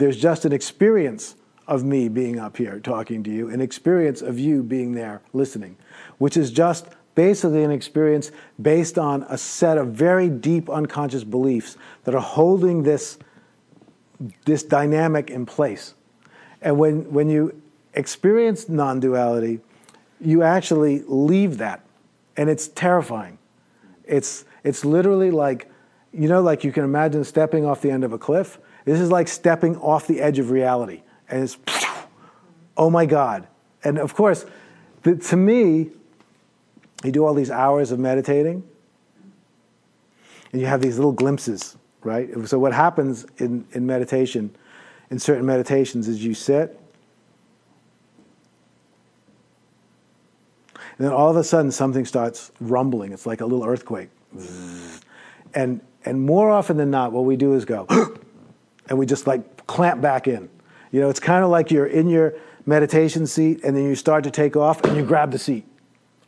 There's 0.00 0.16
just 0.16 0.46
an 0.46 0.52
experience 0.54 1.34
of 1.68 1.84
me 1.84 2.08
being 2.08 2.38
up 2.38 2.56
here 2.56 2.80
talking 2.80 3.22
to 3.22 3.30
you, 3.30 3.50
an 3.50 3.60
experience 3.60 4.22
of 4.22 4.38
you 4.38 4.62
being 4.62 4.94
there 4.94 5.20
listening, 5.34 5.76
which 6.16 6.38
is 6.38 6.50
just 6.50 6.86
basically 7.14 7.64
an 7.64 7.70
experience 7.70 8.30
based 8.62 8.98
on 8.98 9.24
a 9.28 9.36
set 9.36 9.76
of 9.76 9.88
very 9.88 10.30
deep 10.30 10.70
unconscious 10.70 11.22
beliefs 11.22 11.76
that 12.04 12.14
are 12.14 12.22
holding 12.22 12.82
this, 12.82 13.18
this 14.46 14.62
dynamic 14.62 15.28
in 15.28 15.44
place. 15.44 15.92
And 16.62 16.78
when, 16.78 17.12
when 17.12 17.28
you 17.28 17.60
experience 17.92 18.70
non 18.70 19.00
duality, 19.00 19.60
you 20.18 20.42
actually 20.42 21.04
leave 21.08 21.58
that. 21.58 21.84
And 22.38 22.48
it's 22.48 22.68
terrifying. 22.68 23.36
It's, 24.04 24.46
it's 24.64 24.82
literally 24.82 25.30
like, 25.30 25.70
you 26.10 26.26
know, 26.26 26.40
like 26.40 26.64
you 26.64 26.72
can 26.72 26.84
imagine 26.84 27.22
stepping 27.22 27.66
off 27.66 27.82
the 27.82 27.90
end 27.90 28.02
of 28.02 28.14
a 28.14 28.18
cliff. 28.18 28.58
This 28.84 29.00
is 29.00 29.10
like 29.10 29.28
stepping 29.28 29.76
off 29.76 30.06
the 30.06 30.20
edge 30.20 30.38
of 30.38 30.50
reality. 30.50 31.02
And 31.28 31.42
it's, 31.42 31.58
oh 32.76 32.90
my 32.90 33.06
God. 33.06 33.46
And 33.84 33.98
of 33.98 34.14
course, 34.14 34.46
the, 35.02 35.16
to 35.16 35.36
me, 35.36 35.90
you 37.04 37.12
do 37.12 37.24
all 37.24 37.34
these 37.34 37.50
hours 37.50 37.92
of 37.92 37.98
meditating, 37.98 38.62
and 40.52 40.60
you 40.60 40.66
have 40.66 40.82
these 40.82 40.96
little 40.96 41.12
glimpses, 41.12 41.76
right? 42.02 42.28
So, 42.46 42.58
what 42.58 42.74
happens 42.74 43.24
in, 43.38 43.66
in 43.72 43.86
meditation, 43.86 44.54
in 45.10 45.18
certain 45.18 45.46
meditations, 45.46 46.08
is 46.08 46.22
you 46.22 46.34
sit, 46.34 46.78
and 51.00 51.06
then 51.06 51.12
all 51.14 51.30
of 51.30 51.36
a 51.36 51.44
sudden 51.44 51.70
something 51.70 52.04
starts 52.04 52.52
rumbling. 52.60 53.12
It's 53.12 53.24
like 53.24 53.40
a 53.40 53.46
little 53.46 53.64
earthquake. 53.64 54.10
And, 55.54 55.80
and 56.04 56.20
more 56.20 56.50
often 56.50 56.76
than 56.76 56.90
not, 56.90 57.12
what 57.12 57.24
we 57.24 57.36
do 57.36 57.54
is 57.54 57.64
go, 57.64 57.86
and 58.90 58.98
we 58.98 59.06
just 59.06 59.26
like 59.26 59.66
clamp 59.66 60.02
back 60.02 60.28
in. 60.28 60.50
You 60.90 61.00
know, 61.00 61.08
it's 61.08 61.20
kind 61.20 61.44
of 61.44 61.50
like 61.50 61.70
you're 61.70 61.86
in 61.86 62.08
your 62.08 62.34
meditation 62.66 63.26
seat, 63.26 63.64
and 63.64 63.74
then 63.74 63.84
you 63.84 63.94
start 63.94 64.24
to 64.24 64.30
take 64.30 64.56
off, 64.56 64.84
and 64.84 64.96
you 64.96 65.04
grab 65.04 65.30
the 65.30 65.38
seat. 65.38 65.64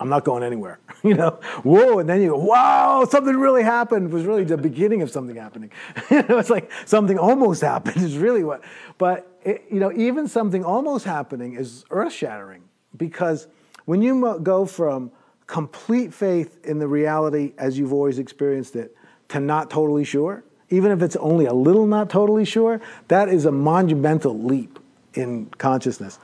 I'm 0.01 0.09
not 0.09 0.25
going 0.25 0.43
anywhere. 0.43 0.81
you 1.05 1.15
know, 1.15 1.39
whoa, 1.63 1.99
and 1.99 2.09
then 2.09 2.23
you 2.23 2.31
go, 2.31 2.39
wow, 2.39 3.05
something 3.09 3.37
really 3.37 3.63
happened. 3.63 4.11
It 4.11 4.15
was 4.15 4.25
really 4.25 4.45
the 4.45 4.57
beginning 4.57 5.03
of 5.03 5.11
something 5.11 5.37
happening. 5.37 5.71
you 6.11 6.23
know, 6.23 6.39
it's 6.39 6.51
like 6.51 6.71
something 6.87 7.19
almost 7.19 7.61
happened 7.73 7.99
is 7.99 8.17
really 8.17 8.45
what. 8.45 8.63
But 8.99 9.29
it, 9.45 9.65
you 9.71 9.81
know, 9.81 9.93
even 9.93 10.29
something 10.29 10.65
almost 10.65 11.05
happening 11.05 11.55
is 11.55 11.85
earth 11.91 12.13
shattering 12.13 12.63
because 12.97 13.49
when 13.85 14.03
you 14.03 14.39
go 14.43 14.65
from 14.65 15.11
complete 15.47 16.15
faith 16.15 16.65
in 16.65 16.79
the 16.79 16.87
reality 16.89 17.53
as 17.59 17.79
you've 17.79 17.93
always 17.93 18.19
experienced 18.19 18.77
it 18.77 18.97
to 19.29 19.41
not 19.41 19.71
totally 19.71 20.05
sure, 20.05 20.45
even 20.73 20.91
if 20.91 21.03
it's 21.03 21.17
only 21.17 21.45
a 21.45 21.53
little 21.53 21.87
not 21.87 22.09
totally 22.09 22.47
sure, 22.47 22.81
that 23.09 23.29
is 23.29 23.45
a 23.45 23.53
monumental 23.53 24.43
leap 24.43 24.79
in 25.13 25.45
consciousness. 25.59 26.19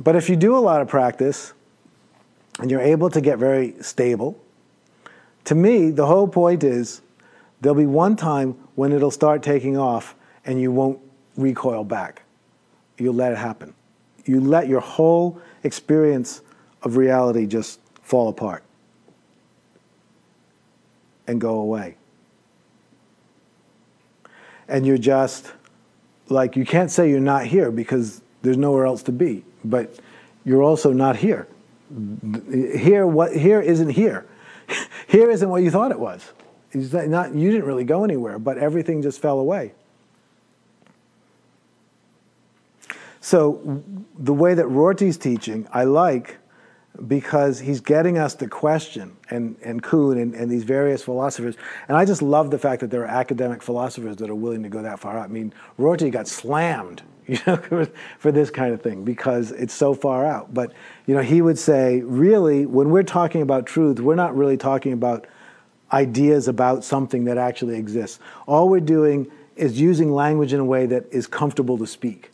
But 0.00 0.16
if 0.16 0.30
you 0.30 0.34
do 0.34 0.56
a 0.56 0.58
lot 0.58 0.80
of 0.80 0.88
practice, 0.88 1.52
and 2.58 2.70
you're 2.70 2.80
able 2.80 3.10
to 3.10 3.20
get 3.20 3.38
very 3.38 3.74
stable, 3.82 4.40
to 5.44 5.54
me, 5.54 5.90
the 5.90 6.06
whole 6.06 6.26
point 6.26 6.64
is 6.64 7.02
there'll 7.60 7.76
be 7.76 7.84
one 7.84 8.16
time 8.16 8.52
when 8.76 8.92
it'll 8.92 9.10
start 9.10 9.42
taking 9.42 9.76
off 9.76 10.14
and 10.46 10.58
you 10.58 10.72
won't 10.72 10.98
recoil 11.36 11.84
back. 11.84 12.22
You'll 12.96 13.14
let 13.14 13.32
it 13.32 13.38
happen. 13.38 13.74
You 14.24 14.40
let 14.40 14.68
your 14.68 14.80
whole 14.80 15.38
experience 15.64 16.40
of 16.82 16.96
reality 16.96 17.46
just 17.46 17.78
fall 18.00 18.28
apart 18.28 18.62
and 21.26 21.38
go 21.38 21.56
away. 21.56 21.96
And 24.68 24.86
you're 24.86 24.98
just 24.98 25.52
like, 26.28 26.56
you 26.56 26.64
can't 26.64 26.90
say 26.90 27.10
you're 27.10 27.20
not 27.20 27.46
here 27.46 27.70
because 27.70 28.22
there's 28.42 28.56
nowhere 28.56 28.86
else 28.86 29.02
to 29.04 29.12
be, 29.12 29.44
but 29.64 29.98
you're 30.44 30.62
also 30.62 30.92
not 30.92 31.16
here 31.16 31.46
here 32.76 33.06
what 33.06 33.36
here 33.36 33.60
isn't 33.60 33.90
here. 33.90 34.26
here 35.08 35.30
isn't 35.30 35.48
what 35.48 35.62
you 35.62 35.70
thought 35.70 35.90
it 35.90 36.00
was. 36.00 36.32
It's 36.72 36.92
not, 36.92 37.34
you 37.34 37.52
didn't 37.52 37.66
really 37.66 37.84
go 37.84 38.02
anywhere, 38.02 38.38
but 38.38 38.58
everything 38.58 39.00
just 39.00 39.20
fell 39.20 39.38
away. 39.38 39.72
So 43.20 43.82
the 44.18 44.34
way 44.34 44.54
that 44.54 44.66
Rorty's 44.66 45.16
teaching, 45.16 45.68
I 45.72 45.84
like 45.84 46.38
because 47.06 47.58
he's 47.58 47.80
getting 47.80 48.18
us 48.18 48.34
to 48.36 48.46
question 48.46 49.16
and, 49.30 49.56
and 49.62 49.82
Kuhn 49.82 50.16
and, 50.16 50.34
and, 50.34 50.50
these 50.50 50.62
various 50.62 51.02
philosophers. 51.02 51.56
And 51.88 51.96
I 51.96 52.04
just 52.04 52.22
love 52.22 52.50
the 52.52 52.58
fact 52.58 52.80
that 52.82 52.90
there 52.90 53.02
are 53.02 53.08
academic 53.08 53.62
philosophers 53.62 54.16
that 54.18 54.30
are 54.30 54.34
willing 54.34 54.62
to 54.62 54.68
go 54.68 54.80
that 54.82 55.00
far 55.00 55.18
out. 55.18 55.24
I 55.24 55.28
mean, 55.28 55.52
Rorty 55.76 56.10
got 56.10 56.28
slammed 56.28 57.02
you 57.26 57.38
know, 57.46 57.86
for 58.18 58.30
this 58.30 58.50
kind 58.50 58.72
of 58.72 58.82
thing 58.82 59.04
because 59.04 59.50
it's 59.50 59.74
so 59.74 59.94
far 59.94 60.24
out. 60.26 60.52
But 60.52 60.72
you 61.06 61.14
know, 61.14 61.22
he 61.22 61.42
would 61.42 61.58
say, 61.58 62.00
really, 62.02 62.66
when 62.66 62.90
we're 62.90 63.02
talking 63.02 63.42
about 63.42 63.66
truth, 63.66 63.98
we're 63.98 64.14
not 64.14 64.36
really 64.36 64.56
talking 64.56 64.92
about 64.92 65.26
ideas 65.92 66.48
about 66.48 66.84
something 66.84 67.24
that 67.24 67.38
actually 67.38 67.76
exists. 67.76 68.18
All 68.46 68.68
we're 68.68 68.80
doing 68.80 69.30
is 69.56 69.80
using 69.80 70.12
language 70.12 70.52
in 70.52 70.60
a 70.60 70.64
way 70.64 70.86
that 70.86 71.06
is 71.12 71.26
comfortable 71.26 71.78
to 71.78 71.86
speak, 71.86 72.30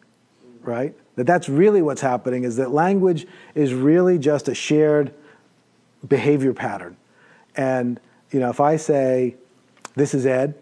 right? 0.63 0.95
That 1.21 1.27
that's 1.27 1.51
really 1.51 1.83
what's 1.83 2.01
happening 2.01 2.45
is 2.45 2.57
that 2.57 2.71
language 2.71 3.27
is 3.55 3.75
really 3.75 4.17
just 4.17 4.49
a 4.49 4.55
shared 4.55 5.13
behavior 6.09 6.55
pattern. 6.55 6.97
And 7.55 8.01
you 8.31 8.41
know, 8.41 8.49
if 8.49 8.59
I 8.59 8.77
say, 8.77 9.37
"This 9.97 10.15
is 10.15 10.25
Ed," 10.25 10.55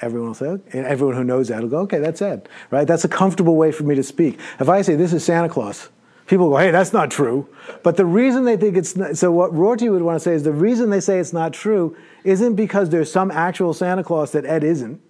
everyone 0.00 0.30
will 0.30 0.34
say, 0.34 0.58
and 0.72 0.86
everyone 0.86 1.14
who 1.14 1.22
knows 1.22 1.52
Ed 1.52 1.60
will 1.60 1.68
go, 1.68 1.78
okay, 1.82 2.00
that's 2.00 2.20
Ed, 2.20 2.48
right? 2.72 2.84
That's 2.84 3.04
a 3.04 3.08
comfortable 3.08 3.54
way 3.54 3.70
for 3.70 3.84
me 3.84 3.94
to 3.94 4.02
speak. 4.02 4.40
If 4.58 4.68
I 4.68 4.82
say, 4.82 4.96
this 4.96 5.12
is 5.12 5.24
Santa 5.24 5.48
Claus, 5.48 5.88
people 6.26 6.50
go, 6.50 6.56
hey, 6.56 6.72
that's 6.72 6.92
not 6.92 7.12
true. 7.12 7.46
But 7.84 7.96
the 7.96 8.04
reason 8.04 8.44
they 8.44 8.56
think 8.56 8.76
it's 8.76 8.96
not, 8.96 9.16
so 9.16 9.30
what 9.30 9.54
Rorty 9.54 9.88
would 9.88 10.02
want 10.02 10.16
to 10.16 10.20
say 10.20 10.34
is 10.34 10.42
the 10.42 10.50
reason 10.50 10.90
they 10.90 10.98
say 10.98 11.20
it's 11.20 11.32
not 11.32 11.52
true 11.52 11.96
isn't 12.24 12.56
because 12.56 12.90
there's 12.90 13.12
some 13.12 13.30
actual 13.30 13.72
Santa 13.72 14.02
Claus 14.02 14.32
that 14.32 14.44
Ed 14.44 14.64
isn't, 14.64 15.00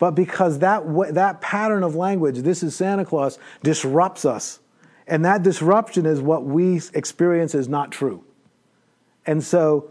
but 0.00 0.12
because 0.12 0.58
that, 0.60 0.82
that 1.12 1.40
pattern 1.40 1.84
of 1.84 1.94
language, 1.94 2.38
this 2.38 2.64
is 2.64 2.74
Santa 2.74 3.04
Claus, 3.04 3.38
disrupts 3.62 4.24
us. 4.24 4.58
And 5.06 5.24
that 5.24 5.42
disruption 5.44 6.06
is 6.06 6.20
what 6.20 6.44
we 6.44 6.80
experience 6.94 7.54
as 7.54 7.68
not 7.68 7.92
true. 7.92 8.24
And 9.26 9.44
so, 9.44 9.90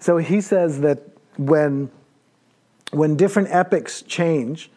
so 0.00 0.16
he 0.16 0.40
says 0.40 0.80
that 0.80 1.02
when 1.36 1.90
when 2.94 3.16
different 3.16 3.48
epochs 3.50 4.02
change, 4.02 4.70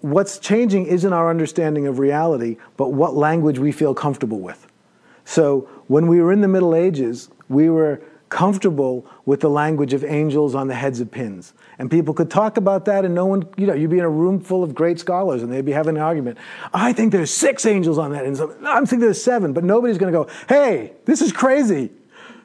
what's 0.00 0.38
changing 0.38 0.86
isn't 0.86 1.12
our 1.12 1.30
understanding 1.30 1.86
of 1.86 1.98
reality, 1.98 2.56
but 2.76 2.92
what 2.92 3.14
language 3.14 3.58
we 3.58 3.70
feel 3.72 3.94
comfortable 3.94 4.40
with. 4.40 4.66
So 5.24 5.68
when 5.86 6.08
we 6.08 6.20
were 6.20 6.32
in 6.32 6.40
the 6.40 6.48
Middle 6.48 6.74
Ages, 6.74 7.28
we 7.48 7.70
were 7.70 8.02
comfortable 8.28 9.06
with 9.24 9.40
the 9.40 9.48
language 9.48 9.92
of 9.92 10.04
angels 10.04 10.54
on 10.54 10.68
the 10.68 10.74
heads 10.74 11.00
of 11.00 11.10
pins. 11.10 11.54
And 11.78 11.90
people 11.90 12.12
could 12.12 12.30
talk 12.30 12.56
about 12.56 12.84
that, 12.86 13.04
and 13.04 13.14
no 13.14 13.26
one, 13.26 13.48
you 13.56 13.66
know, 13.66 13.74
you'd 13.74 13.90
be 13.90 13.98
in 13.98 14.04
a 14.04 14.10
room 14.10 14.40
full 14.40 14.62
of 14.62 14.74
great 14.74 14.98
scholars, 14.98 15.42
and 15.42 15.52
they'd 15.52 15.64
be 15.64 15.72
having 15.72 15.96
an 15.96 16.02
argument. 16.02 16.38
I 16.74 16.92
think 16.92 17.12
there's 17.12 17.30
six 17.30 17.66
angels 17.66 17.98
on 17.98 18.12
that, 18.12 18.24
and 18.24 18.38
I'm 18.66 18.84
thinking 18.86 19.00
there's 19.00 19.22
seven, 19.22 19.52
but 19.52 19.64
nobody's 19.64 19.98
going 19.98 20.12
to 20.12 20.24
go, 20.24 20.30
hey, 20.48 20.92
this 21.04 21.22
is 21.22 21.32
crazy 21.32 21.90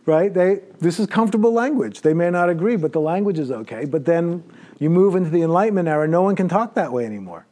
right? 0.05 0.33
They, 0.33 0.61
this 0.79 0.99
is 0.99 1.07
comfortable 1.07 1.53
language. 1.53 2.01
They 2.01 2.13
may 2.13 2.29
not 2.29 2.49
agree, 2.49 2.75
but 2.75 2.91
the 2.91 2.99
language 2.99 3.39
is 3.39 3.51
okay. 3.51 3.85
But 3.85 4.05
then 4.05 4.43
you 4.79 4.89
move 4.89 5.15
into 5.15 5.29
the 5.29 5.43
Enlightenment 5.43 5.87
era, 5.87 6.07
no 6.07 6.23
one 6.23 6.35
can 6.35 6.47
talk 6.47 6.73
that 6.75 6.91
way 6.91 7.05
anymore. 7.05 7.45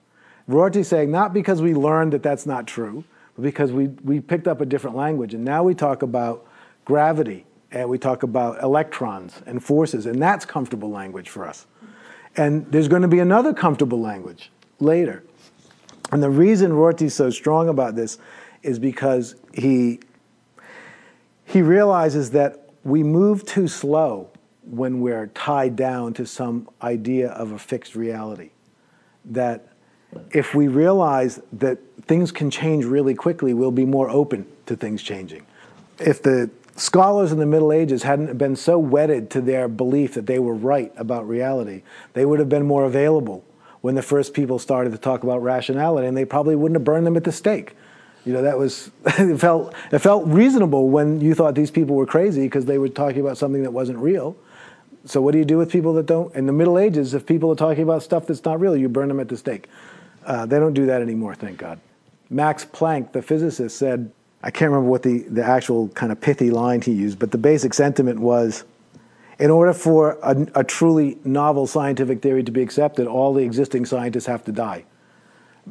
Rorty's 0.47 0.87
saying 0.87 1.11
not 1.11 1.33
because 1.33 1.61
we 1.61 1.75
learned 1.75 2.13
that 2.13 2.23
that's 2.23 2.45
not 2.45 2.65
true, 2.65 3.03
but 3.35 3.43
because 3.43 3.71
we, 3.71 3.87
we 4.03 4.19
picked 4.19 4.47
up 4.47 4.61
a 4.61 4.65
different 4.65 4.95
language. 4.95 5.35
And 5.35 5.45
now 5.45 5.63
we 5.63 5.75
talk 5.75 6.01
about 6.01 6.47
gravity, 6.85 7.45
and 7.71 7.89
we 7.89 7.97
talk 7.97 8.23
about 8.23 8.61
electrons 8.63 9.41
and 9.45 9.63
forces, 9.63 10.05
and 10.05 10.21
that's 10.21 10.45
comfortable 10.45 10.89
language 10.89 11.29
for 11.29 11.47
us. 11.47 11.67
And 12.35 12.69
there's 12.71 12.87
going 12.87 13.01
to 13.01 13.07
be 13.07 13.19
another 13.19 13.53
comfortable 13.53 13.99
language 13.99 14.51
later. 14.79 15.23
And 16.11 16.23
the 16.23 16.29
reason 16.29 16.73
Rorty's 16.73 17.13
so 17.13 17.29
strong 17.29 17.69
about 17.69 17.95
this 17.95 18.17
is 18.63 18.79
because 18.79 19.35
he 19.53 19.99
he 21.45 21.61
realizes 21.63 22.31
that 22.31 22.69
we 22.83 23.01
move 23.01 23.43
too 23.43 23.67
slow 23.67 24.29
when 24.63 25.01
we're 25.01 25.27
tied 25.27 25.75
down 25.75 26.13
to 26.13 26.25
some 26.25 26.69
idea 26.81 27.29
of 27.29 27.51
a 27.51 27.59
fixed 27.59 27.95
reality. 27.95 28.51
That 29.25 29.67
if 30.31 30.53
we 30.53 30.67
realize 30.67 31.41
that 31.53 31.79
things 32.03 32.31
can 32.31 32.51
change 32.51 32.85
really 32.85 33.15
quickly, 33.15 33.53
we'll 33.53 33.71
be 33.71 33.85
more 33.85 34.09
open 34.09 34.45
to 34.67 34.75
things 34.75 35.01
changing. 35.01 35.45
If 35.99 36.21
the 36.21 36.51
scholars 36.79 37.31
in 37.31 37.39
the 37.39 37.45
Middle 37.45 37.71
Ages 37.71 38.03
hadn't 38.03 38.37
been 38.37 38.55
so 38.55 38.79
wedded 38.79 39.29
to 39.31 39.41
their 39.41 39.67
belief 39.67 40.13
that 40.13 40.25
they 40.25 40.39
were 40.39 40.53
right 40.53 40.91
about 40.95 41.27
reality, 41.27 41.83
they 42.13 42.25
would 42.25 42.39
have 42.39 42.49
been 42.49 42.65
more 42.65 42.85
available 42.85 43.43
when 43.81 43.95
the 43.95 44.01
first 44.01 44.33
people 44.33 44.59
started 44.59 44.91
to 44.91 44.97
talk 44.97 45.23
about 45.23 45.41
rationality, 45.41 46.07
and 46.07 46.17
they 46.17 46.25
probably 46.25 46.55
wouldn't 46.55 46.75
have 46.75 46.83
burned 46.83 47.05
them 47.05 47.15
at 47.15 47.23
the 47.23 47.31
stake 47.31 47.75
You 48.25 48.33
know, 48.33 48.41
that 48.41 48.57
was, 48.57 48.91
it 49.05 49.39
felt, 49.39 49.73
it 49.91 49.99
felt 49.99 50.27
reasonable 50.27 50.89
when 50.89 51.21
you 51.21 51.33
thought 51.33 51.55
these 51.55 51.71
people 51.71 51.95
were 51.95 52.05
crazy 52.05 52.41
because 52.41 52.65
they 52.65 52.77
were 52.77 52.89
talking 52.89 53.21
about 53.21 53.37
something 53.37 53.63
that 53.63 53.71
wasn't 53.71 53.99
real. 53.99 54.35
So 55.05 55.21
what 55.21 55.31
do 55.31 55.37
you 55.37 55.45
do 55.45 55.57
with 55.57 55.71
people 55.71 55.93
that 55.93 56.05
don't? 56.05 56.33
In 56.35 56.45
the 56.45 56.51
Middle 56.51 56.77
Ages, 56.77 57.13
if 57.13 57.25
people 57.25 57.51
are 57.51 57.55
talking 57.55 57.83
about 57.83 58.03
stuff 58.03 58.27
that's 58.27 58.43
not 58.43 58.59
real, 58.59 58.75
you 58.75 58.89
burn 58.89 59.07
them 59.07 59.19
at 59.19 59.29
the 59.29 59.37
stake. 59.37 59.67
Uh, 60.25 60.45
they 60.45 60.59
don't 60.59 60.73
do 60.73 60.85
that 60.87 61.01
anymore, 61.01 61.33
thank 61.33 61.57
God. 61.57 61.79
Max 62.29 62.65
Planck, 62.65 63.13
the 63.13 63.21
physicist, 63.21 63.77
said, 63.77 64.11
I 64.41 64.51
can't 64.51 64.71
remember 64.71 64.89
what 64.89 65.03
the, 65.03 65.19
the 65.23 65.43
actual 65.43 65.89
kind 65.89 66.11
of 66.11 66.21
pithy 66.21 66.49
line 66.49 66.81
he 66.81 66.93
used, 66.93 67.19
but 67.19 67.31
the 67.31 67.37
basic 67.37 67.73
sentiment 67.73 68.19
was, 68.19 68.63
in 69.37 69.51
order 69.51 69.73
for 69.73 70.17
a, 70.23 70.47
a 70.55 70.63
truly 70.63 71.17
novel 71.25 71.67
scientific 71.67 72.21
theory 72.21 72.43
to 72.43 72.51
be 72.51 72.61
accepted, 72.61 73.07
all 73.07 73.33
the 73.33 73.43
existing 73.43 73.85
scientists 73.85 74.25
have 74.25 74.43
to 74.45 74.51
die 74.51 74.85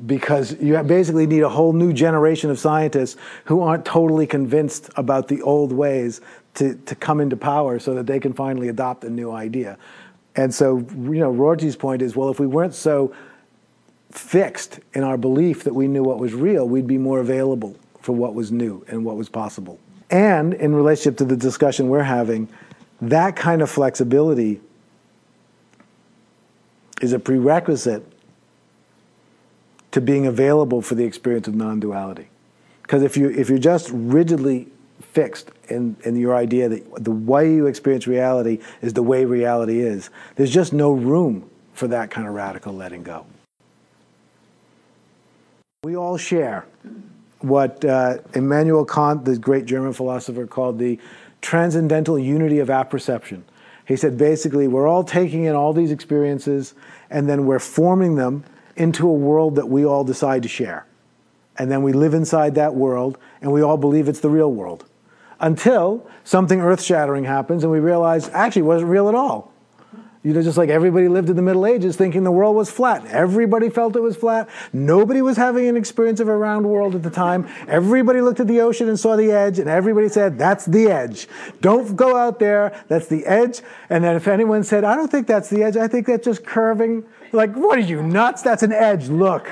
because 0.07 0.61
you 0.61 0.81
basically 0.83 1.27
need 1.27 1.43
a 1.43 1.49
whole 1.49 1.73
new 1.73 1.93
generation 1.93 2.51
of 2.51 2.59
scientists 2.59 3.16
who 3.47 3.61
aren't 3.61 3.85
totally 3.85 4.27
convinced 4.27 4.91
about 4.97 5.29
the 5.29 5.43
old 5.43 5.73
ways 5.73 6.21
to, 6.55 6.75
to 6.87 6.95
come 6.95 7.21
into 7.21 7.37
power 7.37 7.79
so 7.79 7.95
that 7.95 8.07
they 8.07 8.21
can 8.21 8.33
finally 8.33 8.69
adopt 8.69 9.05
a 9.05 9.11
new 9.11 9.31
idea. 9.31 9.77
And 10.37 10.55
so, 10.55 10.79
you 10.79 11.19
know, 11.19 11.31
Rorty's 11.31 11.75
point 11.75 12.03
is, 12.03 12.14
well, 12.14 12.29
if 12.29 12.39
we 12.39 12.47
weren't 12.47 12.75
so 12.75 13.14
fixed 14.11 14.81
in 14.95 15.03
our 15.03 15.16
belief 15.16 15.64
that 15.64 15.75
we 15.75 15.89
knew 15.89 16.03
what 16.03 16.19
was 16.19 16.33
real, 16.33 16.69
we'd 16.69 16.87
be 16.87 16.99
more 16.99 17.19
available 17.19 17.77
for 18.01 18.13
what 18.13 18.35
was 18.35 18.51
new 18.53 18.85
and 18.89 19.05
what 19.05 19.17
was 19.17 19.29
possible. 19.29 19.79
And 20.11 20.55
in 20.55 20.75
relationship 20.75 21.19
to 21.19 21.25
the 21.25 21.37
discussion 21.37 21.89
we're 21.89 22.03
having, 22.03 22.49
that 23.01 23.37
kind 23.37 23.63
of 23.63 23.71
flexibility 23.71 24.61
is 27.01 27.13
a 27.13 27.19
prerequisite 27.19 28.05
to 29.91 30.01
being 30.01 30.27
available 30.27 30.83
for 30.83 30.95
the 30.95 31.05
experience 31.05 31.49
of 31.49 31.55
non-duality. 31.55 32.29
Because 32.83 33.03
if 33.03 33.17
you 33.17 33.29
if 33.31 33.49
you're 33.49 33.59
just 33.59 33.91
rigidly 33.93 34.69
fixed 35.01 35.51
in, 35.69 35.97
in 36.05 36.17
your 36.17 36.35
idea 36.35 36.69
that 36.69 37.05
the 37.05 37.11
way 37.11 37.53
you 37.53 37.67
experience 37.67 38.07
reality 38.07 38.61
is 38.83 38.95
the 38.95 39.03
way 39.03 39.25
reality 39.25 39.81
is, 39.81 40.11
there's 40.37 40.51
just 40.51 40.73
no 40.73 40.93
room 40.93 41.49
for 41.75 41.89
that 41.89 42.11
kind 42.11 42.27
of 42.27 42.35
radical 42.35 42.73
letting 42.73 43.03
go. 43.03 43.27
We 45.85 45.97
all 45.97 46.17
share 46.17 46.67
what 47.41 47.84
uh, 47.84 48.18
Immanuel 48.34 48.84
Kant, 48.84 49.24
the 49.24 49.39
great 49.39 49.64
German 49.64 49.93
philosopher, 49.93 50.47
called 50.47 50.78
the 50.78 50.99
transcendental 51.41 52.18
unity 52.18 52.59
of 52.59 52.70
apperception. 52.70 53.45
He 53.86 53.97
said 53.97 54.18
basically, 54.18 54.68
we're 54.68 54.86
all 54.86 55.05
taking 55.05 55.45
in 55.45 55.55
all 55.55 55.72
these 55.72 55.91
experiences 55.91 56.74
and 57.11 57.28
then 57.28 57.47
we're 57.47 57.59
forming 57.59 58.16
them 58.16 58.45
into 58.76 59.09
a 59.09 59.12
world 59.12 59.57
that 59.57 59.68
we 59.68 59.84
all 59.84 60.05
decide 60.05 60.43
to 60.43 60.49
share. 60.49 60.86
And 61.57 61.70
then 61.70 61.82
we 61.82 61.93
live 61.93 62.14
inside 62.14 62.55
that 62.57 62.74
world 62.74 63.18
and 63.41 63.53
we 63.53 63.62
all 63.62 63.76
believe 63.76 64.09
it's 64.09 64.20
the 64.20 64.30
real 64.30 64.53
world. 64.53 64.84
Until 65.41 66.07
something 66.24 66.61
earth 66.61 66.82
shattering 66.82 67.24
happens 67.24 67.62
and 67.62 67.72
we 67.72 67.80
realize 67.80 68.28
actually 68.30 68.61
it 68.61 68.66
wasn't 68.66 68.91
real 68.91 69.09
at 69.09 69.14
all. 69.14 69.48
You 70.29 70.35
know, 70.35 70.43
just 70.43 70.59
like 70.59 70.68
everybody 70.68 71.09
lived 71.09 71.31
in 71.31 71.37
the 71.37 71.43
Middle 71.43 71.64
Ages 71.64 71.97
thinking 71.97 72.22
the 72.22 72.31
world 72.31 72.55
was 72.55 72.70
flat. 72.70 73.07
Everybody 73.07 73.70
felt 73.70 73.97
it 73.97 74.01
was 74.01 74.14
flat. 74.14 74.47
Nobody 74.74 75.22
was 75.22 75.39
having 75.39 75.66
an 75.68 75.74
experience 75.74 76.20
of 76.20 76.29
a 76.29 76.37
round 76.37 76.68
world 76.68 76.95
at 76.95 77.03
the 77.03 77.09
time. 77.09 77.49
Everybody 77.66 78.20
looked 78.20 78.39
at 78.39 78.47
the 78.47 78.61
ocean 78.61 78.91
and 78.91 79.01
saw 79.01 79.16
the 79.16 79.33
edge, 79.33 79.59
and 79.59 79.70
everybody 79.70 80.11
said, 80.11 80.37
That's 80.37 80.66
the 80.66 80.89
edge. 80.89 81.29
Don't 81.62 81.97
go 81.97 82.14
out 82.14 82.41
there. 82.41 82.79
That's 82.89 83.07
the 83.07 83.24
edge. 83.24 83.62
And 83.89 84.05
then 84.05 84.16
if 84.16 84.29
anyone 84.29 84.64
said, 84.64 84.85
I 84.85 84.97
don't 84.97 85.11
think 85.11 85.26
that's 85.26 85.49
the 85.49 85.62
edge, 85.62 85.79
I 85.79 85.89
think 85.89 86.07
that's 86.07 86.26
just 86.26 86.45
curving, 86.45 87.05
like, 87.33 87.55
what 87.55 87.79
are 87.79 87.81
you, 87.81 88.03
nuts? 88.03 88.43
That's 88.43 88.62
an 88.62 88.72
edge. 88.72 89.09
Look. 89.09 89.49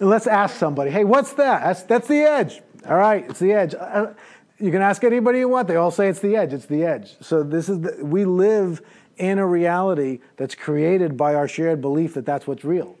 Let's 0.00 0.26
ask 0.26 0.56
somebody, 0.56 0.90
Hey, 0.90 1.04
what's 1.04 1.32
that? 1.34 1.62
That's, 1.62 1.82
that's 1.84 2.08
the 2.08 2.22
edge. 2.22 2.60
All 2.88 2.96
right, 2.96 3.24
it's 3.30 3.38
the 3.38 3.52
edge. 3.52 3.76
Uh, 3.76 4.14
you 4.58 4.72
can 4.72 4.82
ask 4.82 5.04
anybody 5.04 5.38
you 5.38 5.48
want. 5.48 5.68
They 5.68 5.76
all 5.76 5.92
say 5.92 6.08
it's 6.08 6.18
the 6.18 6.34
edge. 6.34 6.52
It's 6.52 6.66
the 6.66 6.84
edge. 6.84 7.14
So 7.20 7.44
this 7.44 7.68
is 7.68 7.82
the, 7.82 8.04
we 8.04 8.24
live 8.24 8.82
in 9.18 9.38
a 9.38 9.46
reality 9.46 10.20
that's 10.36 10.54
created 10.54 11.16
by 11.16 11.34
our 11.34 11.48
shared 11.48 11.80
belief 11.80 12.14
that 12.14 12.26
that's 12.26 12.46
what's 12.46 12.64
real. 12.64 12.96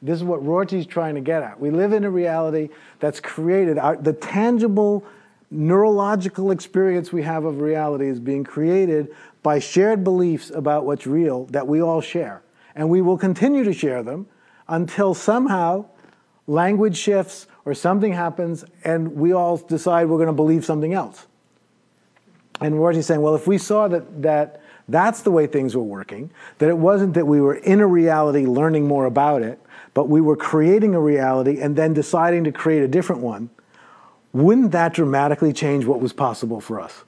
This 0.00 0.16
is 0.16 0.24
what 0.24 0.44
Rorty's 0.44 0.86
trying 0.86 1.16
to 1.16 1.20
get 1.20 1.42
at. 1.42 1.58
We 1.58 1.70
live 1.70 1.92
in 1.92 2.04
a 2.04 2.10
reality 2.10 2.68
that's 3.00 3.18
created. 3.18 3.78
Our, 3.78 3.96
the 3.96 4.12
tangible 4.12 5.04
neurological 5.50 6.50
experience 6.50 7.12
we 7.12 7.22
have 7.22 7.44
of 7.44 7.60
reality 7.60 8.06
is 8.06 8.20
being 8.20 8.44
created 8.44 9.08
by 9.42 9.58
shared 9.58 10.04
beliefs 10.04 10.50
about 10.50 10.84
what's 10.84 11.06
real 11.06 11.46
that 11.46 11.66
we 11.66 11.82
all 11.82 12.00
share. 12.00 12.42
And 12.76 12.88
we 12.90 13.00
will 13.00 13.18
continue 13.18 13.64
to 13.64 13.72
share 13.72 14.02
them 14.02 14.26
until 14.68 15.14
somehow 15.14 15.86
language 16.46 16.96
shifts 16.96 17.46
or 17.64 17.74
something 17.74 18.12
happens 18.12 18.64
and 18.84 19.16
we 19.16 19.32
all 19.32 19.56
decide 19.56 20.08
we're 20.08 20.16
going 20.16 20.28
to 20.28 20.32
believe 20.32 20.64
something 20.64 20.94
else. 20.94 21.26
And 22.60 22.78
Rorty's 22.78 23.06
saying, 23.06 23.20
well, 23.20 23.34
if 23.34 23.46
we 23.46 23.58
saw 23.58 23.88
that, 23.88 24.22
that 24.22 24.62
that's 24.88 25.22
the 25.22 25.30
way 25.30 25.46
things 25.46 25.76
were 25.76 25.82
working. 25.82 26.30
That 26.58 26.68
it 26.68 26.78
wasn't 26.78 27.14
that 27.14 27.26
we 27.26 27.40
were 27.40 27.54
in 27.54 27.80
a 27.80 27.86
reality 27.86 28.46
learning 28.46 28.86
more 28.86 29.04
about 29.04 29.42
it, 29.42 29.60
but 29.94 30.08
we 30.08 30.20
were 30.20 30.36
creating 30.36 30.94
a 30.94 31.00
reality 31.00 31.60
and 31.60 31.76
then 31.76 31.92
deciding 31.92 32.44
to 32.44 32.52
create 32.52 32.82
a 32.82 32.88
different 32.88 33.20
one. 33.22 33.50
Wouldn't 34.32 34.72
that 34.72 34.94
dramatically 34.94 35.52
change 35.52 35.84
what 35.84 36.00
was 36.00 36.12
possible 36.12 36.60
for 36.60 36.80
us? 36.80 37.04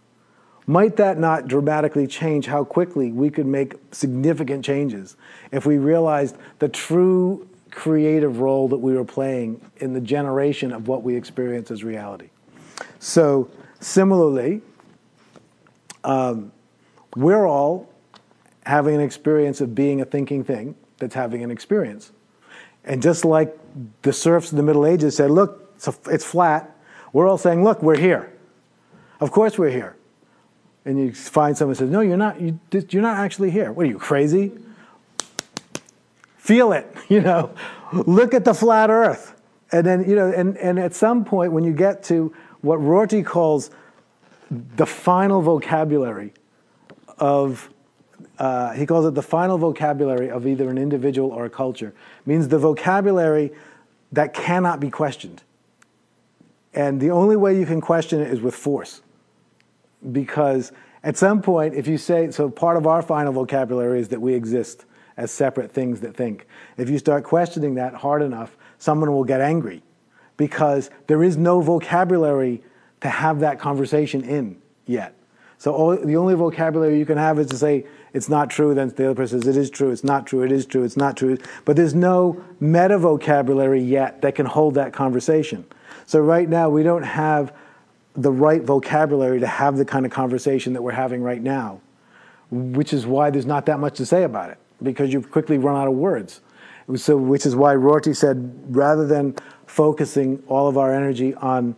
Might 0.66 0.97
that 0.97 1.18
not 1.18 1.49
dramatically 1.49 2.07
change 2.07 2.47
how 2.47 2.64
quickly 2.64 3.11
we 3.11 3.31
could 3.31 3.47
make 3.47 3.74
significant 3.93 4.64
changes 4.64 5.16
if 5.51 5.66
we 5.66 5.78
realized 5.78 6.37
the 6.59 6.68
true 6.68 7.49
creative 7.70 8.41
role 8.41 8.68
that 8.68 8.78
we 8.78 8.95
were 8.95 9.05
playing 9.05 9.61
in 9.78 9.95
the 9.95 10.01
generation 10.01 10.72
of 10.72 10.87
what 10.87 11.03
we 11.03 11.16
experience 11.16 11.70
as 11.70 11.83
reality? 11.83 12.28
So, 12.99 13.51
similarly, 13.81 14.62
um, 16.05 16.53
we're 17.17 17.47
all 17.47 17.89
having 18.67 18.95
an 18.95 19.01
experience 19.01 19.61
of 19.61 19.75
being 19.75 20.01
a 20.01 20.05
thinking 20.05 20.45
thing 20.45 20.75
that's 20.99 21.15
having 21.15 21.43
an 21.43 21.51
experience. 21.51 22.13
And 22.85 23.03
just 23.03 23.25
like 23.25 23.57
the 24.03 24.13
serfs 24.13 24.53
in 24.53 24.57
the 24.57 24.63
Middle 24.63 24.87
Ages 24.87 25.17
said, 25.17 25.31
look, 25.31 25.73
it's, 25.77 25.89
a, 25.89 25.95
it's 26.07 26.25
flat, 26.25 26.77
we're 27.13 27.29
all 27.29 27.39
saying, 27.39 27.65
look, 27.65 27.83
we're 27.83 27.99
here. 27.99 28.33
Of 29.21 29.33
course 29.33 29.59
we're 29.59 29.71
here. 29.71 29.97
And 30.85 30.99
you 30.99 31.13
find 31.13 31.57
someone 31.57 31.75
says, 31.75 31.91
no, 31.91 32.01
you're 32.01 32.17
not, 32.17 32.41
you, 32.41 32.59
you're 32.89 33.03
not 33.03 33.19
actually 33.19 33.51
here. 33.51 33.73
What 33.73 33.87
are 33.87 33.89
you, 33.89 33.99
crazy? 33.99 34.53
Feel 36.39 36.73
it, 36.73 36.95
you 37.09 37.21
know. 37.21 37.55
Look 37.93 38.35
at 38.35 38.45
the 38.45 38.55
flat 38.55 38.91
earth. 38.91 39.35
And 39.73 39.87
then, 39.87 40.09
you 40.09 40.17
know, 40.17 40.33
and, 40.33 40.57
and 40.59 40.79
at 40.79 40.95
some 40.95 41.25
point 41.25 41.53
when 41.53 41.65
you 41.65 41.73
get 41.73 42.03
to 42.05 42.35
what 42.61 42.77
Rorty 42.81 43.23
calls 43.23 43.71
the 44.51 44.87
final 44.87 45.43
vocabulary 45.43 46.33
of, 47.21 47.71
uh, 48.39 48.73
he 48.73 48.87
calls 48.87 49.07
it 49.07 49.14
the 49.14 49.23
final 49.23 49.59
vocabulary 49.59 50.31
of 50.31 50.47
either 50.47 50.68
an 50.68 50.79
individual 50.79 51.31
or 51.31 51.45
a 51.45 51.51
culture. 51.51 51.95
means 52.27 52.49
the 52.49 52.59
vocabulary 52.59 53.53
that 54.12 54.35
cannot 54.35 54.81
be 54.81 54.91
questioned. 54.91 55.43
And 56.73 57.01
the 57.01 57.11
only 57.11 57.37
way 57.37 57.59
you 57.59 57.66
can 57.66 57.81
question 57.81 58.21
it 58.21 58.29
is 58.29 58.41
with 58.41 58.55
force. 58.55 59.03
Because 60.11 60.73
at 61.03 61.16
some 61.16 61.43
point, 61.43 61.75
if 61.75 61.87
you 61.87 61.99
say, 61.99 62.31
so 62.31 62.49
part 62.49 62.77
of 62.77 62.87
our 62.87 63.03
final 63.03 63.33
vocabulary 63.33 64.01
is 64.01 64.09
that 64.09 64.21
we 64.21 64.35
exist 64.35 64.85
as 65.16 65.31
separate 65.31 65.73
things 65.73 66.01
that 66.01 66.16
think. 66.16 66.47
If 66.77 66.89
you 66.89 66.99
start 66.99 67.25
questioning 67.25 67.75
that 67.75 67.95
hard 67.95 68.23
enough, 68.23 68.57
someone 68.79 69.12
will 69.12 69.25
get 69.25 69.41
angry 69.41 69.83
because 70.37 70.91
there 71.07 71.23
is 71.23 71.37
no 71.37 71.61
vocabulary 71.61 72.62
to 73.03 73.09
have 73.09 73.41
that 73.41 73.59
conversation 73.59 74.23
in 74.23 74.61
yet. 74.87 75.14
So 75.61 75.75
all, 75.75 75.95
the 75.95 76.17
only 76.17 76.35
vocabulary 76.35 76.99
you 76.99 77.05
can 77.05 77.19
have 77.19 77.39
is 77.39 77.47
to 77.49 77.57
say, 77.59 77.85
it's 78.15 78.31
not 78.31 78.49
true, 78.49 78.75
then 78.75 78.89
the 78.89 79.11
other 79.11 79.15
person 79.15 79.43
says, 79.43 79.55
it 79.55 79.61
is 79.61 79.69
true, 79.69 79.91
it's 79.91 80.03
not 80.03 80.27
true, 80.27 80.43
it 80.43 80.51
is 80.51 80.65
true, 80.65 80.85
it's 80.85 80.97
not 80.97 81.19
true. 81.19 81.37
But 81.67 81.77
there's 81.77 81.95
no 81.95 82.43
meta 82.61 82.97
vocabulary 82.97 83.83
yet 83.83 84.23
that 84.23 84.35
can 84.35 84.47
hold 84.47 84.73
that 84.77 84.95
conversation. 84.95 85.67
So 86.07 86.21
right 86.21 86.49
now, 86.49 86.71
we 86.71 86.83
don't 86.83 87.03
have 87.03 87.55
the 88.15 88.33
right 88.33 88.63
vocabulary 88.63 89.39
to 89.41 89.47
have 89.47 89.77
the 89.77 89.85
kind 89.85 90.07
of 90.07 90.13
conversation 90.13 90.73
that 90.73 90.81
we're 90.81 90.93
having 90.93 91.23
right 91.23 91.43
now, 91.43 91.83
which 92.51 92.95
is 92.95 93.05
why 93.05 93.29
there's 93.29 93.45
not 93.45 93.67
that 93.67 93.79
much 93.79 93.99
to 93.99 94.07
say 94.07 94.23
about 94.23 94.49
it, 94.49 94.57
because 94.83 95.13
you've 95.13 95.31
quickly 95.31 95.59
run 95.59 95.77
out 95.77 95.89
of 95.89 95.95
words. 95.95 96.41
So, 96.97 97.19
which 97.19 97.45
is 97.45 97.55
why 97.55 97.75
Rorty 97.75 98.15
said, 98.15 98.75
rather 98.75 99.07
than 99.07 99.37
focusing 99.67 100.43
all 100.49 100.69
of 100.69 100.79
our 100.79 100.95
energy 100.95 101.35
on 101.35 101.77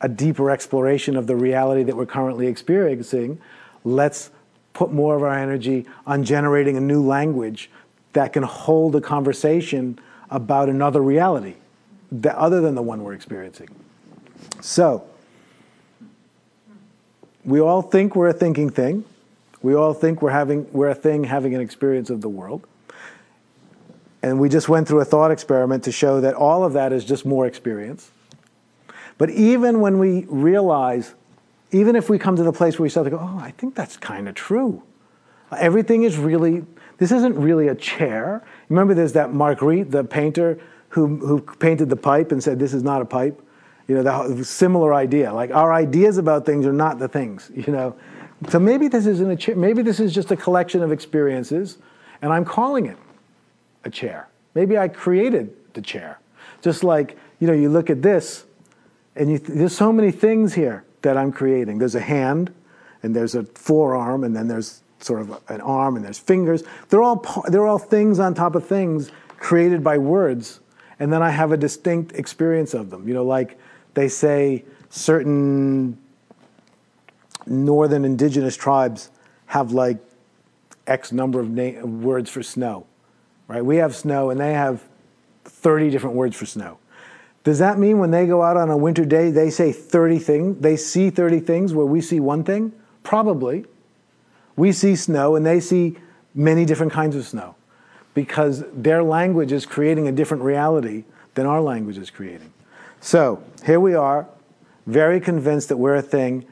a 0.00 0.08
deeper 0.08 0.50
exploration 0.50 1.16
of 1.16 1.26
the 1.26 1.36
reality 1.36 1.82
that 1.84 1.96
we're 1.96 2.06
currently 2.06 2.46
experiencing, 2.46 3.40
let's 3.84 4.30
put 4.72 4.92
more 4.92 5.16
of 5.16 5.22
our 5.22 5.38
energy 5.38 5.86
on 6.06 6.24
generating 6.24 6.76
a 6.76 6.80
new 6.80 7.02
language 7.02 7.70
that 8.12 8.32
can 8.32 8.42
hold 8.42 8.96
a 8.96 9.00
conversation 9.00 9.98
about 10.30 10.68
another 10.68 11.00
reality 11.00 11.54
that, 12.10 12.36
other 12.36 12.60
than 12.60 12.74
the 12.74 12.82
one 12.82 13.02
we're 13.02 13.12
experiencing. 13.12 13.68
So, 14.60 15.06
we 17.44 17.60
all 17.60 17.82
think 17.82 18.16
we're 18.16 18.28
a 18.28 18.34
thinking 18.34 18.70
thing. 18.70 19.04
We 19.62 19.74
all 19.74 19.94
think 19.94 20.22
we're, 20.22 20.30
having, 20.30 20.70
we're 20.72 20.88
a 20.88 20.94
thing 20.94 21.24
having 21.24 21.54
an 21.54 21.60
experience 21.60 22.10
of 22.10 22.20
the 22.20 22.28
world. 22.28 22.66
And 24.22 24.40
we 24.40 24.48
just 24.48 24.68
went 24.68 24.88
through 24.88 25.00
a 25.00 25.04
thought 25.04 25.30
experiment 25.30 25.84
to 25.84 25.92
show 25.92 26.20
that 26.22 26.34
all 26.34 26.64
of 26.64 26.72
that 26.72 26.92
is 26.92 27.04
just 27.04 27.26
more 27.26 27.46
experience. 27.46 28.10
But 29.18 29.30
even 29.30 29.80
when 29.80 29.98
we 29.98 30.24
realize, 30.28 31.14
even 31.70 31.96
if 31.96 32.10
we 32.10 32.18
come 32.18 32.36
to 32.36 32.42
the 32.42 32.52
place 32.52 32.78
where 32.78 32.84
we 32.84 32.88
start 32.88 33.04
to 33.04 33.10
go, 33.10 33.18
oh, 33.20 33.38
I 33.38 33.52
think 33.52 33.74
that's 33.74 33.96
kind 33.96 34.28
of 34.28 34.34
true. 34.34 34.82
Everything 35.56 36.02
is 36.02 36.16
really, 36.16 36.64
this 36.98 37.12
isn't 37.12 37.36
really 37.36 37.68
a 37.68 37.74
chair. 37.74 38.42
Remember 38.68 38.94
there's 38.94 39.12
that 39.12 39.30
Magritte, 39.30 39.90
the 39.90 40.02
painter, 40.02 40.58
who, 40.88 41.16
who 41.18 41.40
painted 41.40 41.90
the 41.90 41.96
pipe 41.96 42.32
and 42.32 42.42
said, 42.42 42.58
this 42.58 42.74
is 42.74 42.82
not 42.82 43.02
a 43.02 43.04
pipe. 43.04 43.40
You 43.86 44.00
know, 44.00 44.28
the 44.28 44.44
similar 44.44 44.94
idea. 44.94 45.32
Like 45.32 45.50
our 45.50 45.72
ideas 45.72 46.18
about 46.18 46.46
things 46.46 46.66
are 46.66 46.72
not 46.72 46.98
the 46.98 47.08
things, 47.08 47.50
you 47.54 47.72
know. 47.72 47.94
So 48.48 48.58
maybe 48.58 48.88
this 48.88 49.06
isn't 49.06 49.30
a 49.30 49.36
chair. 49.36 49.56
Maybe 49.56 49.82
this 49.82 50.00
is 50.00 50.12
just 50.12 50.30
a 50.30 50.36
collection 50.36 50.82
of 50.82 50.90
experiences, 50.90 51.78
and 52.22 52.32
I'm 52.32 52.44
calling 52.44 52.86
it 52.86 52.96
a 53.84 53.90
chair. 53.90 54.28
Maybe 54.54 54.78
I 54.78 54.88
created 54.88 55.54
the 55.74 55.82
chair. 55.82 56.18
Just 56.62 56.82
like, 56.82 57.16
you 57.40 57.46
know, 57.46 57.52
you 57.52 57.68
look 57.68 57.90
at 57.90 58.00
this, 58.00 58.44
and 59.16 59.30
you, 59.30 59.38
there's 59.38 59.76
so 59.76 59.92
many 59.92 60.10
things 60.10 60.54
here 60.54 60.84
that 61.02 61.16
I'm 61.16 61.32
creating. 61.32 61.78
There's 61.78 61.94
a 61.94 62.00
hand, 62.00 62.52
and 63.02 63.14
there's 63.14 63.34
a 63.34 63.44
forearm, 63.44 64.24
and 64.24 64.34
then 64.34 64.48
there's 64.48 64.82
sort 65.00 65.20
of 65.20 65.42
an 65.48 65.60
arm, 65.60 65.96
and 65.96 66.04
there's 66.04 66.18
fingers. 66.18 66.62
They're 66.88 67.02
all, 67.02 67.24
they're 67.48 67.66
all 67.66 67.78
things 67.78 68.18
on 68.18 68.34
top 68.34 68.54
of 68.54 68.66
things 68.66 69.10
created 69.38 69.84
by 69.84 69.98
words, 69.98 70.60
and 70.98 71.12
then 71.12 71.22
I 71.22 71.30
have 71.30 71.52
a 71.52 71.56
distinct 71.56 72.12
experience 72.12 72.74
of 72.74 72.90
them. 72.90 73.06
You 73.06 73.14
know, 73.14 73.24
like 73.24 73.58
they 73.94 74.08
say 74.08 74.64
certain 74.88 75.98
northern 77.46 78.04
indigenous 78.04 78.56
tribes 78.56 79.10
have 79.46 79.72
like 79.72 79.98
X 80.86 81.12
number 81.12 81.40
of 81.40 81.50
na- 81.50 81.84
words 81.84 82.30
for 82.30 82.42
snow, 82.42 82.86
right? 83.48 83.64
We 83.64 83.76
have 83.76 83.94
snow, 83.94 84.30
and 84.30 84.40
they 84.40 84.54
have 84.54 84.84
30 85.44 85.90
different 85.90 86.16
words 86.16 86.36
for 86.36 86.46
snow. 86.46 86.78
Does 87.44 87.58
that 87.58 87.78
mean 87.78 87.98
when 87.98 88.10
they 88.10 88.26
go 88.26 88.42
out 88.42 88.56
on 88.56 88.70
a 88.70 88.76
winter 88.76 89.04
day, 89.04 89.30
they 89.30 89.50
say 89.50 89.70
30 89.70 90.18
things, 90.18 90.60
they 90.60 90.76
see 90.76 91.10
30 91.10 91.40
things 91.40 91.74
where 91.74 91.84
we 91.84 92.00
see 92.00 92.18
one 92.18 92.42
thing? 92.42 92.72
Probably. 93.02 93.66
We 94.56 94.72
see 94.72 94.96
snow 94.96 95.36
and 95.36 95.44
they 95.44 95.60
see 95.60 95.98
many 96.34 96.64
different 96.64 96.92
kinds 96.92 97.14
of 97.14 97.26
snow 97.26 97.54
because 98.14 98.64
their 98.72 99.02
language 99.02 99.52
is 99.52 99.66
creating 99.66 100.08
a 100.08 100.12
different 100.12 100.42
reality 100.42 101.04
than 101.34 101.44
our 101.44 101.60
language 101.60 101.98
is 101.98 102.10
creating. 102.10 102.52
So 103.00 103.42
here 103.66 103.80
we 103.80 103.94
are, 103.94 104.26
very 104.86 105.20
convinced 105.20 105.68
that 105.68 105.76
we're 105.76 105.96
a 105.96 106.02
thing, 106.02 106.46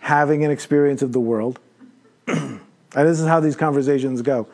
having 0.00 0.44
an 0.44 0.50
experience 0.52 1.02
of 1.02 1.12
the 1.12 1.20
world. 1.20 1.58
and 2.26 2.60
this 2.94 3.18
is 3.18 3.26
how 3.26 3.40
these 3.40 3.56
conversations 3.56 4.22
go. 4.22 4.46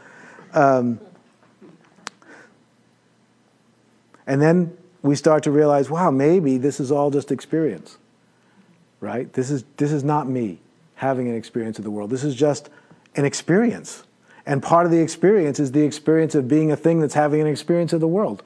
Um, 0.54 1.00
and 4.26 4.40
then 4.40 4.76
we 5.02 5.14
start 5.14 5.42
to 5.44 5.50
realize, 5.50 5.90
wow, 5.90 6.10
maybe 6.10 6.58
this 6.58 6.80
is 6.80 6.90
all 6.90 7.10
just 7.10 7.30
experience, 7.30 7.98
right? 9.00 9.32
This 9.32 9.50
is, 9.50 9.64
this 9.76 9.92
is 9.92 10.02
not 10.02 10.28
me 10.28 10.60
having 10.96 11.28
an 11.28 11.34
experience 11.36 11.78
of 11.78 11.84
the 11.84 11.90
world. 11.90 12.10
This 12.10 12.24
is 12.24 12.34
just 12.34 12.70
an 13.14 13.24
experience. 13.24 14.04
And 14.46 14.62
part 14.62 14.86
of 14.86 14.92
the 14.92 15.00
experience 15.00 15.60
is 15.60 15.72
the 15.72 15.82
experience 15.82 16.34
of 16.34 16.48
being 16.48 16.72
a 16.72 16.76
thing 16.76 17.00
that's 17.00 17.14
having 17.14 17.40
an 17.40 17.46
experience 17.46 17.92
of 17.92 18.00
the 18.00 18.08
world. 18.08 18.42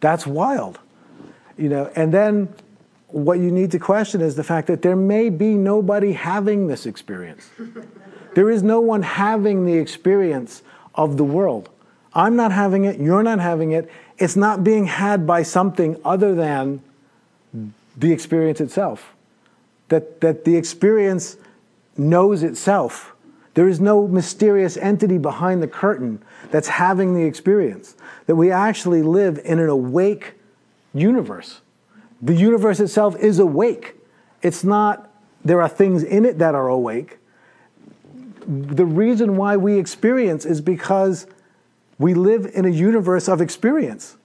That's 0.00 0.26
wild. 0.26 0.78
You 1.56 1.68
know, 1.68 1.90
and 1.94 2.12
then 2.12 2.52
what 3.08 3.38
you 3.38 3.50
need 3.50 3.70
to 3.72 3.78
question 3.78 4.20
is 4.20 4.36
the 4.36 4.44
fact 4.44 4.66
that 4.68 4.82
there 4.82 4.96
may 4.96 5.30
be 5.30 5.54
nobody 5.54 6.12
having 6.12 6.66
this 6.66 6.86
experience. 6.86 7.48
there 8.34 8.50
is 8.50 8.62
no 8.62 8.80
one 8.80 9.02
having 9.02 9.66
the 9.66 9.74
experience 9.74 10.62
of 10.94 11.16
the 11.16 11.24
world. 11.24 11.70
I'm 12.14 12.36
not 12.36 12.52
having 12.52 12.84
it, 12.84 12.98
you're 12.98 13.22
not 13.22 13.38
having 13.38 13.70
it, 13.72 13.90
it's 14.18 14.36
not 14.36 14.64
being 14.64 14.86
had 14.86 15.26
by 15.26 15.42
something 15.42 16.00
other 16.04 16.34
than 16.34 16.82
the 17.96 18.12
experience 18.12 18.60
itself. 18.60 19.14
That, 19.88 20.20
that 20.20 20.44
the 20.44 20.56
experience 20.56 21.36
knows 21.96 22.42
itself. 22.42 23.14
There 23.54 23.68
is 23.68 23.80
no 23.80 24.06
mysterious 24.06 24.76
entity 24.76 25.18
behind 25.18 25.62
the 25.62 25.68
curtain 25.68 26.22
that's 26.50 26.68
having 26.68 27.14
the 27.14 27.24
experience. 27.24 27.96
That 28.26 28.36
we 28.36 28.50
actually 28.50 29.02
live 29.02 29.40
in 29.44 29.58
an 29.58 29.68
awake 29.68 30.34
universe. 30.94 31.60
The 32.22 32.34
universe 32.34 32.80
itself 32.80 33.16
is 33.16 33.38
awake. 33.38 33.96
It's 34.42 34.62
not, 34.62 35.10
there 35.44 35.60
are 35.60 35.68
things 35.68 36.02
in 36.02 36.24
it 36.24 36.38
that 36.38 36.54
are 36.54 36.68
awake. 36.68 37.18
The 38.46 38.86
reason 38.86 39.36
why 39.36 39.56
we 39.56 39.78
experience 39.78 40.44
is 40.44 40.60
because 40.60 41.26
we 42.00 42.14
live 42.14 42.50
in 42.54 42.64
a 42.64 42.70
universe 42.70 43.28
of 43.28 43.42
experience, 43.42 44.16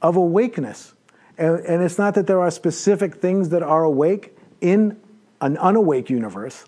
of 0.00 0.16
awakeness. 0.16 0.94
And, 1.36 1.60
and, 1.60 1.82
it's 1.82 1.98
not 1.98 2.14
that 2.14 2.26
there 2.26 2.40
are 2.40 2.50
specific 2.50 3.16
things 3.16 3.50
that 3.50 3.62
are 3.62 3.84
awake 3.84 4.34
in 4.62 4.98
an 5.42 5.58
unawake 5.58 6.08
universe. 6.08 6.64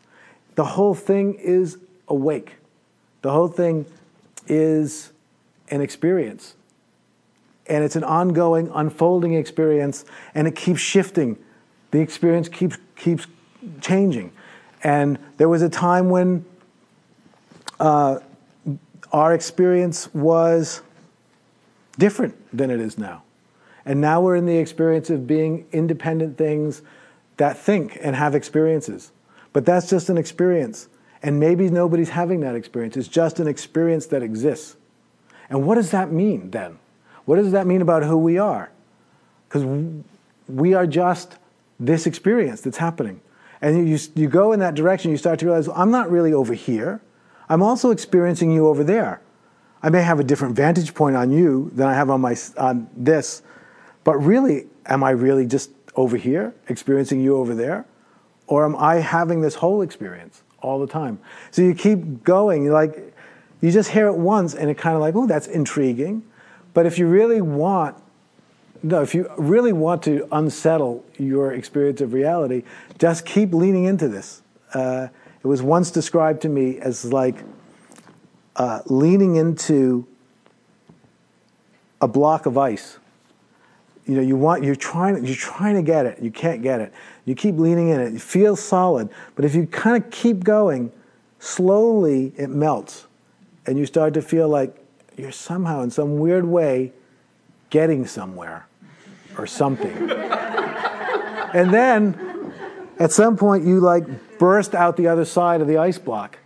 The 0.57 0.65
whole 0.65 0.95
thing 0.95 1.35
is 1.35 1.79
awake. 2.09 2.57
The 3.23 3.33
whole 3.33 3.49
thing 3.49 3.87
is 4.47 5.13
an 5.71 5.81
experience. 5.81 6.55
And 7.67 7.83
it's 7.83 7.97
an 7.97 8.05
ongoing, 8.05 8.71
unfolding 8.75 9.33
experience, 9.33 10.05
and 10.35 10.47
it 10.47 10.57
keeps 10.57 10.81
shifting. 10.81 11.39
The 11.91 12.01
experience 12.01 12.51
keeps, 12.51 12.77
keeps 12.97 13.27
changing. 13.81 14.33
And 14.85 15.19
there 15.39 15.49
was 15.49 15.63
a 15.63 15.71
time 15.71 16.11
when 16.11 16.45
uh, 17.79 18.19
our 19.13 19.35
experience 19.35 20.13
was 20.15 20.83
different 21.99 22.35
than 22.57 22.71
it 22.71 22.81
is 22.81 22.99
now. 22.99 23.23
And 23.85 24.01
now 24.01 24.21
we're 24.21 24.37
in 24.37 24.47
the 24.47 24.57
experience 24.57 25.11
of 25.11 25.27
being 25.27 25.67
independent 25.73 26.37
things 26.39 26.83
that 27.39 27.57
think 27.57 27.99
and 28.03 28.15
have 28.15 28.35
experiences. 28.35 29.13
But 29.53 29.65
that's 29.65 29.89
just 29.89 30.09
an 30.11 30.19
experience. 30.19 30.89
And 31.23 31.41
maybe 31.41 31.69
nobody's 31.71 32.11
having 32.11 32.41
that 32.41 32.55
experience. 32.55 32.97
It's 32.97 33.09
just 33.09 33.41
an 33.41 33.49
experience 33.49 34.07
that 34.07 34.23
exists. 34.23 34.77
And 35.49 35.67
what 35.67 35.75
does 35.75 35.91
that 35.91 36.13
mean 36.13 36.51
then? 36.51 36.79
What 37.25 37.37
does 37.37 37.53
that 37.53 37.67
mean 37.67 37.83
about 37.83 38.05
who 38.05 38.17
we 38.17 38.39
are? 38.39 38.71
Because 39.49 40.03
we 40.49 40.75
are 40.75 40.87
just 40.87 41.37
this 41.79 42.07
experience 42.07 42.61
that's 42.61 42.77
happening. 42.77 43.21
And 43.61 43.89
you, 43.89 43.99
you 44.15 44.29
go 44.29 44.53
in 44.53 44.61
that 44.61 44.75
direction, 44.75 45.11
you 45.11 45.17
start 45.17 45.39
to 45.41 45.47
realize, 45.47 45.69
well, 45.69 45.77
I'm 45.77 45.91
not 45.91 46.11
really 46.11 46.33
over 46.33 46.55
here. 46.55 47.01
I'm 47.51 47.63
also 47.63 47.91
experiencing 47.91 48.53
you 48.53 48.69
over 48.69 48.85
there. 48.85 49.21
I 49.83 49.91
may 49.91 50.03
have 50.03 50.21
a 50.21 50.25
different 50.25 50.55
vantage 50.55 50.95
point 50.95 51.17
on 51.17 51.33
you 51.33 51.73
than 51.75 51.89
I 51.89 51.95
have 51.95 52.09
on 52.09 52.21
my 52.21 52.37
on 52.57 52.89
this, 52.97 53.43
but 54.05 54.17
really, 54.19 54.67
am 54.87 55.03
I 55.03 55.11
really 55.11 55.47
just 55.47 55.71
over 55.97 56.17
here 56.17 56.55
experiencing 56.69 57.21
you 57.21 57.37
over 57.37 57.55
there, 57.55 57.87
or 58.47 58.65
am 58.65 58.77
I 58.77 58.97
having 58.97 59.41
this 59.41 59.57
whole 59.57 59.83
experience 59.83 60.45
all 60.61 60.79
the 60.79 60.87
time? 60.87 61.19
So 61.51 61.63
you 61.63 61.75
keep 61.75 62.23
going, 62.23 62.71
like 62.71 63.13
you 63.61 63.73
just 63.73 63.91
hear 63.91 64.07
it 64.07 64.17
once, 64.17 64.55
and 64.55 64.71
it 64.71 64.79
kind 64.79 64.95
of 64.95 65.01
like, 65.01 65.17
oh, 65.17 65.27
that's 65.27 65.49
intriguing. 65.49 66.23
But 66.73 66.87
if 66.87 66.99
you 66.99 67.09
really 67.09 67.41
want, 67.41 67.97
no, 68.85 69.03
if 69.03 69.13
you 69.13 69.29
really 69.37 69.73
want 69.73 70.05
to 70.05 70.29
unsettle 70.31 71.05
your 71.19 71.53
experience 71.53 72.01
of 72.01 72.13
reality, 72.13 72.63
just 72.99 73.27
keep 73.27 73.53
leaning 73.53 73.87
into 73.87 74.07
this. 74.07 74.43
Uh, 74.73 75.09
it 75.43 75.47
was 75.47 75.63
once 75.63 75.91
described 75.91 76.43
to 76.43 76.49
me 76.49 76.79
as 76.79 77.05
like 77.13 77.37
uh, 78.57 78.81
leaning 78.87 79.37
into 79.37 80.07
a 82.01 82.09
block 82.09 82.47
of 82.47 82.59
ice. 82.59 82.99
You 84.07 84.17
know, 84.17 84.23
you 84.23 84.37
want 84.37 84.65
you're 84.65 84.75
trying 84.75 85.25
you're 85.25 85.37
trying 85.37 85.77
to 85.77 85.83
get 85.83 86.05
it, 86.07 86.21
you 86.21 86.31
can't 86.31 86.63
get 86.63 86.81
it. 86.81 86.93
You 87.25 87.35
keep 87.35 87.57
leaning 87.57 87.89
in 87.91 88.01
it. 88.01 88.15
It 88.15 88.21
feels 88.21 88.61
solid, 88.61 89.09
but 89.35 89.45
if 89.45 89.55
you 89.55 89.67
kind 89.67 90.03
of 90.03 90.11
keep 90.11 90.45
going, 90.45 90.93
slowly 91.39 92.33
it 92.37 92.51
melts, 92.51 93.07
and 93.67 93.79
you 93.79 93.87
start 93.87 94.15
to 94.15 94.23
feel 94.23 94.49
like 94.49 94.77
you're 95.17 95.33
somehow 95.33 95.83
in 95.83 95.91
some 95.91 96.19
weird 96.19 96.45
way 96.45 96.93
getting 97.69 98.07
somewhere 98.07 98.67
or 99.39 99.47
something. 99.47 100.11
and 101.55 101.73
then 101.73 102.30
at 103.01 103.11
some 103.11 103.37
point 103.37 103.65
you 103.65 103.81
like 103.81 104.05
burst 104.39 104.75
out 104.75 104.97
the 104.97 105.09
other 105.09 105.25
side 105.25 105.61
of 105.61 105.67
the 105.67 105.79
ice 105.79 105.99
block 105.99 106.39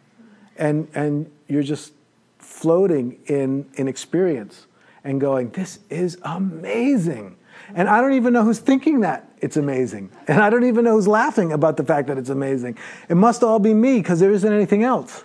and, 0.57 0.89
and 0.95 1.31
you're 1.49 1.65
just 1.65 1.93
floating 2.39 3.19
in, 3.27 3.67
in 3.75 3.89
experience 3.89 4.67
and 5.03 5.21
going, 5.21 5.51
This 5.51 5.81
is 5.91 6.17
amazing. 6.23 7.37
And 7.75 7.89
I 7.89 8.01
don't 8.01 8.15
even 8.15 8.33
know 8.33 8.45
who's 8.45 8.59
thinking 8.59 9.01
that 9.01 9.29
it's 9.41 9.57
amazing. 9.57 10.11
And 10.29 10.41
I 10.41 10.49
don't 10.49 10.65
even 10.65 10.85
know 10.85 10.93
who's 10.93 11.09
laughing 11.09 11.53
about 11.53 11.77
the 11.77 11.85
fact 11.85 12.09
that 12.09 12.19
it's 12.19 12.31
amazing. 12.31 12.79
It 13.09 13.17
must 13.17 13.43
all 13.43 13.59
be 13.59 13.75
me 13.75 13.99
because 13.99 14.21
there 14.21 14.33
isn't 14.33 14.51
anything 14.53 14.83
else. 14.85 15.25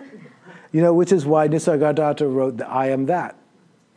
You 0.72 0.82
know, 0.82 0.92
which 0.92 1.12
is 1.12 1.26
why 1.26 1.48
Nisargadatta 1.48 2.32
wrote 2.32 2.58
the 2.58 2.68
I 2.68 2.88
am 2.88 3.06
that. 3.06 3.36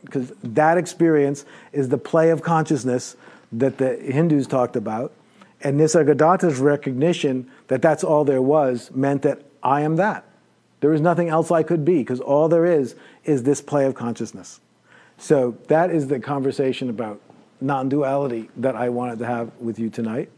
Because 0.04 0.32
that 0.42 0.78
experience 0.78 1.44
is 1.72 1.88
the 1.88 1.98
play 1.98 2.30
of 2.30 2.42
consciousness 2.42 3.16
that 3.52 3.78
the 3.78 3.96
Hindus 3.96 4.46
talked 4.46 4.76
about. 4.76 5.12
And 5.64 5.80
Nisargadatta's 5.80 6.60
recognition 6.60 7.50
that 7.68 7.80
that's 7.80 8.04
all 8.04 8.24
there 8.24 8.42
was 8.42 8.90
meant 8.94 9.22
that 9.22 9.42
I 9.62 9.80
am 9.80 9.96
that. 9.96 10.24
There 10.80 10.92
is 10.92 11.00
nothing 11.00 11.30
else 11.30 11.50
I 11.50 11.62
could 11.62 11.84
be 11.84 11.98
because 11.98 12.20
all 12.20 12.48
there 12.48 12.66
is 12.66 12.94
is 13.24 13.42
this 13.44 13.62
play 13.62 13.86
of 13.86 13.94
consciousness. 13.94 14.60
So 15.16 15.56
that 15.68 15.90
is 15.90 16.08
the 16.08 16.20
conversation 16.20 16.90
about 16.90 17.20
non 17.62 17.88
duality 17.88 18.50
that 18.58 18.76
I 18.76 18.90
wanted 18.90 19.18
to 19.20 19.26
have 19.26 19.50
with 19.58 19.78
you 19.78 19.88
tonight. 19.88 20.28